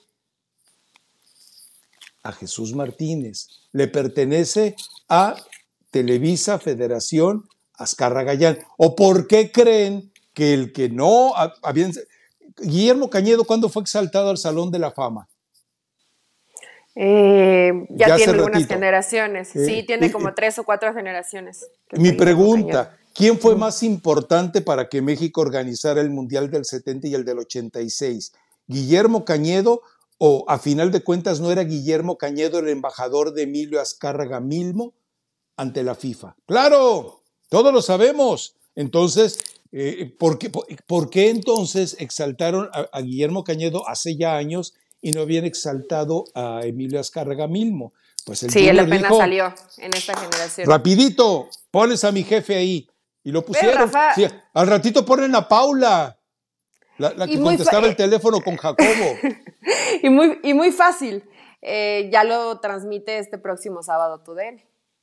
a 2.24 2.34
Jesús 2.34 2.74
Martínez, 2.74 3.48
le 3.72 3.88
pertenece 3.88 4.76
a 5.08 5.38
Televisa 5.92 6.60
Federación 6.60 7.48
Azcarra 7.76 8.24
Gallán. 8.24 8.58
¿O 8.78 8.96
por 8.96 9.28
qué 9.28 9.52
creen 9.52 10.12
que 10.34 10.54
el 10.54 10.72
que 10.72 10.88
no. 10.88 11.34
Guillermo 12.58 13.10
Cañedo, 13.10 13.44
¿cuándo 13.44 13.70
fue 13.70 13.82
exaltado 13.82 14.30
al 14.30 14.38
Salón 14.38 14.72
de 14.72 14.80
la 14.80 14.92
Fama? 14.92 15.28
Eh, 17.00 17.86
ya, 17.90 18.16
tiene 18.16 18.32
algunas 18.34 18.66
generaciones. 18.66 19.50
sí, 19.50 19.84
tiene 19.86 20.12
como 20.12 20.34
tres 20.34 20.58
o 20.58 20.64
cuatro 20.64 20.94
generaciones. 20.96 21.70
Mi 21.92 22.12
pregunta, 22.12 22.98
¿quién 23.14 23.38
fue 23.40 23.56
más 23.56 23.84
importante 23.84 24.62
para 24.62 24.90
que 24.90 25.04
México 25.04 25.42
organizara 25.42 26.02
el 26.02 26.10
Mundial 26.10 26.50
del 26.50 26.66
70 26.66 27.08
y 27.08 27.14
el 27.14 27.24
del 27.24 27.38
86? 27.38 28.34
¿Guillermo 28.66 29.26
Cañedo 29.26 29.84
o 30.18 30.46
a 30.48 30.58
final 30.58 30.92
de 30.92 31.04
cuentas 31.04 31.40
no 31.40 31.52
era 31.52 31.64
Guillermo 31.64 32.18
Cañedo 32.18 32.58
el 32.58 32.70
embajador 32.70 33.34
de 33.34 33.44
Emilio 33.44 33.80
Azcárraga 33.80 34.40
Milmo 34.40 34.94
ante 35.56 35.84
la 35.84 35.94
FIFA? 35.94 36.36
Claro, 36.48 37.22
todos 37.50 37.72
lo 37.72 37.84
sabemos. 37.84 38.56
Entonces, 38.76 39.40
eh, 39.72 40.16
¿por, 40.18 40.40
qué, 41.10 41.30
entonces 41.30 41.96
exaltaron 42.00 42.70
a 42.74 43.02
Guillermo 43.02 43.44
Cañedo 43.44 43.88
hace 43.88 44.16
ya 44.16 44.36
años 44.36 44.74
y 45.02 45.12
no 45.12 45.22
habían 45.22 45.46
exaltado 45.46 46.26
a 46.34 46.62
Emilio 46.64 47.00
Azcárraga 47.00 47.48
Milmo. 47.48 47.94
Pues 48.26 48.44
el 48.44 48.52
sí, 48.52 48.68
él 48.68 48.80
apenas 48.80 49.16
salió 49.16 49.54
en 49.78 49.94
esta 49.94 50.18
generación. 50.18 50.68
Rapidito, 50.68 51.48
pones 51.72 52.04
a 52.04 52.12
mi 52.12 52.24
jefe 52.24 52.56
ahí. 52.56 52.90
Y 53.24 53.32
lo 53.32 53.44
pusieron. 53.46 53.92
al 54.54 54.68
ratito 54.68 55.06
ponen 55.06 55.36
a 55.36 55.48
Paula, 55.48 56.18
la, 56.98 57.28
que 57.28 57.40
contestaba 57.40 57.88
el 57.88 57.96
teléfono 57.96 58.42
con 58.42 58.56
Jacobo. 58.56 59.18
y, 60.04 60.10
muy, 60.10 60.40
y 60.44 60.54
muy 60.54 60.72
fácil. 60.72 61.24
Eh, 61.62 62.10
ya 62.12 62.24
lo 62.24 62.60
transmite 62.60 63.18
este 63.18 63.38
próximo 63.38 63.84
sábado 63.84 64.20
tu 64.20 64.36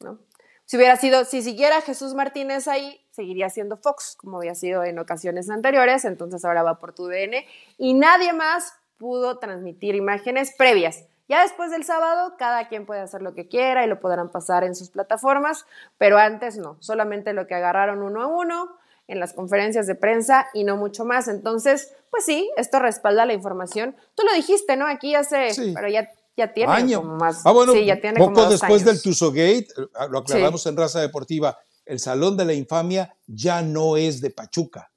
¿no? 0.00 0.18
Si 0.64 0.76
hubiera 0.76 0.96
sido, 0.96 1.24
si 1.24 1.42
siguiera 1.42 1.82
Jesús 1.82 2.14
Martínez 2.14 2.68
ahí, 2.68 3.03
seguiría 3.14 3.48
siendo 3.48 3.76
Fox, 3.76 4.16
como 4.16 4.38
había 4.38 4.54
sido 4.54 4.84
en 4.84 4.98
ocasiones 4.98 5.48
anteriores, 5.48 6.04
entonces 6.04 6.44
ahora 6.44 6.62
va 6.62 6.78
por 6.78 6.92
tu 6.92 7.06
DN. 7.06 7.46
Y 7.78 7.94
nadie 7.94 8.32
más 8.32 8.74
pudo 8.96 9.38
transmitir 9.38 9.94
imágenes 9.94 10.52
previas. 10.56 11.04
Ya 11.28 11.42
después 11.42 11.70
del 11.70 11.84
sábado, 11.84 12.34
cada 12.38 12.68
quien 12.68 12.84
puede 12.84 13.00
hacer 13.00 13.22
lo 13.22 13.34
que 13.34 13.48
quiera 13.48 13.84
y 13.84 13.88
lo 13.88 14.00
podrán 14.00 14.30
pasar 14.30 14.64
en 14.64 14.74
sus 14.74 14.90
plataformas, 14.90 15.64
pero 15.96 16.18
antes 16.18 16.58
no, 16.58 16.76
solamente 16.80 17.32
lo 17.32 17.46
que 17.46 17.54
agarraron 17.54 18.02
uno 18.02 18.22
a 18.22 18.26
uno 18.26 18.76
en 19.06 19.20
las 19.20 19.32
conferencias 19.32 19.86
de 19.86 19.94
prensa 19.94 20.48
y 20.52 20.64
no 20.64 20.76
mucho 20.76 21.04
más. 21.04 21.28
Entonces, 21.28 21.94
pues 22.10 22.24
sí, 22.24 22.50
esto 22.56 22.78
respalda 22.78 23.24
la 23.26 23.32
información. 23.32 23.96
Tú 24.14 24.24
lo 24.24 24.34
dijiste, 24.34 24.76
¿no? 24.76 24.86
Aquí 24.86 25.14
hace, 25.14 25.48
pero 25.74 25.88
ya, 25.88 26.10
ya 26.36 26.52
tiene 26.52 26.72
Año. 26.72 27.00
como 27.00 27.16
más. 27.16 27.44
Ah, 27.44 27.52
bueno, 27.52 27.72
sí, 27.72 27.84
ya 27.86 28.00
tiene 28.00 28.18
poco 28.18 28.46
después 28.46 28.84
del 28.84 29.00
Tuzogate, 29.00 29.66
eh, 29.76 30.08
lo 30.10 30.18
aclaramos 30.18 30.66
en 30.66 30.76
Raza 30.76 31.00
Deportiva, 31.00 31.56
el 31.86 32.00
Salón 32.00 32.36
de 32.36 32.44
la 32.44 32.54
Infamia 32.54 33.16
ya 33.26 33.62
no 33.62 33.96
es 33.96 34.20
de 34.20 34.30
Pachuca, 34.30 34.92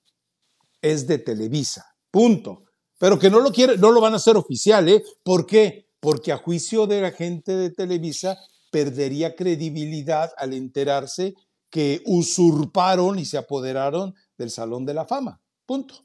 es 0.81 1.07
de 1.07 1.19
Televisa. 1.19 1.95
Punto 2.11 2.67
pero 2.99 3.19
que 3.19 3.29
no 3.29 3.39
lo 3.39 3.51
quiere, 3.51 3.77
no 3.77 3.91
lo 3.91 4.01
van 4.01 4.13
a 4.13 4.17
hacer 4.17 4.37
oficial, 4.37 4.87
¿eh? 4.89 5.03
¿Por 5.23 5.45
qué? 5.45 5.87
Porque 5.99 6.31
a 6.31 6.37
juicio 6.37 6.87
de 6.87 7.01
la 7.01 7.11
gente 7.11 7.55
de 7.55 7.69
Televisa 7.69 8.37
perdería 8.71 9.35
credibilidad 9.35 10.31
al 10.37 10.53
enterarse 10.53 11.35
que 11.69 12.01
usurparon 12.05 13.19
y 13.19 13.25
se 13.25 13.37
apoderaron 13.37 14.15
del 14.37 14.49
Salón 14.49 14.85
de 14.85 14.93
la 14.93 15.05
Fama. 15.05 15.41
Punto. 15.65 15.95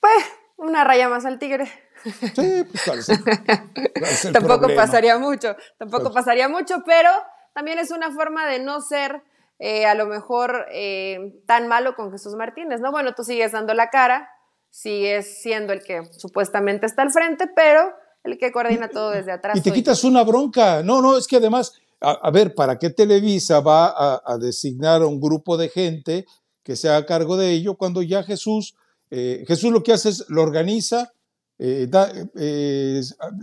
Pues, 0.00 0.24
una 0.56 0.84
raya 0.84 1.08
más 1.08 1.24
al 1.24 1.38
tigre. 1.38 1.66
Sí, 2.04 2.64
pues 2.64 3.06
Tampoco 4.32 4.68
pasaría 4.74 5.18
mucho, 5.18 5.56
tampoco 5.78 6.12
pasaría 6.12 6.48
mucho, 6.48 6.82
pero 6.84 7.10
también 7.54 7.78
es 7.78 7.90
una 7.90 8.12
forma 8.12 8.46
de 8.46 8.60
no 8.60 8.80
ser 8.82 9.22
eh, 9.58 9.86
a 9.86 9.94
lo 9.94 10.06
mejor 10.06 10.66
eh, 10.70 11.40
tan 11.46 11.66
malo 11.66 11.94
con 11.94 12.12
Jesús 12.12 12.34
Martínez, 12.34 12.80
¿no? 12.80 12.92
Bueno, 12.92 13.14
tú 13.14 13.24
sigues 13.24 13.52
dando 13.52 13.72
la 13.72 13.88
cara, 13.88 14.28
sigue 14.70 15.22
siendo 15.22 15.72
el 15.72 15.82
que 15.82 16.04
supuestamente 16.12 16.84
está 16.84 17.02
al 17.02 17.10
frente, 17.10 17.46
pero 17.54 17.90
el 18.22 18.36
que 18.38 18.52
coordina 18.52 18.88
todo 18.88 19.12
desde 19.12 19.32
atrás. 19.32 19.56
Y 19.56 19.62
te 19.62 19.72
quitas 19.72 20.04
una 20.04 20.24
bronca. 20.24 20.82
No, 20.82 21.00
no, 21.00 21.16
es 21.16 21.26
que 21.26 21.36
además, 21.36 21.72
a, 22.00 22.30
ver, 22.30 22.54
¿para 22.54 22.78
qué 22.78 22.90
Televisa 22.90 23.60
va 23.60 23.94
a, 24.24 24.36
designar 24.36 25.00
a 25.00 25.06
un 25.06 25.20
grupo 25.20 25.56
de 25.56 25.70
gente 25.70 26.26
que 26.62 26.76
se 26.76 26.90
haga 26.90 27.06
cargo 27.06 27.38
de 27.38 27.52
ello 27.52 27.76
cuando 27.76 28.02
ya 28.02 28.22
Jesús, 28.24 28.74
eh, 29.10 29.44
Jesús 29.46 29.72
lo 29.72 29.82
que 29.82 29.92
hace 29.92 30.10
es, 30.10 30.28
lo 30.28 30.42
organiza, 30.42 31.12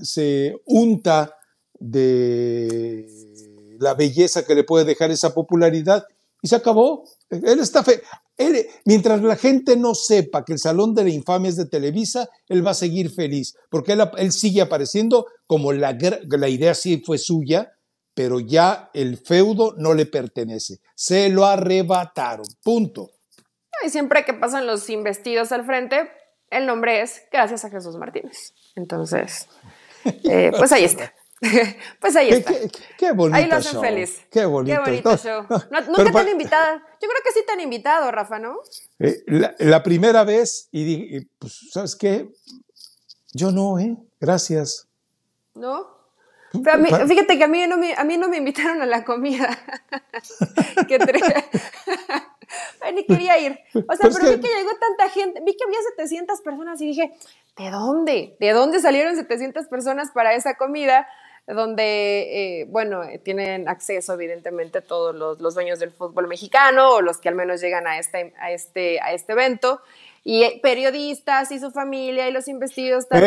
se 0.04 0.62
unta 0.66 1.36
de 1.80 3.08
la 3.80 3.94
belleza 3.94 4.46
que 4.46 4.56
le 4.56 4.64
puede 4.64 4.86
dejar 4.86 5.12
esa 5.12 5.34
popularidad 5.34 6.06
y 6.42 6.48
se 6.48 6.56
acabó. 6.56 7.04
Él 7.30 7.60
está 7.60 7.84
fe 7.84 8.02
mientras 8.86 9.22
la 9.22 9.36
gente 9.36 9.76
no 9.76 9.94
sepa 9.96 10.44
que 10.44 10.54
el 10.54 10.60
Salón 10.60 10.94
de 10.96 11.04
la 11.04 11.10
Infamia 11.10 11.50
es 11.50 11.58
de 11.58 11.66
Televisa, 11.66 12.30
él 12.48 12.66
va 12.66 12.72
a 12.72 12.76
seguir 12.76 13.12
feliz, 13.12 13.56
porque 13.70 13.94
él, 14.18 14.32
sigue 14.32 14.62
apareciendo 14.62 15.28
como 15.46 15.72
la, 15.72 15.98
la 16.28 16.50
idea 16.50 16.74
sí 16.74 17.02
fue 17.06 17.18
suya, 17.18 17.74
pero 18.16 18.40
ya 18.40 18.90
el 18.94 19.18
feudo 19.18 19.74
no 19.78 19.94
le 19.94 20.06
pertenece. 20.06 20.80
Se 20.96 21.30
lo 21.30 21.46
arrebataron. 21.46 22.46
Punto. 22.64 23.12
Y 23.86 23.90
siempre 23.90 24.24
que 24.24 24.34
pasan 24.34 24.68
los 24.68 24.90
investidos 24.90 25.52
al 25.52 25.66
frente, 25.66 26.10
el 26.50 26.68
nombre 26.68 27.02
es 27.02 27.24
gracias 27.32 27.66
a 27.66 27.70
Jesús 27.70 27.96
Martínez. 27.98 28.54
Entonces, 28.76 29.48
eh, 30.06 30.52
pues 30.58 30.72
ahí 30.72 30.84
está. 30.84 31.14
pues 32.00 32.16
ahí 32.16 32.30
está. 32.30 32.54
Qué, 32.98 33.12
bonito 33.12 33.38
Ahí 33.38 33.48
lo 33.48 33.56
hacen 33.56 33.80
feliz. 33.80 34.22
Qué 34.32 34.46
bonito, 34.46 35.18
show. 35.18 35.46
nunca 35.88 36.12
te 36.12 36.18
han 36.20 36.30
invitado. 36.30 36.78
Yo 36.78 37.10
creo 37.10 37.22
que 37.24 37.32
sí 37.34 37.42
te 37.46 37.54
han 37.54 37.60
invitado, 37.60 38.12
Rafa, 38.12 38.40
¿no? 38.40 38.60
Eh, 39.00 39.24
la, 39.60 39.84
primera 39.84 40.24
vez 40.24 40.70
y 40.72 40.84
dije, 40.84 41.28
pues, 41.40 41.70
¿sabes 41.72 41.96
qué? 41.96 42.30
Yo 43.34 43.52
no, 43.52 43.80
¿eh? 43.80 43.98
Gracias. 44.20 44.88
¿No? 45.56 45.94
Pero 46.64 47.08
fíjate 47.08 47.38
que 47.38 47.44
a 47.44 47.48
mí, 47.48 47.66
no 47.68 47.78
me, 47.78 47.96
a 47.96 48.04
mí 48.04 48.18
no 48.18 48.30
me 48.30 48.38
invitaron 48.38 48.82
a 48.82 48.86
la 48.86 49.04
comida. 49.04 49.58
Qué 50.88 51.00
ni 52.94 53.06
quería 53.06 53.40
ir. 53.40 53.60
O 53.74 53.96
sea, 53.96 54.10
pero 54.10 54.32
vi 54.32 54.40
que 54.40 54.48
llegó 54.48 54.72
tanta 54.80 55.10
gente, 55.10 55.42
vi 55.44 55.56
que 55.56 55.64
había 55.64 55.80
700 55.96 56.42
personas 56.42 56.80
y 56.82 56.88
dije, 56.88 57.12
¿de 57.58 57.72
dónde? 57.72 58.38
¿De 58.40 58.52
dónde 58.52 58.80
salieron 58.80 59.16
700 59.16 59.68
personas 59.68 60.12
para 60.12 60.34
esa 60.36 60.56
comida? 60.56 61.08
Donde, 61.48 62.62
eh, 62.62 62.66
bueno, 62.70 63.04
eh, 63.04 63.20
tienen 63.20 63.68
acceso 63.68 64.14
evidentemente 64.14 64.82
todos 64.82 65.14
los, 65.14 65.42
los, 65.42 65.54
dueños 65.56 65.80
del 65.80 65.92
fútbol 65.92 66.28
mexicano 66.28 66.92
o 66.92 67.02
los 67.02 67.18
que 67.18 67.28
al 67.28 67.36
menos 67.36 67.60
llegan 67.60 67.86
a 67.86 68.00
este, 68.00 68.34
a 68.40 68.52
este, 68.52 69.02
a 69.02 69.12
este 69.12 69.34
evento, 69.34 69.82
y 70.24 70.44
eh, 70.44 70.60
periodistas 70.64 71.52
y 71.52 71.60
su 71.60 71.70
familia 71.72 72.30
y 72.30 72.32
los 72.32 72.48
investidos. 72.48 73.10
Tal, 73.10 73.22
y 73.22 73.26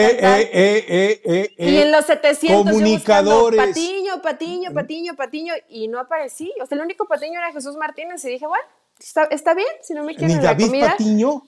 en 1.59 1.93
los 1.93 2.07
700 2.07 2.73
comunicadores. 2.73 3.61
Patiño, 3.61 4.23
Patiño, 4.23 4.73
Patiño, 4.73 5.15
Patiño, 5.15 5.53
y 5.69 5.89
no 5.89 6.01
aparecí. 6.01 6.55
O 6.63 6.67
sea, 6.67 6.77
el 6.77 6.83
único 6.83 7.07
Patiño 7.07 7.39
era 7.39 7.53
Jesús 7.53 7.77
Martínez 7.77 8.25
y 8.25 8.31
dije, 8.31 8.47
bueno, 8.47 8.65
está, 8.99 9.25
está 9.25 9.53
bien, 9.53 9.69
si 9.83 9.93
no 9.93 10.05
me 10.05 10.15
quieren 10.15 10.39
¿Ni 10.39 10.43
David 10.43 10.81
Patiño? 10.81 11.43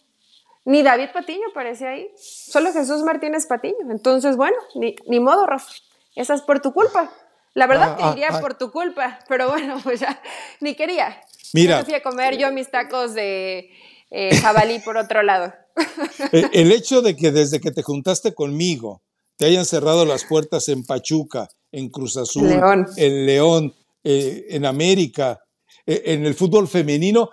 Ni 0.66 0.82
David 0.82 1.08
Patiño 1.14 1.48
aparece 1.50 1.86
ahí, 1.86 2.10
solo 2.14 2.70
Jesús 2.74 3.02
Martínez 3.02 3.46
Patiño. 3.46 3.90
Entonces, 3.90 4.36
bueno, 4.36 4.58
ni, 4.74 4.96
ni 5.06 5.18
modo, 5.18 5.46
Rafa. 5.46 5.72
Esa 6.18 6.34
es 6.34 6.42
por 6.42 6.60
tu 6.60 6.72
culpa. 6.72 7.12
La 7.54 7.68
verdad 7.68 7.96
que 7.96 8.02
ah, 8.02 8.12
iría 8.12 8.28
ah, 8.32 8.40
por 8.40 8.58
tu 8.58 8.72
culpa, 8.72 9.20
pero 9.28 9.48
bueno, 9.48 9.78
pues 9.84 10.00
ya 10.00 10.20
ni 10.60 10.74
quería. 10.74 11.20
Mira. 11.54 11.84
fui 11.84 11.94
a 11.94 12.02
comer 12.02 12.36
yo 12.36 12.52
mis 12.52 12.70
tacos 12.70 13.14
de 13.14 13.70
eh, 14.10 14.36
jabalí 14.36 14.80
por 14.80 14.96
otro 14.96 15.22
lado. 15.22 15.52
Eh, 16.32 16.50
el 16.54 16.72
hecho 16.72 17.02
de 17.02 17.14
que 17.14 17.30
desde 17.30 17.60
que 17.60 17.70
te 17.70 17.82
juntaste 17.82 18.34
conmigo 18.34 19.00
te 19.36 19.46
hayan 19.46 19.64
cerrado 19.64 20.04
las 20.04 20.24
puertas 20.24 20.68
en 20.68 20.84
Pachuca, 20.84 21.48
en 21.70 21.88
Cruz 21.90 22.16
Azul, 22.16 22.50
en 22.96 23.24
León, 23.24 23.72
eh, 24.02 24.46
en 24.50 24.66
América, 24.66 25.40
en 25.86 26.26
el 26.26 26.34
fútbol 26.34 26.66
femenino, 26.66 27.30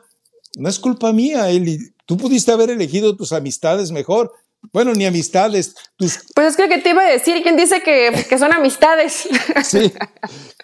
no 0.58 0.70
es 0.70 0.78
culpa 0.78 1.12
mía, 1.12 1.50
Eli. 1.50 1.80
Tú 2.06 2.18
pudiste 2.18 2.52
haber 2.52 2.70
elegido 2.70 3.16
tus 3.18 3.34
amistades 3.34 3.92
mejor. 3.92 4.32
Bueno, 4.72 4.94
ni 4.94 5.06
amistades. 5.06 5.76
Pues 5.98 6.20
es 6.38 6.56
que, 6.56 6.78
te 6.80 6.90
iba 6.90 7.04
a 7.04 7.10
decir, 7.10 7.42
¿quién 7.44 7.56
dice 7.56 7.82
que, 7.82 8.38
son 8.38 8.54
amistades? 8.54 9.28
Sí, 9.64 9.92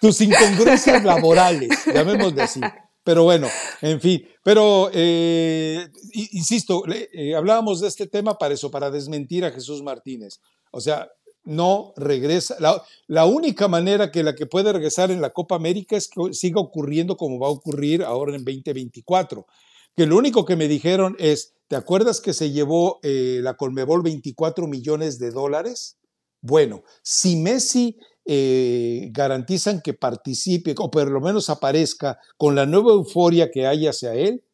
tus 0.00 0.20
incongruencias 0.20 1.04
laborales, 1.04 1.70
llamémosle 1.92 2.42
así. 2.42 2.60
Pero 3.04 3.24
bueno, 3.24 3.48
en 3.80 4.00
fin. 4.00 4.26
Pero, 4.44 4.90
eh, 4.92 5.88
insisto, 6.12 6.84
eh, 6.88 7.34
hablábamos 7.34 7.80
de 7.80 7.88
este 7.88 8.06
tema 8.06 8.38
para 8.38 8.54
eso, 8.54 8.70
para 8.70 8.90
desmentir 8.90 9.44
a 9.44 9.50
Jesús 9.50 9.82
Martínez. 9.82 10.40
O 10.70 10.80
sea, 10.80 11.08
no 11.44 11.92
regresa. 11.96 12.56
La, 13.08 13.26
única 13.26 13.68
manera 13.68 14.10
que 14.10 14.22
la 14.22 14.34
que 14.34 14.46
puede 14.46 14.72
regresar 14.72 15.10
en 15.10 15.20
la 15.20 15.30
Copa 15.30 15.56
América 15.56 15.96
es 15.96 16.08
que 16.08 16.32
siga 16.32 16.60
ocurriendo 16.60 17.16
como 17.16 17.38
va 17.38 17.48
a 17.48 17.50
ocurrir 17.50 18.02
ahora 18.02 18.36
en 18.36 18.44
2024. 18.44 19.46
Que 19.96 20.06
lo 20.06 20.16
único 20.16 20.44
que 20.44 20.56
me 20.56 20.68
dijeron 20.68 21.16
es, 21.18 21.54
¿te 21.72 21.76
acuerdas 21.76 22.20
que 22.20 22.34
se 22.34 22.50
llevó 22.50 23.00
eh, 23.02 23.40
la 23.42 23.54
Colmebol 23.54 24.02
24 24.02 24.66
millones 24.66 25.18
de 25.18 25.30
dólares? 25.30 25.96
Bueno, 26.42 26.82
si 27.02 27.36
Messi 27.36 27.96
eh, 28.26 29.08
garantizan 29.10 29.80
que 29.80 29.94
participe 29.94 30.74
o 30.76 30.90
por 30.90 31.10
lo 31.10 31.22
menos 31.22 31.48
aparezca 31.48 32.18
con 32.36 32.54
la 32.54 32.66
nueva 32.66 32.92
euforia 32.92 33.50
que 33.50 33.66
hay 33.66 33.86
hacia 33.86 34.12
él, 34.12 34.44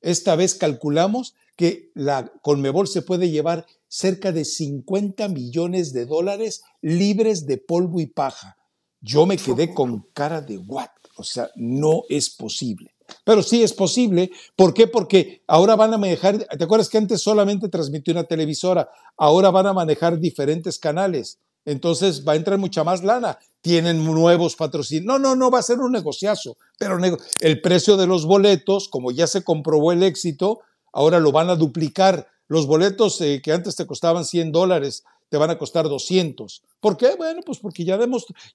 esta 0.00 0.34
vez 0.34 0.54
calculamos 0.54 1.34
que 1.56 1.90
la 1.92 2.32
Colmebol 2.40 2.88
se 2.88 3.02
puede 3.02 3.28
llevar 3.28 3.66
cerca 3.88 4.32
de 4.32 4.46
50 4.46 5.28
millones 5.28 5.92
de 5.92 6.06
dólares 6.06 6.62
libres 6.80 7.44
de 7.44 7.58
polvo 7.58 8.00
y 8.00 8.06
paja. 8.06 8.56
Yo 9.02 9.26
me 9.26 9.36
quedé 9.36 9.74
con 9.74 10.08
cara 10.14 10.40
de 10.40 10.56
what, 10.56 10.88
o 11.18 11.22
sea, 11.22 11.50
no 11.54 12.04
es 12.08 12.30
posible. 12.30 12.95
Pero 13.24 13.42
sí 13.42 13.62
es 13.62 13.72
posible. 13.72 14.30
¿Por 14.56 14.74
qué? 14.74 14.86
Porque 14.86 15.42
ahora 15.46 15.76
van 15.76 15.94
a 15.94 15.98
manejar, 15.98 16.38
¿te 16.38 16.64
acuerdas 16.64 16.88
que 16.88 16.98
antes 16.98 17.22
solamente 17.22 17.68
transmitió 17.68 18.12
una 18.12 18.24
televisora? 18.24 18.88
Ahora 19.16 19.50
van 19.50 19.66
a 19.66 19.72
manejar 19.72 20.18
diferentes 20.18 20.78
canales. 20.78 21.38
Entonces 21.64 22.26
va 22.26 22.32
a 22.32 22.36
entrar 22.36 22.58
mucha 22.58 22.84
más 22.84 23.02
lana. 23.02 23.38
Tienen 23.60 24.04
nuevos 24.04 24.54
patrocinios. 24.54 25.04
No, 25.04 25.18
no, 25.18 25.34
no 25.34 25.50
va 25.50 25.58
a 25.58 25.62
ser 25.62 25.80
un 25.80 25.92
negociazo. 25.92 26.56
Pero 26.78 26.98
el 27.40 27.60
precio 27.60 27.96
de 27.96 28.06
los 28.06 28.24
boletos, 28.24 28.88
como 28.88 29.10
ya 29.10 29.26
se 29.26 29.42
comprobó 29.42 29.92
el 29.92 30.02
éxito, 30.02 30.60
ahora 30.92 31.18
lo 31.18 31.32
van 31.32 31.50
a 31.50 31.56
duplicar. 31.56 32.28
Los 32.48 32.66
boletos 32.66 33.20
eh, 33.20 33.40
que 33.42 33.52
antes 33.52 33.74
te 33.74 33.86
costaban 33.86 34.24
100 34.24 34.52
dólares 34.52 35.04
te 35.28 35.36
van 35.36 35.50
a 35.50 35.58
costar 35.58 35.88
200. 35.88 36.62
¿Por 36.80 36.96
qué? 36.96 37.14
Bueno, 37.16 37.40
pues 37.44 37.58
porque 37.58 37.84
ya, 37.84 37.98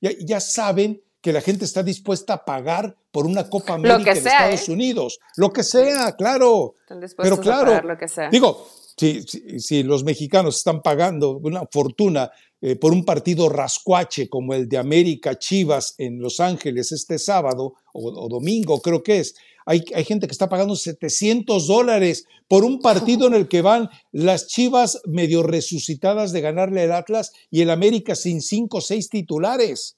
ya, 0.01 0.39
saben 0.39 1.01
que 1.21 1.33
la 1.33 1.41
gente 1.41 1.65
está 1.65 1.83
dispuesta 1.83 2.33
a 2.33 2.45
pagar 2.45 2.95
por 3.11 3.25
una 3.25 3.49
Copa 3.49 3.73
América 3.73 4.11
en 4.11 4.17
Estados 4.17 4.69
¿eh? 4.69 4.71
Unidos. 4.71 5.19
Lo 5.37 5.53
que 5.53 5.63
sea, 5.63 6.15
claro. 6.15 6.75
Pero 7.17 7.39
claro, 7.39 7.81
lo 7.87 7.97
que 7.97 8.07
sea. 8.07 8.29
digo, 8.29 8.67
si, 8.97 9.21
si, 9.59 9.83
los 9.83 10.03
mexicanos 10.03 10.57
están 10.57 10.81
pagando 10.81 11.37
una 11.37 11.63
fortuna 11.71 12.31
eh, 12.61 12.75
por 12.75 12.91
un 12.91 13.05
partido 13.05 13.49
rascuache 13.49 14.29
como 14.29 14.53
el 14.53 14.67
de 14.67 14.77
América 14.77 15.37
Chivas 15.37 15.95
en 15.97 16.19
Los 16.19 16.39
Ángeles 16.39 16.91
este 16.91 17.17
sábado 17.17 17.73
o 17.93 18.29
domingo, 18.29 18.81
creo 18.81 19.01
que 19.01 19.19
es, 19.19 19.35
hay, 19.65 19.83
gente 20.05 20.27
que 20.27 20.31
está 20.31 20.49
pagando 20.49 20.75
700 20.75 21.67
dólares 21.67 22.25
por 22.47 22.63
un 22.63 22.79
partido 22.79 23.27
en 23.27 23.35
el 23.35 23.47
que 23.47 23.61
van 23.61 23.89
las 24.11 24.47
Chivas 24.47 25.01
medio 25.05 25.43
resucitadas 25.43 26.31
de 26.31 26.41
ganarle 26.41 26.83
el 26.83 26.91
Atlas 26.91 27.31
y 27.49 27.61
el 27.61 27.69
América 27.69 28.15
sin 28.15 28.41
cinco 28.41 28.77
o 28.77 28.81
seis 28.81 29.09
titulares. 29.09 29.97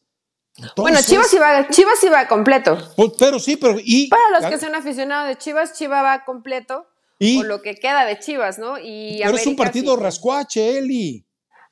Bueno, 0.75 0.99
Chivas 1.01 1.33
iba, 1.33 1.67
Chivas 1.69 2.03
iba 2.03 2.27
completo. 2.27 2.77
Pues, 2.95 3.11
pero 3.17 3.39
sí, 3.39 3.57
pero 3.57 3.77
y 3.83 4.07
para 4.07 4.39
los 4.39 4.49
que 4.49 4.59
son 4.59 4.75
aficionados 4.75 5.27
de 5.27 5.37
Chivas, 5.37 5.73
Chivas 5.73 6.03
va 6.03 6.23
completo. 6.25 6.87
Y, 7.19 7.41
lo 7.43 7.61
que 7.61 7.75
queda 7.75 8.05
de 8.05 8.19
Chivas, 8.19 8.59
¿no? 8.59 8.77
Y 8.77 9.19
pero 9.23 9.37
es 9.37 9.47
un 9.47 9.55
partido 9.55 9.95
rascuache, 9.95 10.77
Eli. 10.77 11.25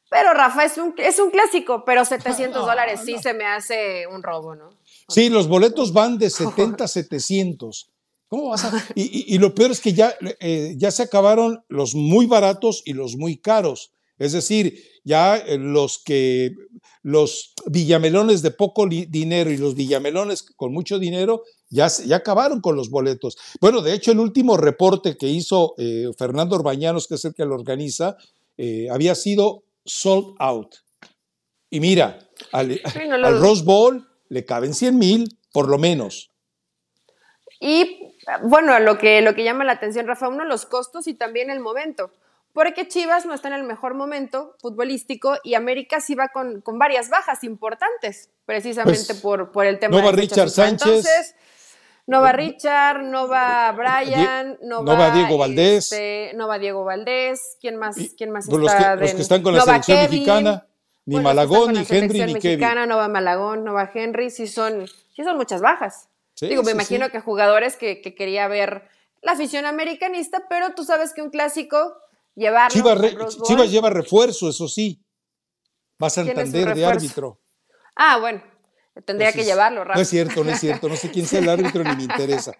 Pero 0.09 0.33
Rafa, 0.33 0.65
es 0.65 0.77
un, 0.77 0.93
es 0.97 1.19
un 1.19 1.29
clásico, 1.29 1.83
pero 1.85 2.05
700 2.05 2.65
dólares 2.65 3.01
sí 3.05 3.17
se 3.17 3.33
me 3.33 3.45
hace 3.45 4.07
un 4.07 4.23
robo, 4.23 4.55
¿no? 4.55 4.69
Sí, 5.07 5.29
los 5.29 5.47
boletos 5.47 5.93
van 5.93 6.17
de 6.17 6.29
70 6.29 6.83
a 6.83 6.87
700. 6.87 7.89
¿Cómo 8.27 8.49
vas 8.49 8.65
a...? 8.65 8.71
Y, 8.95 9.37
lo 9.39 9.53
peor 9.53 9.71
es 9.71 9.81
que 9.81 9.93
ya, 9.93 10.15
eh, 10.39 10.73
ya 10.77 10.91
se 10.91 11.03
acabaron 11.03 11.63
los 11.67 11.95
muy 11.95 12.27
baratos 12.27 12.81
y 12.85 12.93
los 12.93 13.17
muy 13.17 13.37
caros. 13.37 13.91
Es 14.21 14.33
decir, 14.33 14.83
ya 15.03 15.35
eh, 15.35 15.57
los 15.57 16.03
que 16.03 16.51
los 17.01 17.55
villamelones 17.65 18.43
de 18.43 18.51
poco 18.51 18.87
dinero 18.87 19.49
y 19.49 19.57
los 19.57 19.73
villamelones 19.73 20.43
con 20.43 20.71
mucho 20.71 20.99
dinero 20.99 21.41
ya, 21.69 21.87
ya 21.87 22.17
acabaron 22.17 22.61
con 22.61 22.75
los 22.75 22.91
boletos. 22.91 23.35
Bueno, 23.59 23.81
de 23.81 23.95
hecho, 23.95 24.11
el 24.11 24.19
último 24.19 24.57
reporte 24.57 25.17
que 25.17 25.27
hizo 25.27 25.73
eh, 25.79 26.11
Fernando 26.19 26.55
Orbañanos, 26.55 27.07
que 27.07 27.15
es 27.15 27.25
el 27.25 27.33
que 27.33 27.45
lo 27.45 27.55
organiza, 27.55 28.15
había 28.91 29.15
sido 29.15 29.63
sold 29.85 30.35
out. 30.37 30.75
Y 31.71 31.79
mira, 31.79 32.19
al, 32.51 32.79
al 33.23 33.39
Rose 33.39 33.63
Bowl 33.63 34.07
le 34.29 34.45
caben 34.45 34.75
100 34.75 34.99
mil, 34.99 35.39
por 35.51 35.67
lo 35.67 35.79
menos. 35.79 36.29
Y 37.59 38.13
bueno, 38.43 38.77
lo 38.79 38.99
que, 38.99 39.21
lo 39.21 39.33
que 39.33 39.43
llama 39.43 39.63
la 39.63 39.71
atención, 39.71 40.05
Rafa, 40.05 40.27
uno, 40.27 40.45
los 40.45 40.67
costos 40.67 41.07
y 41.07 41.15
también 41.15 41.49
el 41.49 41.59
momento. 41.59 42.11
Porque 42.53 42.87
Chivas 42.87 43.25
no 43.25 43.33
está 43.33 43.47
en 43.47 43.55
el 43.55 43.63
mejor 43.63 43.93
momento 43.93 44.55
futbolístico 44.59 45.37
y 45.43 45.53
América 45.53 46.01
sí 46.01 46.15
va 46.15 46.29
con, 46.29 46.61
varias 46.77 47.09
bajas 47.09 47.43
importantes, 47.43 48.29
precisamente 48.45 49.07
pues, 49.07 49.21
por, 49.21 49.51
por 49.51 49.65
el 49.65 49.79
tema 49.79 49.97
no 49.97 50.05
va 50.05 50.11
Richard 50.11 50.49
Sánchez. 50.49 50.87
Entonces, 50.87 51.35
no 52.07 52.21
va 52.21 52.31
Richard, 52.33 53.03
no 53.03 53.27
va 53.27 53.71
Brian, 53.71 54.57
no, 54.63 54.83
va, 54.83 55.11
Diego 55.11 55.37
Valdés. 55.37 55.91
Este, 55.91 56.31
no 56.35 56.47
va 56.47 56.59
Diego 56.59 56.83
Valdés. 56.83 57.57
¿Quién 57.61 57.77
más, 57.77 57.95
quién 58.17 58.31
más 58.31 58.47
pues 58.49 58.65
está? 58.65 58.95
Los 58.95 59.13
que, 59.13 59.21
están 59.21 59.41
con 59.41 59.55
la 59.55 59.61
selección 59.61 59.97
mexicana. 59.97 60.67
Ni 61.05 61.19
Malagón, 61.19 61.73
ni 61.73 61.85
Henry, 61.87 62.25
ni 62.25 62.33
mexicana, 62.33 62.85
No 62.85 62.97
va 62.97 63.07
Malagón, 63.07 63.63
no 63.63 63.73
va 63.73 63.89
Henry, 63.93 64.29
sí 64.29 64.47
son, 64.47 64.87
sí 65.15 65.23
son 65.23 65.37
muchas 65.37 65.61
bajas. 65.61 66.09
Digo, 66.39 66.63
me 66.63 66.71
imagino 66.71 67.09
que 67.09 67.19
jugadores 67.19 67.75
que, 67.75 68.01
quería 68.01 68.47
ver 68.47 68.83
la 69.21 69.33
afición 69.33 69.65
americanista, 69.65 70.47
pero 70.49 70.73
tú 70.73 70.83
sabes 70.83 71.13
que 71.13 71.21
un 71.21 71.29
clásico, 71.29 71.95
llevarlo. 72.35 73.27
Chivas, 73.43 73.71
lleva 73.71 73.89
refuerzo, 73.89 74.49
eso 74.49 74.67
sí. 74.67 75.03
Va 76.01 76.07
a 76.07 76.09
Santander 76.09 76.73
de 76.73 76.85
árbitro. 76.85 77.39
Ah, 77.95 78.17
bueno, 78.19 78.43
tendría 79.05 79.31
que 79.31 79.43
llevarlo, 79.43 79.85
No 79.85 79.99
es 79.99 80.09
cierto, 80.09 80.43
no 80.43 80.51
es 80.51 80.59
cierto. 80.59 80.89
No 80.89 80.95
sé 80.95 81.11
quién 81.11 81.25
sea 81.25 81.39
el 81.39 81.49
árbitro 81.49 81.83
ni 81.83 81.95
me 81.95 82.03
interesa. 82.03 82.53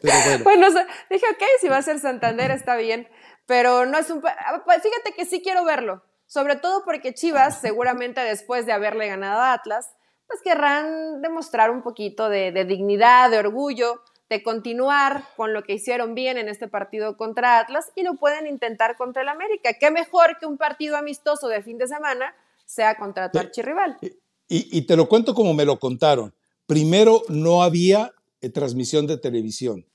Pero 0.00 0.14
bueno. 0.44 0.68
dije, 1.10 1.26
ok, 1.30 1.42
si 1.60 1.68
va 1.68 1.78
a 1.78 1.82
ser 1.82 1.98
Santander 1.98 2.50
está 2.50 2.76
bien, 2.76 3.08
pero 3.46 3.86
no 3.86 3.98
es 3.98 4.10
un... 4.10 4.22
Ah, 4.26 4.62
pues 4.64 4.82
fíjate 4.82 5.12
que 5.12 5.24
sí 5.24 5.42
quiero 5.42 5.64
verlo, 5.64 6.02
sobre 6.26 6.56
todo 6.56 6.84
porque 6.84 7.14
Chivas, 7.14 7.60
seguramente 7.60 8.20
después 8.20 8.66
de 8.66 8.72
haberle 8.72 9.08
ganado 9.08 9.40
a 9.40 9.52
Atlas, 9.52 9.90
pues 10.26 10.40
querrán 10.42 11.22
demostrar 11.22 11.70
un 11.70 11.82
poquito 11.82 12.28
de, 12.28 12.64
dignidad, 12.64 13.30
de 13.30 13.38
orgullo, 13.38 14.02
de 14.28 14.42
continuar 14.42 15.24
con 15.36 15.52
lo 15.52 15.62
que 15.62 15.74
hicieron 15.74 16.14
bien 16.14 16.36
en 16.36 16.48
este 16.48 16.68
partido 16.68 17.16
contra 17.16 17.58
Atlas 17.58 17.92
y 17.94 18.02
lo 18.02 18.14
pueden 18.14 18.46
intentar 18.46 18.96
contra 18.96 19.22
el 19.22 19.28
América. 19.28 19.74
Qué 19.78 19.90
mejor 19.90 20.38
que 20.38 20.46
un 20.46 20.58
partido 20.58 20.96
amistoso 20.96 21.48
de 21.48 21.62
fin 21.62 21.78
de 21.78 21.86
semana 21.86 22.34
sea 22.64 22.96
contra 22.96 23.30
tu 23.30 23.38
archirrival. 23.38 23.98
Y, 24.00 24.16
y 24.48 24.82
te 24.82 24.96
lo 24.96 25.08
cuento 25.08 25.34
como 25.34 25.54
me 25.54 25.64
lo 25.64 25.78
contaron. 25.78 26.34
Primero, 26.66 27.22
no 27.28 27.62
había 27.62 28.12
eh, 28.40 28.50
transmisión 28.50 29.06
de 29.06 29.18
televisión. 29.18 29.86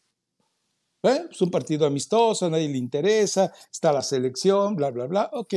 ¿Eh? 1.04 1.26
Es 1.30 1.42
un 1.42 1.52
partido 1.52 1.86
amistoso, 1.86 2.46
a 2.46 2.50
nadie 2.50 2.70
le 2.70 2.78
interesa, 2.78 3.52
está 3.72 3.92
la 3.92 4.02
selección, 4.02 4.76
bla, 4.76 4.92
bla, 4.92 5.08
bla. 5.08 5.30
Ok. 5.34 5.56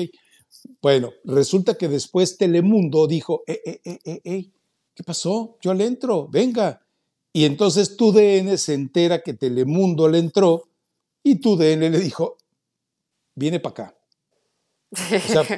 Bueno, 0.80 1.12
resulta 1.24 1.74
que 1.74 1.88
después 1.88 2.38
Telemundo 2.38 3.06
dijo, 3.06 3.42
eh, 3.46 3.60
eh, 3.64 3.80
eh, 3.84 3.98
eh, 4.04 4.20
eh 4.24 4.50
¿Qué 4.94 5.02
pasó? 5.02 5.58
Yo 5.60 5.74
le 5.74 5.86
entro, 5.86 6.28
venga. 6.28 6.83
Y 7.36 7.46
entonces 7.46 7.96
tu 7.96 8.12
DN 8.12 8.56
se 8.58 8.74
entera 8.74 9.22
que 9.22 9.34
Telemundo 9.34 10.08
le 10.08 10.18
entró 10.18 10.68
y 11.24 11.40
tu 11.40 11.56
DN 11.56 11.90
le 11.90 11.98
dijo, 11.98 12.36
viene 13.34 13.58
para 13.58 13.70
acá. 13.72 13.94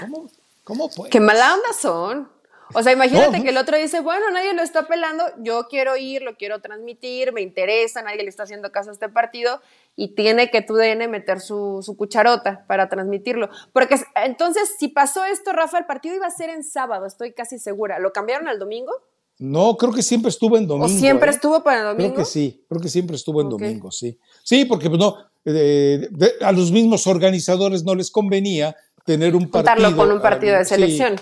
¿cómo, 0.00 0.28
¿cómo 0.64 0.90
puede? 0.90 1.10
Qué 1.10 1.20
mala 1.20 1.54
onda 1.54 1.72
son. 1.80 2.28
O 2.72 2.82
sea, 2.82 2.92
imagínate 2.92 3.40
que 3.40 3.50
el 3.50 3.56
otro 3.56 3.76
dice, 3.76 4.00
bueno, 4.00 4.32
nadie 4.32 4.52
lo 4.52 4.62
está 4.62 4.88
pelando, 4.88 5.22
yo 5.38 5.68
quiero 5.68 5.96
ir, 5.96 6.22
lo 6.22 6.34
quiero 6.36 6.60
transmitir, 6.60 7.32
me 7.32 7.40
interesa, 7.40 8.02
nadie 8.02 8.24
le 8.24 8.28
está 8.28 8.42
haciendo 8.42 8.72
caso 8.72 8.90
a 8.90 8.94
este 8.94 9.08
partido 9.08 9.60
y 9.94 10.16
tiene 10.16 10.50
que 10.50 10.60
tu 10.60 10.74
DN 10.74 11.06
meter 11.06 11.38
su, 11.38 11.82
su, 11.84 11.96
cucharota 11.96 12.66
para 12.66 12.88
transmitirlo. 12.88 13.48
Porque 13.72 13.96
entonces, 14.16 14.74
si 14.76 14.88
pasó 14.88 15.24
esto, 15.24 15.52
Rafa, 15.52 15.78
el 15.78 15.86
partido 15.86 16.16
iba 16.16 16.26
a 16.26 16.32
ser 16.32 16.50
en 16.50 16.64
sábado, 16.64 17.06
estoy 17.06 17.32
casi 17.32 17.60
segura. 17.60 18.00
¿Lo 18.00 18.12
cambiaron 18.12 18.48
al 18.48 18.58
domingo? 18.58 18.92
No, 19.38 19.76
creo 19.76 19.92
que 19.92 20.02
siempre 20.02 20.28
estuvo 20.30 20.56
en 20.56 20.66
domingo. 20.66 20.86
¿O 20.86 20.98
siempre 20.98 21.30
¿eh? 21.30 21.34
estuvo 21.34 21.62
para 21.62 21.78
el 21.78 21.84
domingo? 21.96 22.14
Creo 22.14 22.24
que 22.24 22.30
sí, 22.30 22.64
creo 22.68 22.80
que 22.80 22.88
siempre 22.88 23.16
estuvo 23.16 23.40
en 23.40 23.48
domingo, 23.48 23.90
sí. 23.90 24.18
Sí, 24.42 24.64
porque 24.64 24.88
pues, 24.88 25.00
no, 25.00 25.16
eh, 25.44 26.08
a 26.40 26.52
los 26.52 26.70
mismos 26.70 27.06
organizadores 27.06 27.84
no 27.84 27.94
les 27.94 28.10
convenía 28.10 28.76
tener 29.04 29.36
un 29.36 29.50
partido. 29.50 29.94
con 29.96 30.10
un 30.10 30.20
partido 30.20 30.56
de 30.56 30.64
selección. 30.64 31.16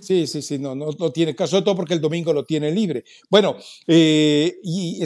Sí, 0.00 0.26
sí, 0.26 0.42
sí, 0.42 0.58
no, 0.58 0.74
no, 0.74 1.12
tiene 1.12 1.34
caso 1.34 1.56
de 1.56 1.62
todo 1.62 1.74
porque 1.74 1.94
el 1.94 2.00
domingo 2.00 2.32
lo 2.32 2.44
tiene 2.44 2.70
libre. 2.70 3.04
Bueno, 3.30 3.56
eh, 3.86 4.58
y 4.62 5.02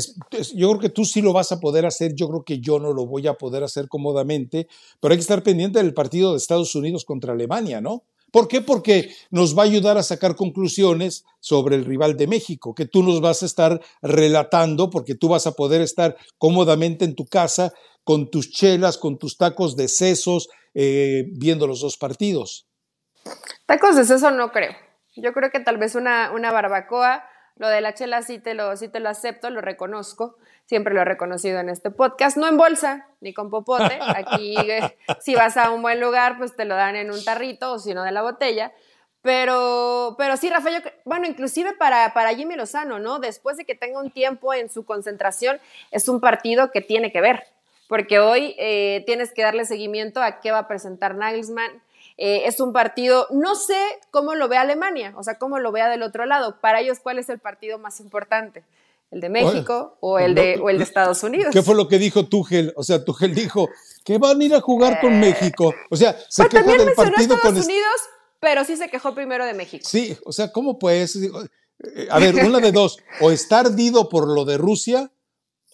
yo 0.55 0.69
creo 0.71 0.81
que 0.81 0.89
tú 0.89 1.05
sí 1.05 1.23
lo 1.23 1.33
vas 1.33 1.53
a 1.53 1.61
poder 1.61 1.87
hacer, 1.87 2.15
yo 2.15 2.29
creo 2.29 2.43
que 2.43 2.59
yo 2.59 2.81
no 2.81 2.93
lo 2.93 3.07
voy 3.07 3.27
a 3.29 3.35
poder 3.35 3.63
hacer 3.63 3.89
cómodamente, 3.89 4.67
pero 5.01 5.13
hay 5.13 5.19
que 5.19 5.23
estar 5.23 5.43
pendiente 5.43 5.79
del 5.79 5.95
partido 5.95 6.33
de 6.33 6.39
Estados 6.39 6.75
Unidos 6.75 7.05
contra 7.05 7.33
Alemania, 7.33 7.81
¿no? 7.81 8.03
¿Por 8.37 8.49
qué? 8.49 8.61
Porque 8.61 9.17
nos 9.31 9.57
va 9.57 9.63
a 9.63 9.65
ayudar 9.65 9.97
a 9.97 10.03
sacar 10.03 10.37
conclusiones 10.37 11.25
sobre 11.41 11.75
el 11.75 11.87
rival 11.87 12.19
de 12.19 12.27
México, 12.27 12.75
que 12.75 12.85
tú 12.85 13.03
nos 13.03 13.23
vas 13.23 13.43
a 13.43 13.47
estar 13.47 13.81
relatando, 14.03 14.91
porque 14.91 15.15
tú 15.15 15.31
vas 15.31 15.47
a 15.47 15.53
poder 15.53 15.81
estar 15.81 16.19
cómodamente 16.37 17.07
en 17.07 17.15
tu 17.15 17.25
casa 17.25 17.73
con 18.05 18.31
tus 18.31 18.51
chelas, 18.51 18.99
con 18.99 19.17
tus 19.17 19.39
tacos 19.39 19.75
de 19.75 19.89
sesos, 19.89 20.51
eh, 20.75 21.25
viendo 21.33 21.67
los 21.67 21.81
dos 21.81 21.97
partidos. 21.97 22.69
Tacos 23.65 23.97
de 23.97 24.05
seso 24.05 24.31
no 24.31 24.53
creo. 24.53 24.73
Yo 25.17 25.33
creo 25.33 25.51
que 25.51 25.61
tal 25.61 25.79
vez 25.79 25.95
una, 25.95 26.31
una 26.31 26.53
barbacoa. 26.53 27.25
Lo 27.57 27.69
de 27.69 27.81
la 27.81 27.95
chela 27.95 28.21
sí 28.21 28.39
te, 28.39 28.53
lo, 28.53 28.77
sí 28.77 28.89
te 28.89 29.01
lo 29.01 29.09
acepto, 29.09 29.49
lo 29.49 29.63
reconozco. 29.63 30.37
Siempre 30.67 30.95
lo 30.95 31.01
he 31.01 31.05
reconocido 31.05 31.61
en 31.61 31.69
este 31.69 31.91
podcast. 31.91 32.37
No 32.37 32.49
en 32.49 32.57
bolsa 32.57 33.07
ni 33.21 33.33
con 33.33 33.51
popote. 33.51 33.99
Aquí, 34.01 34.57
eh, 34.71 34.97
si 35.21 35.35
vas 35.35 35.57
a 35.57 35.71
un 35.71 35.81
buen 35.81 36.01
lugar, 36.01 36.39
pues 36.39 36.55
te 36.55 36.65
lo 36.65 36.75
dan 36.75 36.97
en 36.97 37.11
un 37.11 37.25
tarrito 37.25 37.73
o 37.73 37.79
si 37.79 37.95
no 37.95 38.03
de 38.03 38.13
la 38.13 38.23
botella. 38.23 38.73
Pero, 39.23 40.15
pero 40.19 40.37
sí, 40.37 40.49
Rafael, 40.51 40.85
bueno, 41.05 41.27
inclusive 41.27 41.73
para, 41.73 42.15
para 42.15 42.33
Jimmy 42.35 42.55
Lozano, 42.55 43.01
¿no? 43.01 43.19
Después 43.19 43.57
de 43.57 43.65
que 43.65 43.75
tenga 43.75 43.99
un 43.99 44.11
tiempo 44.13 44.55
en 44.55 44.71
su 44.71 44.85
concentración, 44.85 45.59
es 45.91 46.09
un 46.09 46.21
partido 46.21 46.71
que 46.71 46.81
tiene 46.81 47.11
que 47.11 47.21
ver, 47.21 47.43
porque 47.89 48.21
hoy 48.21 48.55
eh, 48.57 49.03
tienes 49.05 49.33
que 49.33 49.43
darle 49.43 49.65
seguimiento 49.65 50.23
a 50.23 50.41
qué 50.41 50.53
va 50.53 50.59
a 50.59 50.69
presentar 50.69 51.17
Nagelsmann. 51.17 51.83
Eh, 52.19 52.43
es 52.47 52.61
un 52.61 52.73
partido, 52.73 53.27
no 53.31 53.57
sé 53.57 53.81
cómo 54.13 54.37
lo 54.37 54.47
ve 54.47 54.59
Alemania, 54.59 55.13
o 55.17 55.25
sea, 55.25 55.39
cómo 55.39 55.59
lo 55.59 55.73
vea 55.73 55.89
del 55.89 56.05
otro 56.05 56.25
lado. 56.25 56.61
Para 56.61 56.79
ellos, 56.79 57.01
¿cuál 57.01 57.19
es 57.19 57.29
el 57.29 57.41
partido 57.41 57.79
más 57.81 57.99
importante? 57.99 58.63
¿El 59.11 59.21
de 59.21 59.29
México 59.29 59.99
o, 60.01 60.19
el 60.19 60.35
de, 60.35 60.59
o 60.61 60.69
el 60.69 60.79
de 60.79 60.85
Estados 60.85 61.23
Unidos? 61.23 61.53
¿Qué 61.53 61.63
fue 61.63 61.75
lo 61.75 61.87
que 61.89 61.99
dijo 61.99 62.27
Tuchel? 62.27 62.73
O 62.77 62.83
sea, 62.83 63.05
Tuchel 63.05 63.35
dijo 63.35 63.69
que 64.05 64.19
van 64.19 64.41
a 64.41 64.45
ir 64.45 64.55
a 64.55 64.61
jugar 64.61 65.01
con 65.01 65.13
eh, 65.15 65.21
México. 65.21 65.73
O 65.91 65.97
sea, 65.97 66.17
se 66.29 66.49
quejó 66.49 66.71
del 66.73 66.93
partido 66.93 67.35
Estados 67.35 67.65
Unidos 67.65 68.01
pero 68.41 68.65
sí 68.65 68.77
se 68.77 68.89
quejó 68.89 69.15
primero 69.15 69.45
de 69.45 69.55
México. 69.55 69.85
Sí, 69.89 70.17
o 70.25 70.33
sea, 70.33 70.53
¿cómo 70.53 70.79
pues? 70.79 71.19
A 72.11 72.19
ver, 72.19 72.35
una 72.45 72.61
de 72.61 72.73
dos, 72.73 72.99
o 73.21 73.31
está 73.31 73.61
ardido 73.61 74.09
por 74.09 74.29
lo 74.29 74.45
de 74.45 74.57
Rusia, 74.57 75.11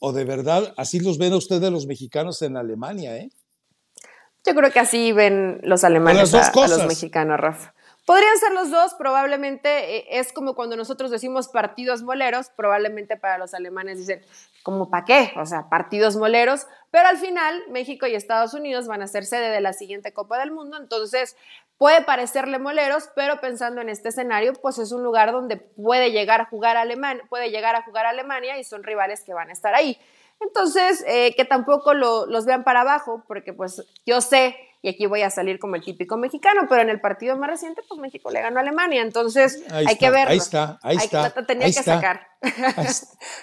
o 0.01 0.13
de 0.13 0.25
verdad 0.25 0.73
así 0.77 0.99
los 1.01 1.19
ven 1.19 1.33
ustedes 1.33 1.71
los 1.71 1.87
mexicanos 1.87 2.43
en 2.43 2.57
Alemania, 2.57 3.17
¿eh? 3.17 3.31
Yo 4.45 4.55
creo 4.55 4.73
que 4.73 4.81
así 4.81 5.13
ven 5.13 5.61
los 5.63 5.85
alemanes 5.85 6.35
a, 6.35 6.47
a, 6.49 6.69
los 6.69 6.87
mexicanos, 6.87 7.39
Rafa. 7.39 7.75
Podrían 8.05 8.37
ser 8.39 8.53
los 8.53 8.71
dos, 8.71 8.95
probablemente 8.95 9.97
eh, 9.97 10.19
es 10.19 10.33
como 10.33 10.55
cuando 10.57 10.77
nosotros 10.77 11.11
decimos 11.13 11.49
partidos 11.49 12.03
moleros, 12.03 12.51
probablemente 12.51 13.17
para 13.17 13.39
los 13.39 13.55
alemanes 13.55 13.99
dicen, 13.99 14.23
¿como 14.65 14.91
para 14.91 15.05
qué? 15.05 15.33
O 15.37 15.47
sea, 15.47 15.69
partidos 15.69 16.17
moleros, 16.17 16.67
pero 16.91 17.07
al 17.07 17.19
final 17.19 17.63
México 17.71 18.09
y 18.09 18.17
Estados 18.17 18.55
Unidos 18.55 18.89
van 18.89 19.03
a 19.03 19.07
ser 19.07 19.25
sede 19.25 19.51
de 19.51 19.61
la 19.61 19.73
siguiente 19.73 20.13
Copa 20.13 20.39
del 20.39 20.51
Mundo, 20.51 20.79
entonces 20.79 21.37
puede 21.79 22.03
parecerle 22.03 22.59
moleros, 22.59 23.09
pero 23.15 23.41
pensando 23.41 23.81
en 23.81 23.89
este 23.89 24.09
escenario, 24.09 24.53
pues 24.55 24.79
es 24.79 24.91
un 24.91 25.05
lugar 25.05 25.31
donde 25.31 25.57
puede 25.57 26.11
llegar 26.11 26.41
a 26.41 26.47
jugar 26.47 26.77
Alemania, 26.77 27.23
puede 27.29 27.51
llegar 27.51 27.77
a 27.77 27.83
jugar 27.83 28.07
Alemania 28.07 28.59
y 28.59 28.65
son 28.65 28.83
rivales 28.83 29.23
que 29.23 29.35
van 29.35 29.51
a 29.51 29.53
estar 29.53 29.75
ahí. 29.75 29.97
Entonces, 30.41 31.05
eh, 31.07 31.35
que 31.37 31.45
tampoco 31.45 31.95
los 31.95 32.47
vean 32.47 32.65
para 32.65 32.81
abajo, 32.81 33.23
porque 33.29 33.53
pues 33.53 33.85
yo 34.05 34.21
sé 34.21 34.57
y 34.83 34.89
aquí 34.89 35.07
voy 35.07 35.23
a 35.23 35.31
salir 35.31 35.61
como 35.61 35.77
el 35.77 35.85
típico 35.85 36.17
mexicano, 36.17 36.63
pero 36.69 36.83
en 36.83 36.91
el 36.91 37.01
partido 37.01 37.37
más 37.37 37.49
reciente, 37.49 37.83
pues 37.89 38.01
México 38.01 38.33
le 38.33 38.43
ganó 38.43 38.59
a 38.59 38.63
Alemania, 38.63 39.01
entonces 39.01 39.65
hay 39.71 39.97
que 39.97 40.11
verlo. 40.11 40.33
Ahí 40.33 40.39
está, 40.39 40.81
ahí 40.83 40.97
está. 40.97 41.33
Lo 41.37 41.47
tenía 41.47 41.67
que 41.69 41.73
sacar. 41.73 42.27
Ahí, 42.41 42.87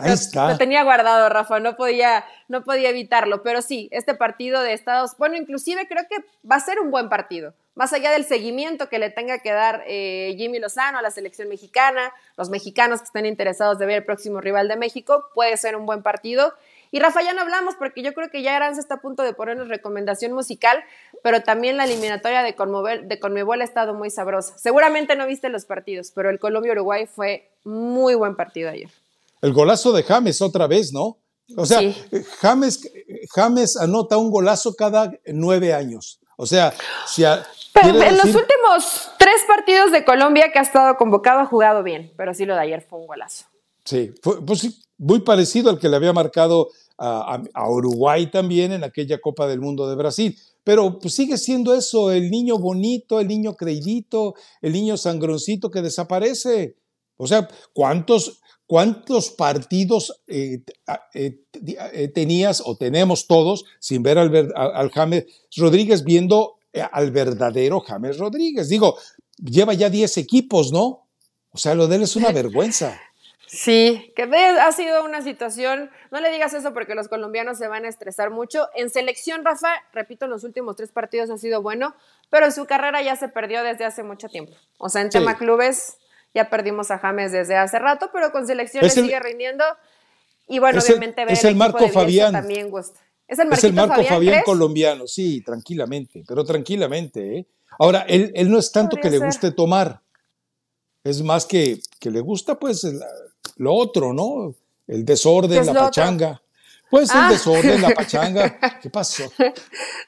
está. 0.13 0.49
Lo, 0.49 0.57
tenía 0.57 0.83
guardado, 0.83 1.29
Rafa, 1.29 1.61
no 1.61 1.77
podía, 1.77 2.25
no 2.49 2.65
podía 2.65 2.89
evitarlo, 2.89 3.41
pero 3.41 3.61
sí, 3.61 3.87
este 3.91 4.15
partido 4.15 4.61
de 4.61 4.73
Estados, 4.73 5.15
bueno, 5.17 5.37
inclusive 5.37 5.87
creo 5.87 6.03
que 6.09 6.17
va 6.49 6.57
a 6.57 6.59
ser 6.59 6.81
un 6.81 6.91
buen 6.91 7.07
partido, 7.07 7.53
más 7.73 7.93
allá 7.93 8.11
del 8.11 8.25
seguimiento 8.25 8.89
que 8.89 8.99
le 8.99 9.09
tenga 9.09 9.39
que 9.39 9.53
dar 9.53 9.85
eh, 9.87 10.35
Jimmy 10.37 10.59
Lozano 10.59 10.97
a 10.97 11.01
la 11.01 11.11
selección 11.11 11.47
mexicana, 11.47 12.11
los 12.35 12.49
mexicanos 12.49 12.99
que 12.99 13.05
estén 13.05 13.25
interesados 13.25 13.79
de 13.79 13.85
ver 13.85 13.95
el 13.99 14.03
próximo 14.03 14.41
rival 14.41 14.67
de 14.67 14.75
México, 14.75 15.29
puede 15.33 15.55
ser 15.55 15.77
un 15.77 15.85
buen 15.85 16.03
partido 16.03 16.53
y 16.91 16.99
Rafa, 16.99 17.21
ya 17.21 17.33
no 17.33 17.41
hablamos 17.41 17.75
porque 17.75 18.01
yo 18.01 18.13
creo 18.13 18.29
que 18.29 18.41
ya 18.41 18.55
Aranza 18.55 18.81
está 18.81 18.95
a 18.95 19.01
punto 19.01 19.23
de 19.23 19.33
ponernos 19.33 19.67
recomendación 19.67 20.33
musical, 20.33 20.83
pero 21.23 21.43
también 21.43 21.77
la 21.77 21.85
eliminatoria 21.85 22.41
de, 22.41 22.55
Conmover, 22.55 23.07
de 23.07 23.19
Conmebol 23.19 23.61
ha 23.61 23.63
estado 23.63 23.93
muy 23.93 24.09
sabrosa. 24.09 24.57
Seguramente 24.57 25.15
no 25.15 25.27
viste 25.27 25.49
los 25.49 25.65
partidos, 25.65 26.11
pero 26.13 26.29
el 26.29 26.39
Colombia-Uruguay 26.39 27.07
fue 27.07 27.51
muy 27.63 28.15
buen 28.15 28.35
partido 28.35 28.69
ayer. 28.69 28.89
El 29.41 29.53
golazo 29.53 29.93
de 29.93 30.03
James 30.03 30.41
otra 30.41 30.67
vez, 30.67 30.91
¿no? 30.91 31.17
O 31.55 31.65
sea, 31.65 31.79
James, 32.41 32.91
James 33.33 33.77
anota 33.77 34.17
un 34.17 34.29
golazo 34.29 34.75
cada 34.75 35.11
nueve 35.27 35.73
años. 35.73 36.19
O 36.37 36.45
sea, 36.45 36.73
si 37.07 37.23
pero 37.73 38.01
en 38.01 38.17
los 38.17 38.25
últimos 38.25 39.11
tres 39.17 39.43
partidos 39.47 39.91
de 39.91 40.05
Colombia 40.05 40.51
que 40.51 40.59
ha 40.59 40.61
estado 40.61 40.95
convocado 40.97 41.41
ha 41.41 41.45
jugado 41.45 41.83
bien, 41.83 42.11
pero 42.17 42.33
sí 42.33 42.45
lo 42.45 42.55
de 42.55 42.61
ayer 42.61 42.81
fue 42.81 42.99
un 42.99 43.07
golazo. 43.07 43.45
Sí, 43.83 44.13
pues 44.21 44.59
sí, 44.59 44.81
muy 44.99 45.21
parecido 45.21 45.69
al 45.71 45.79
que 45.79 45.89
le 45.89 45.95
había 45.95 46.13
marcado 46.13 46.69
a, 46.99 47.69
Uruguay 47.69 48.29
también 48.29 48.73
en 48.73 48.83
aquella 48.83 49.19
Copa 49.19 49.47
del 49.47 49.61
Mundo 49.61 49.89
de 49.89 49.95
Brasil. 49.95 50.37
Pero 50.63 50.99
pues, 50.99 51.13
sigue 51.13 51.37
siendo 51.37 51.73
eso, 51.73 52.11
el 52.11 52.29
niño 52.29 52.59
bonito, 52.59 53.19
el 53.19 53.27
niño 53.27 53.55
creidito, 53.55 54.35
el 54.61 54.73
niño 54.73 54.97
sangroncito 54.97 55.71
que 55.71 55.81
desaparece. 55.81 56.75
O 57.15 57.25
sea, 57.25 57.47
¿cuántos, 57.73 58.41
cuántos 58.67 59.29
partidos 59.29 60.21
eh, 60.27 60.61
eh, 61.13 61.39
eh, 61.93 62.07
tenías 62.09 62.61
o 62.65 62.75
tenemos 62.75 63.27
todos 63.27 63.63
sin 63.79 64.03
ver 64.03 64.17
al, 64.17 64.51
al 64.55 64.91
James 64.91 65.25
Rodríguez 65.55 66.03
viendo 66.03 66.57
al 66.91 67.11
verdadero 67.11 67.79
James 67.79 68.17
Rodríguez? 68.17 68.67
Digo, 68.67 68.97
lleva 69.37 69.73
ya 69.73 69.89
10 69.89 70.17
equipos, 70.17 70.73
¿no? 70.73 71.07
O 71.51 71.57
sea, 71.57 71.73
lo 71.75 71.87
de 71.87 71.95
él 71.95 72.03
es 72.03 72.15
una 72.15 72.31
vergüenza. 72.33 72.99
Sí, 73.51 74.13
que 74.15 74.29
ha 74.61 74.71
sido 74.71 75.03
una 75.03 75.23
situación, 75.23 75.89
no 76.11 76.21
le 76.21 76.31
digas 76.31 76.53
eso 76.53 76.71
porque 76.71 76.93
los 76.93 77.07
colombianos 77.07 77.57
se 77.57 77.67
van 77.67 77.83
a 77.83 77.89
estresar 77.89 78.29
mucho. 78.29 78.67
En 78.75 78.91
selección, 78.91 79.43
Rafa, 79.43 79.69
repito, 79.91 80.25
en 80.25 80.31
los 80.31 80.43
últimos 80.43 80.75
tres 80.75 80.91
partidos 80.91 81.31
ha 81.31 81.37
sido 81.39 81.63
bueno, 81.63 81.95
pero 82.29 82.45
en 82.45 82.51
su 82.51 82.67
carrera 82.67 83.01
ya 83.01 83.15
se 83.15 83.27
perdió 83.27 83.63
desde 83.63 83.85
hace 83.85 84.03
mucho 84.03 84.27
tiempo. 84.27 84.53
O 84.77 84.87
sea, 84.87 85.01
en 85.01 85.09
tema 85.09 85.35
clubes 85.35 85.97
ya 86.35 86.51
perdimos 86.51 86.91
a 86.91 86.99
James 86.99 87.31
desde 87.31 87.55
hace 87.55 87.79
rato, 87.79 88.11
pero 88.13 88.31
con 88.31 88.45
selección 88.45 88.83
le 88.83 88.91
sigue 88.91 89.19
rindiendo. 89.19 89.63
Y 90.47 90.59
bueno, 90.59 90.79
obviamente 90.79 91.25
ver 91.25 91.33
es 91.33 91.43
el, 91.43 91.55
Marco 91.55 91.87
Fabián. 91.89 92.33
también 92.33 92.69
gusta. 92.69 92.99
Es 93.27 93.39
el, 93.39 93.73
Marco 93.73 94.03
Fabián, 94.03 94.43
colombiano, 94.45 95.07
sí, 95.07 95.41
tranquilamente, 95.41 96.23
pero 96.27 96.45
tranquilamente. 96.45 97.39
¿eh? 97.39 97.47
Ahora, 97.79 98.01
él, 98.07 98.31
él 98.35 98.51
no 98.51 98.59
es 98.59 98.71
tanto 98.71 98.95
que 98.97 99.09
le 99.09 99.17
guste 99.17 99.51
tomar, 99.51 100.01
es 101.03 101.23
más 101.23 101.47
que, 101.47 101.79
que 101.99 102.11
le 102.11 102.19
gusta 102.19 102.59
pues 102.59 102.83
lo 103.57 103.73
otro, 103.73 104.13
¿no? 104.13 104.53
El 104.87 105.05
desorden, 105.05 105.65
la 105.65 105.73
pachanga. 105.73 106.41
Pues 106.89 107.11
el 107.11 107.21
ah. 107.21 107.29
desorden, 107.29 107.81
la 107.81 107.91
pachanga. 107.91 108.59
¿Qué 108.81 108.89
pasó? 108.89 109.31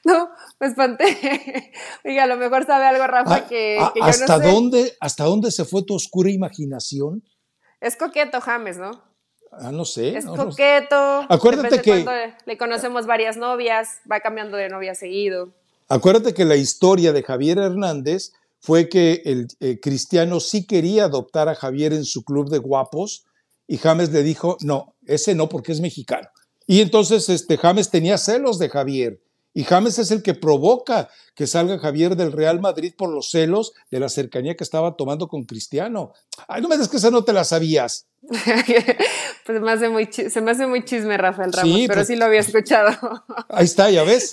No, 0.03 0.29
me 0.59 0.67
espanté. 0.67 1.71
Oiga, 2.05 2.23
a 2.23 2.27
lo 2.27 2.37
mejor 2.37 2.65
sabe 2.65 2.85
algo, 2.85 3.05
Rafa, 3.05 3.35
ah, 3.35 3.47
que, 3.47 3.77
ah, 3.79 3.93
yo 3.95 4.03
¿hasta 4.03 4.37
no 4.37 4.43
sé. 4.43 4.51
Dónde, 4.51 4.97
¿Hasta 4.99 5.23
dónde 5.25 5.51
se 5.51 5.65
fue 5.65 5.83
tu 5.83 5.93
oscura 5.93 6.31
imaginación? 6.31 7.23
Es 7.79 7.95
coqueto, 7.95 8.41
James, 8.41 8.77
¿no? 8.77 8.91
Ah, 9.51 9.71
no 9.71 9.85
sé. 9.85 10.17
Es 10.17 10.25
coqueto. 10.25 11.25
Acuérdate 11.29 11.81
que. 11.81 12.33
Le 12.45 12.57
conocemos 12.57 13.05
varias 13.05 13.37
novias, 13.37 13.99
va 14.11 14.21
cambiando 14.21 14.57
de 14.57 14.69
novia 14.69 14.95
seguido. 14.95 15.49
Acuérdate 15.89 16.33
que 16.33 16.45
la 16.45 16.55
historia 16.55 17.11
de 17.11 17.21
Javier 17.21 17.57
Hernández 17.57 18.31
fue 18.61 18.89
que 18.89 19.23
el 19.25 19.47
eh, 19.59 19.79
cristiano 19.81 20.39
sí 20.39 20.65
quería 20.65 21.05
adoptar 21.05 21.49
a 21.49 21.55
Javier 21.55 21.93
en 21.93 22.05
su 22.05 22.23
club 22.23 22.49
de 22.49 22.59
guapos 22.59 23.25
y 23.67 23.77
James 23.77 24.11
le 24.11 24.21
dijo, 24.21 24.57
no, 24.61 24.95
ese 25.05 25.33
no 25.33 25.49
porque 25.49 25.71
es 25.71 25.81
mexicano. 25.81 26.27
Y 26.67 26.81
entonces 26.81 27.27
este, 27.29 27.57
James 27.57 27.89
tenía 27.89 28.17
celos 28.17 28.59
de 28.59 28.69
Javier. 28.69 29.19
Y 29.53 29.63
James 29.65 29.99
es 29.99 30.11
el 30.11 30.23
que 30.23 30.33
provoca 30.33 31.09
que 31.35 31.45
salga 31.47 31.77
Javier 31.79 32.15
del 32.15 32.31
Real 32.31 32.61
Madrid 32.61 32.93
por 32.97 33.09
los 33.09 33.31
celos 33.31 33.73
de 33.89 33.99
la 33.99 34.07
cercanía 34.09 34.55
que 34.55 34.63
estaba 34.63 34.95
tomando 34.95 35.27
con 35.27 35.43
Cristiano. 35.43 36.13
Ay, 36.47 36.61
no 36.61 36.69
me 36.69 36.75
digas 36.75 36.87
que 36.89 36.97
esa 36.97 37.11
no 37.11 37.23
te 37.23 37.33
la 37.33 37.43
sabías. 37.43 38.07
pues 39.45 39.61
me 39.61 39.71
hace 39.71 39.89
muy 39.89 40.07
se 40.11 40.41
me 40.41 40.51
hace 40.51 40.67
muy 40.67 40.85
chisme 40.85 41.17
Rafael 41.17 41.51
Ramos, 41.51 41.75
pero 41.87 41.93
pues 41.95 42.07
sí 42.07 42.15
lo 42.15 42.25
había 42.25 42.39
escuchado. 42.39 42.91
Ahí 43.49 43.65
está, 43.65 43.89
ya 43.89 44.03
ves, 44.03 44.31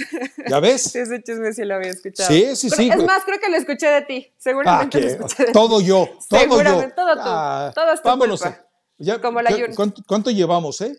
ya 0.48 0.60
ves. 0.60 0.82
Sí, 0.82 0.98
ese 0.98 1.22
chisme 1.22 1.52
sí 1.52 1.64
lo 1.64 1.76
había 1.76 1.90
escuchado. 1.90 2.28
Sí, 2.28 2.54
sí, 2.54 2.70
sí. 2.70 2.90
Es 2.90 3.02
más, 3.02 3.24
creo 3.24 3.40
que 3.40 3.48
lo 3.48 3.56
escuché 3.56 3.86
de 3.88 4.02
ti, 4.02 4.32
seguramente 4.36 4.98
ah, 4.98 5.00
lo 5.00 5.08
escuché 5.08 5.46
de 5.46 5.52
Todo 5.52 5.80
yo, 5.80 6.08
todo 6.28 6.40
seguramente, 6.40 6.88
yo. 6.88 6.94
todo 6.94 7.14
tú, 7.14 7.20
ah, 7.24 7.72
todo 7.74 7.92
es 7.92 8.02
tu 8.02 8.08
vámonos. 8.08 8.42
culpa. 8.42 8.64
Ya, 8.98 9.20
Como 9.20 9.40
la 9.40 9.50
¿cuánto, 9.74 10.02
¿Cuánto 10.06 10.30
llevamos, 10.30 10.80
eh? 10.80 10.98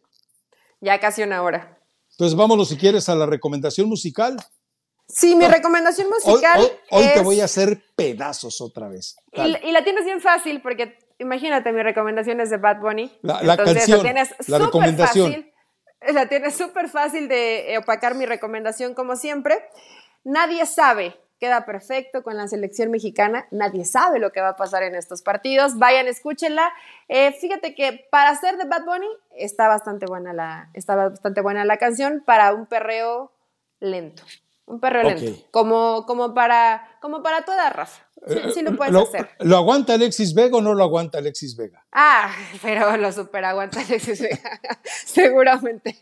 Ya 0.82 1.00
casi 1.00 1.22
una 1.22 1.44
hora. 1.44 1.79
Entonces 2.20 2.38
vámonos 2.38 2.68
si 2.68 2.76
quieres 2.76 3.08
a 3.08 3.16
la 3.16 3.26
recomendación 3.26 3.88
musical. 3.88 4.36
Sí, 5.08 5.38
mi 5.38 5.48
recomendación 5.48 6.10
musical. 6.10 6.60
Hoy, 6.60 6.70
hoy, 6.92 7.06
te 7.14 7.22
voy 7.22 7.40
a 7.40 7.46
hacer 7.46 7.82
pedazos 7.96 8.60
otra 8.60 8.90
vez. 8.90 9.16
Y, 9.32 9.70
y, 9.70 9.72
la 9.72 9.86
tienes 9.86 10.04
bien 10.04 10.20
fácil 10.20 10.62
porque 10.62 11.00
imagínate, 11.18 11.72
mi 11.72 11.82
recomendación 11.82 12.42
es 12.42 12.50
de 12.50 12.58
Bad 12.58 12.82
Bunny. 12.82 13.10
La, 13.22 13.42
la 13.42 13.56
canción, 13.56 14.00
la, 14.00 14.04
tienes 14.04 14.36
la 14.48 14.58
recomendación. 14.60 15.32
Fácil, 15.32 15.54
la 16.14 16.28
tienes 16.28 16.58
súper 16.58 16.90
fácil 16.90 17.30
de 17.30 17.78
opacar 17.82 18.16
mi 18.16 18.26
recomendación 18.26 18.96
como 18.96 19.16
siempre. 19.16 19.56
Nadie 20.26 20.66
sabe 20.66 21.18
queda 21.40 21.66
perfecto 21.66 22.22
con 22.22 22.36
la 22.38 22.48
selección 22.48 22.92
mexicana. 22.92 23.48
Nadie 23.52 23.86
sabe 23.86 24.20
lo 24.20 24.32
que 24.32 24.42
va 24.42 24.50
a 24.50 24.56
pasar 24.56 24.84
en 24.84 24.96
estos 24.96 25.22
partidos. 25.22 25.78
Vayan, 25.78 26.08
escúchenla. 26.08 26.72
Eh, 27.08 27.32
fíjate 27.34 27.74
que 27.74 28.08
para 28.12 28.36
ser 28.36 28.58
de 28.58 28.66
Bad 28.66 28.86
Bunny 28.86 29.08
está 29.36 29.68
bastante 29.68 30.06
buena 30.06 30.34
la, 30.34 30.70
está 30.74 30.96
bastante 30.96 31.42
buena 31.42 31.66
la 31.66 31.78
canción 31.78 32.22
para 32.26 32.54
un 32.54 32.66
perreo 32.66 33.32
lento. 33.80 34.24
Un 34.70 34.80
perro 34.80 35.02
lento. 35.02 35.42
Como, 35.50 36.06
como, 36.06 36.36
para, 36.36 36.88
como 37.02 37.24
para 37.24 37.44
toda 37.44 37.72
raza. 37.72 38.04
Sí, 38.54 38.62
lo 38.62 38.76
puedes 38.76 38.94
hacer. 38.96 39.30
¿Lo 39.40 39.58
aguanta 39.58 39.94
Alexis 39.94 40.34
Vega 40.36 40.58
o 40.58 40.62
no 40.62 40.76
lo 40.76 40.84
aguanta 40.84 41.18
Alexis 41.18 41.56
Vega? 41.56 41.84
Ah, 41.92 42.32
pero 42.62 42.96
lo 42.98 43.12
super 43.12 43.46
aguanta 43.46 43.82
Alexis 43.82 44.22
Vega, 44.22 44.62
seguramente. 45.06 45.98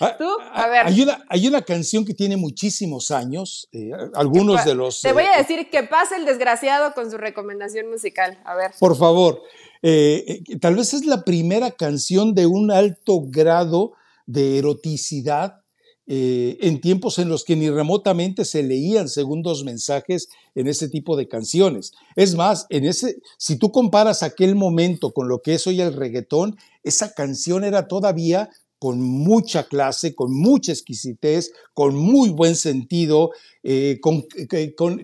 Ah, 0.00 0.16
Tú, 0.16 0.26
a 0.54 0.68
ver. 0.68 0.86
Hay 0.86 1.02
una, 1.02 1.22
hay 1.28 1.46
una 1.46 1.60
canción 1.60 2.06
que 2.06 2.14
tiene 2.14 2.38
muchísimos 2.38 3.10
años, 3.10 3.68
eh, 3.72 3.90
algunos 4.14 4.64
de 4.64 4.74
los... 4.74 5.02
Te 5.02 5.12
voy 5.12 5.24
a 5.24 5.34
eh, 5.34 5.38
decir 5.38 5.68
que 5.68 5.82
pase 5.82 6.16
el 6.16 6.24
desgraciado 6.24 6.94
con 6.94 7.10
su 7.10 7.18
recomendación 7.18 7.90
musical, 7.90 8.38
a 8.46 8.54
ver. 8.54 8.72
Por 8.78 8.96
favor, 8.96 9.42
eh, 9.82 10.42
tal 10.62 10.76
vez 10.76 10.94
es 10.94 11.04
la 11.04 11.24
primera 11.24 11.72
canción 11.72 12.34
de 12.34 12.46
un 12.46 12.70
alto 12.70 13.20
grado 13.26 13.92
de 14.24 14.58
eroticidad 14.58 15.61
eh, 16.08 16.58
en 16.60 16.80
tiempos 16.80 17.20
en 17.20 17.28
los 17.28 17.44
que 17.44 17.54
ni 17.54 17.70
remotamente 17.70 18.44
se 18.44 18.64
leían 18.64 19.08
segundos 19.08 19.62
mensajes 19.64 20.28
en 20.56 20.66
ese 20.66 20.88
tipo 20.88 21.16
de 21.16 21.28
canciones. 21.28 21.92
Es 22.16 22.34
más, 22.34 22.66
en 22.70 22.84
ese, 22.84 23.18
si 23.38 23.56
tú 23.56 23.70
comparas 23.70 24.24
aquel 24.24 24.56
momento 24.56 25.12
con 25.12 25.28
lo 25.28 25.42
que 25.42 25.54
es 25.54 25.66
hoy 25.66 25.80
el 25.80 25.94
reggaetón, 25.94 26.56
esa 26.82 27.14
canción 27.14 27.62
era 27.62 27.86
todavía 27.86 28.50
con 28.80 29.00
mucha 29.00 29.68
clase, 29.68 30.16
con 30.16 30.34
mucha 30.34 30.72
exquisitez, 30.72 31.52
con 31.72 31.94
muy 31.94 32.30
buen 32.30 32.56
sentido, 32.56 33.30
eh, 33.62 34.00
con, 34.00 34.24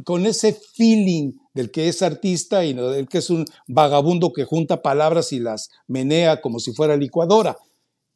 con, 0.04 0.26
ese 0.26 0.52
feeling 0.74 1.34
del 1.54 1.70
que 1.70 1.88
es 1.88 2.02
artista 2.02 2.64
y 2.64 2.72
del 2.72 3.06
que 3.06 3.18
es 3.18 3.30
un 3.30 3.44
vagabundo 3.68 4.32
que 4.32 4.44
junta 4.44 4.82
palabras 4.82 5.32
y 5.32 5.38
las 5.38 5.70
menea 5.86 6.40
como 6.40 6.58
si 6.58 6.72
fuera 6.72 6.96
licuadora. 6.96 7.56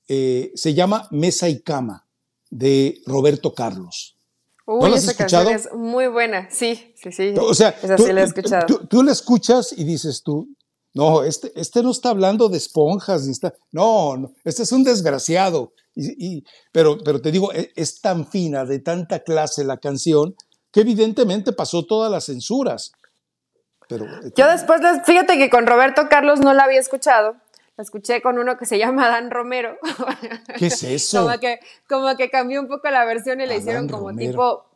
Eh, 0.08 0.50
se 0.56 0.74
llama 0.74 1.06
Mesa 1.12 1.48
y 1.48 1.60
Cama 1.60 2.08
de 2.52 3.00
Roberto 3.06 3.54
Carlos. 3.54 4.18
Uy, 4.66 4.90
¿No 4.90 4.94
esa 4.94 5.14
canción 5.14 5.48
es 5.48 5.72
muy 5.72 6.06
buena, 6.06 6.48
sí, 6.50 6.94
sí, 7.02 7.10
sí. 7.10 7.34
O 7.40 7.54
sea, 7.54 7.74
tú, 7.74 8.04
sí 8.04 8.12
la 8.12 8.20
he 8.20 8.24
escuchado. 8.24 8.66
Tú, 8.88 9.02
la 9.02 9.10
escuchas 9.10 9.72
y 9.76 9.84
dices 9.84 10.22
tú, 10.22 10.46
no, 10.94 11.24
este, 11.24 11.50
este 11.56 11.82
no 11.82 11.90
está 11.90 12.10
hablando 12.10 12.48
de 12.48 12.58
esponjas, 12.58 13.24
ni 13.24 13.32
está, 13.32 13.54
no, 13.72 14.16
no, 14.18 14.32
este 14.44 14.62
es 14.62 14.70
un 14.70 14.84
desgraciado. 14.84 15.72
Y, 15.94 16.44
pero, 16.70 16.98
pero 17.02 17.20
te 17.20 17.32
digo, 17.32 17.52
es, 17.52 17.70
es, 17.74 18.00
tan 18.00 18.26
fina, 18.26 18.64
de 18.64 18.78
tanta 18.78 19.20
clase 19.20 19.64
la 19.64 19.78
canción, 19.78 20.36
que 20.70 20.80
evidentemente 20.80 21.52
pasó 21.52 21.84
todas 21.86 22.12
las 22.12 22.26
censuras. 22.26 22.92
Pero, 23.88 24.06
Yo 24.36 24.46
después, 24.46 24.80
fíjate 25.04 25.38
que 25.38 25.50
con 25.50 25.66
Roberto 25.66 26.02
Carlos 26.08 26.40
no 26.40 26.52
la 26.54 26.64
había 26.64 26.80
escuchado, 26.80 27.36
la 27.76 27.82
escuché 27.82 28.20
con 28.20 28.38
uno 28.38 28.56
que 28.56 28.66
se 28.66 28.78
llama 28.78 29.08
Dan 29.08 29.30
Romero. 29.30 29.78
¿Qué 30.58 30.66
es 30.66 30.82
eso? 30.82 31.24
como, 31.24 31.38
que, 31.38 31.60
como 31.88 32.16
que 32.16 32.30
cambió 32.30 32.60
un 32.60 32.68
poco 32.68 32.90
la 32.90 33.04
versión 33.04 33.40
y 33.40 33.46
le 33.46 33.56
hicieron 33.56 33.88
como 33.88 34.14
tipo, 34.14 34.66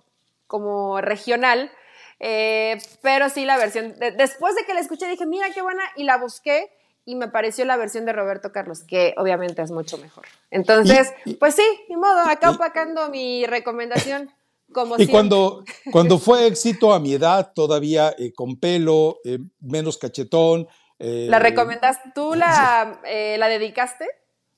como 0.47 1.01
regional. 1.01 1.71
Eh, 2.19 2.79
pero 3.03 3.29
sí, 3.29 3.45
la 3.45 3.59
versión, 3.59 3.95
después 4.17 4.55
de 4.55 4.65
que 4.65 4.75
la 4.75 4.81
escuché 4.81 5.07
dije, 5.09 5.27
mira 5.27 5.51
qué 5.53 5.61
buena, 5.61 5.83
y 5.97 6.05
la 6.05 6.17
busqué 6.17 6.71
y 7.05 7.15
me 7.15 7.29
pareció 7.29 7.65
la 7.65 7.77
versión 7.77 8.05
de 8.05 8.13
Roberto 8.13 8.51
Carlos, 8.51 8.83
que 8.83 9.15
obviamente 9.17 9.63
es 9.63 9.71
mucho 9.71 9.97
mejor. 9.99 10.25
Entonces, 10.51 11.13
pues 11.39 11.55
sí, 11.55 11.63
ni 11.89 11.97
modo, 11.97 12.21
acá 12.27 12.51
opacando 12.51 13.09
mi 13.11 13.47
recomendación. 13.47 14.31
Como 14.73 14.97
y 14.99 15.07
cuando, 15.07 15.65
cuando 15.93 16.19
fue 16.19 16.49
éxito 16.49 16.93
a 16.93 16.99
mi 16.99 17.15
edad, 17.15 17.53
todavía 17.55 18.13
eh, 18.19 18.33
con 18.33 18.59
pelo, 18.59 19.21
eh, 19.25 19.39
menos 19.61 19.97
cachetón, 19.97 20.67
¿La 20.99 21.37
eh, 21.37 21.41
recomendas? 21.41 21.99
¿Tú 22.15 22.35
la, 22.35 23.01
eh, 23.07 23.37
la 23.39 23.49
dedicaste? 23.49 24.07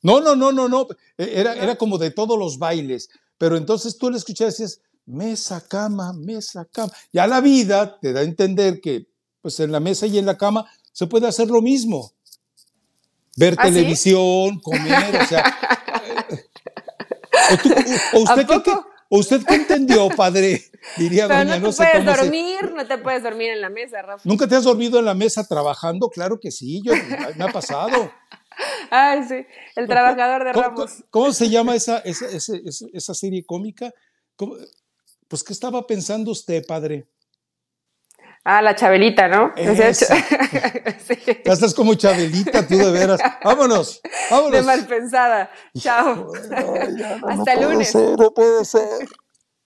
No, 0.02 0.20
no, 0.20 0.36
no, 0.36 0.52
no, 0.52 0.68
no. 0.68 0.86
E, 1.16 1.40
era, 1.40 1.54
era 1.54 1.76
como 1.76 1.98
de 1.98 2.10
todos 2.10 2.38
los 2.38 2.58
bailes. 2.58 3.08
Pero 3.36 3.56
entonces 3.56 3.98
tú 3.98 4.10
le 4.10 4.18
escuchabas 4.18 4.58
y 4.58 4.62
decías, 4.62 4.80
mesa, 5.06 5.66
cama, 5.66 6.12
mesa, 6.12 6.66
cama. 6.70 6.92
Ya 7.12 7.26
la 7.26 7.40
vida 7.40 7.98
te 8.00 8.12
da 8.12 8.20
a 8.20 8.24
entender 8.24 8.80
que 8.80 9.06
pues 9.40 9.60
en 9.60 9.72
la 9.72 9.80
mesa 9.80 10.06
y 10.06 10.18
en 10.18 10.26
la 10.26 10.36
cama 10.36 10.66
se 10.92 11.06
puede 11.06 11.28
hacer 11.28 11.48
lo 11.48 11.62
mismo. 11.62 12.12
Ver 13.36 13.54
¿Ah, 13.56 13.62
televisión, 13.62 14.58
comer, 14.60 15.16
o 15.22 15.26
sea. 15.26 15.44
o, 18.14 18.20
usted 18.20 18.46
qué, 18.46 18.54
¿O 18.54 18.62
usted 19.08 19.42
qué 19.46 19.54
entendió, 19.54 20.08
padre? 20.10 20.64
Diría 20.96 21.28
Pero 21.28 21.44
no, 21.44 21.70
te 21.70 21.76
puedes 21.76 22.04
dormir, 22.04 22.72
no 22.74 22.86
te 22.86 22.98
puedes 22.98 23.22
dormir 23.22 23.50
en 23.50 23.60
la 23.60 23.70
mesa, 23.70 24.02
Rafa. 24.02 24.22
¿Nunca 24.24 24.46
te 24.46 24.56
has 24.56 24.64
dormido 24.64 24.98
en 24.98 25.04
la 25.04 25.14
mesa 25.14 25.46
trabajando? 25.46 26.08
Claro 26.08 26.38
que 26.40 26.50
sí, 26.50 26.82
yo, 26.84 26.92
me 27.36 27.44
ha 27.44 27.52
pasado. 27.52 28.10
Ay, 28.90 29.24
sí, 29.28 29.46
el 29.76 29.86
trabajador 29.86 30.44
de 30.44 30.52
Ramos. 30.52 31.04
¿Cómo, 31.10 31.32
se 31.32 31.48
llama 31.48 31.74
esa, 31.74 31.98
esa, 31.98 32.26
esa, 32.92 33.14
serie 33.14 33.44
cómica? 33.44 33.92
Pues, 35.28 35.44
¿qué 35.44 35.52
estaba 35.52 35.86
pensando 35.86 36.32
usted, 36.32 36.66
padre? 36.66 37.06
Ah, 38.50 38.62
la 38.62 38.74
Chabelita, 38.74 39.28
¿no? 39.28 39.52
sí. 39.56 39.64
Ya 41.44 41.52
estás 41.52 41.74
como 41.74 41.92
Chabelita, 41.96 42.66
tú 42.66 42.78
de 42.78 42.90
veras. 42.90 43.20
Vámonos, 43.44 44.00
vámonos. 44.30 44.52
De 44.52 44.62
mal 44.62 44.86
pensada. 44.86 45.50
Chao. 45.76 46.32
Hasta 47.28 47.52
el 47.52 47.62
lunes. 47.62 47.94
no 47.94 48.30
puede 48.32 48.64
ser. 48.64 49.06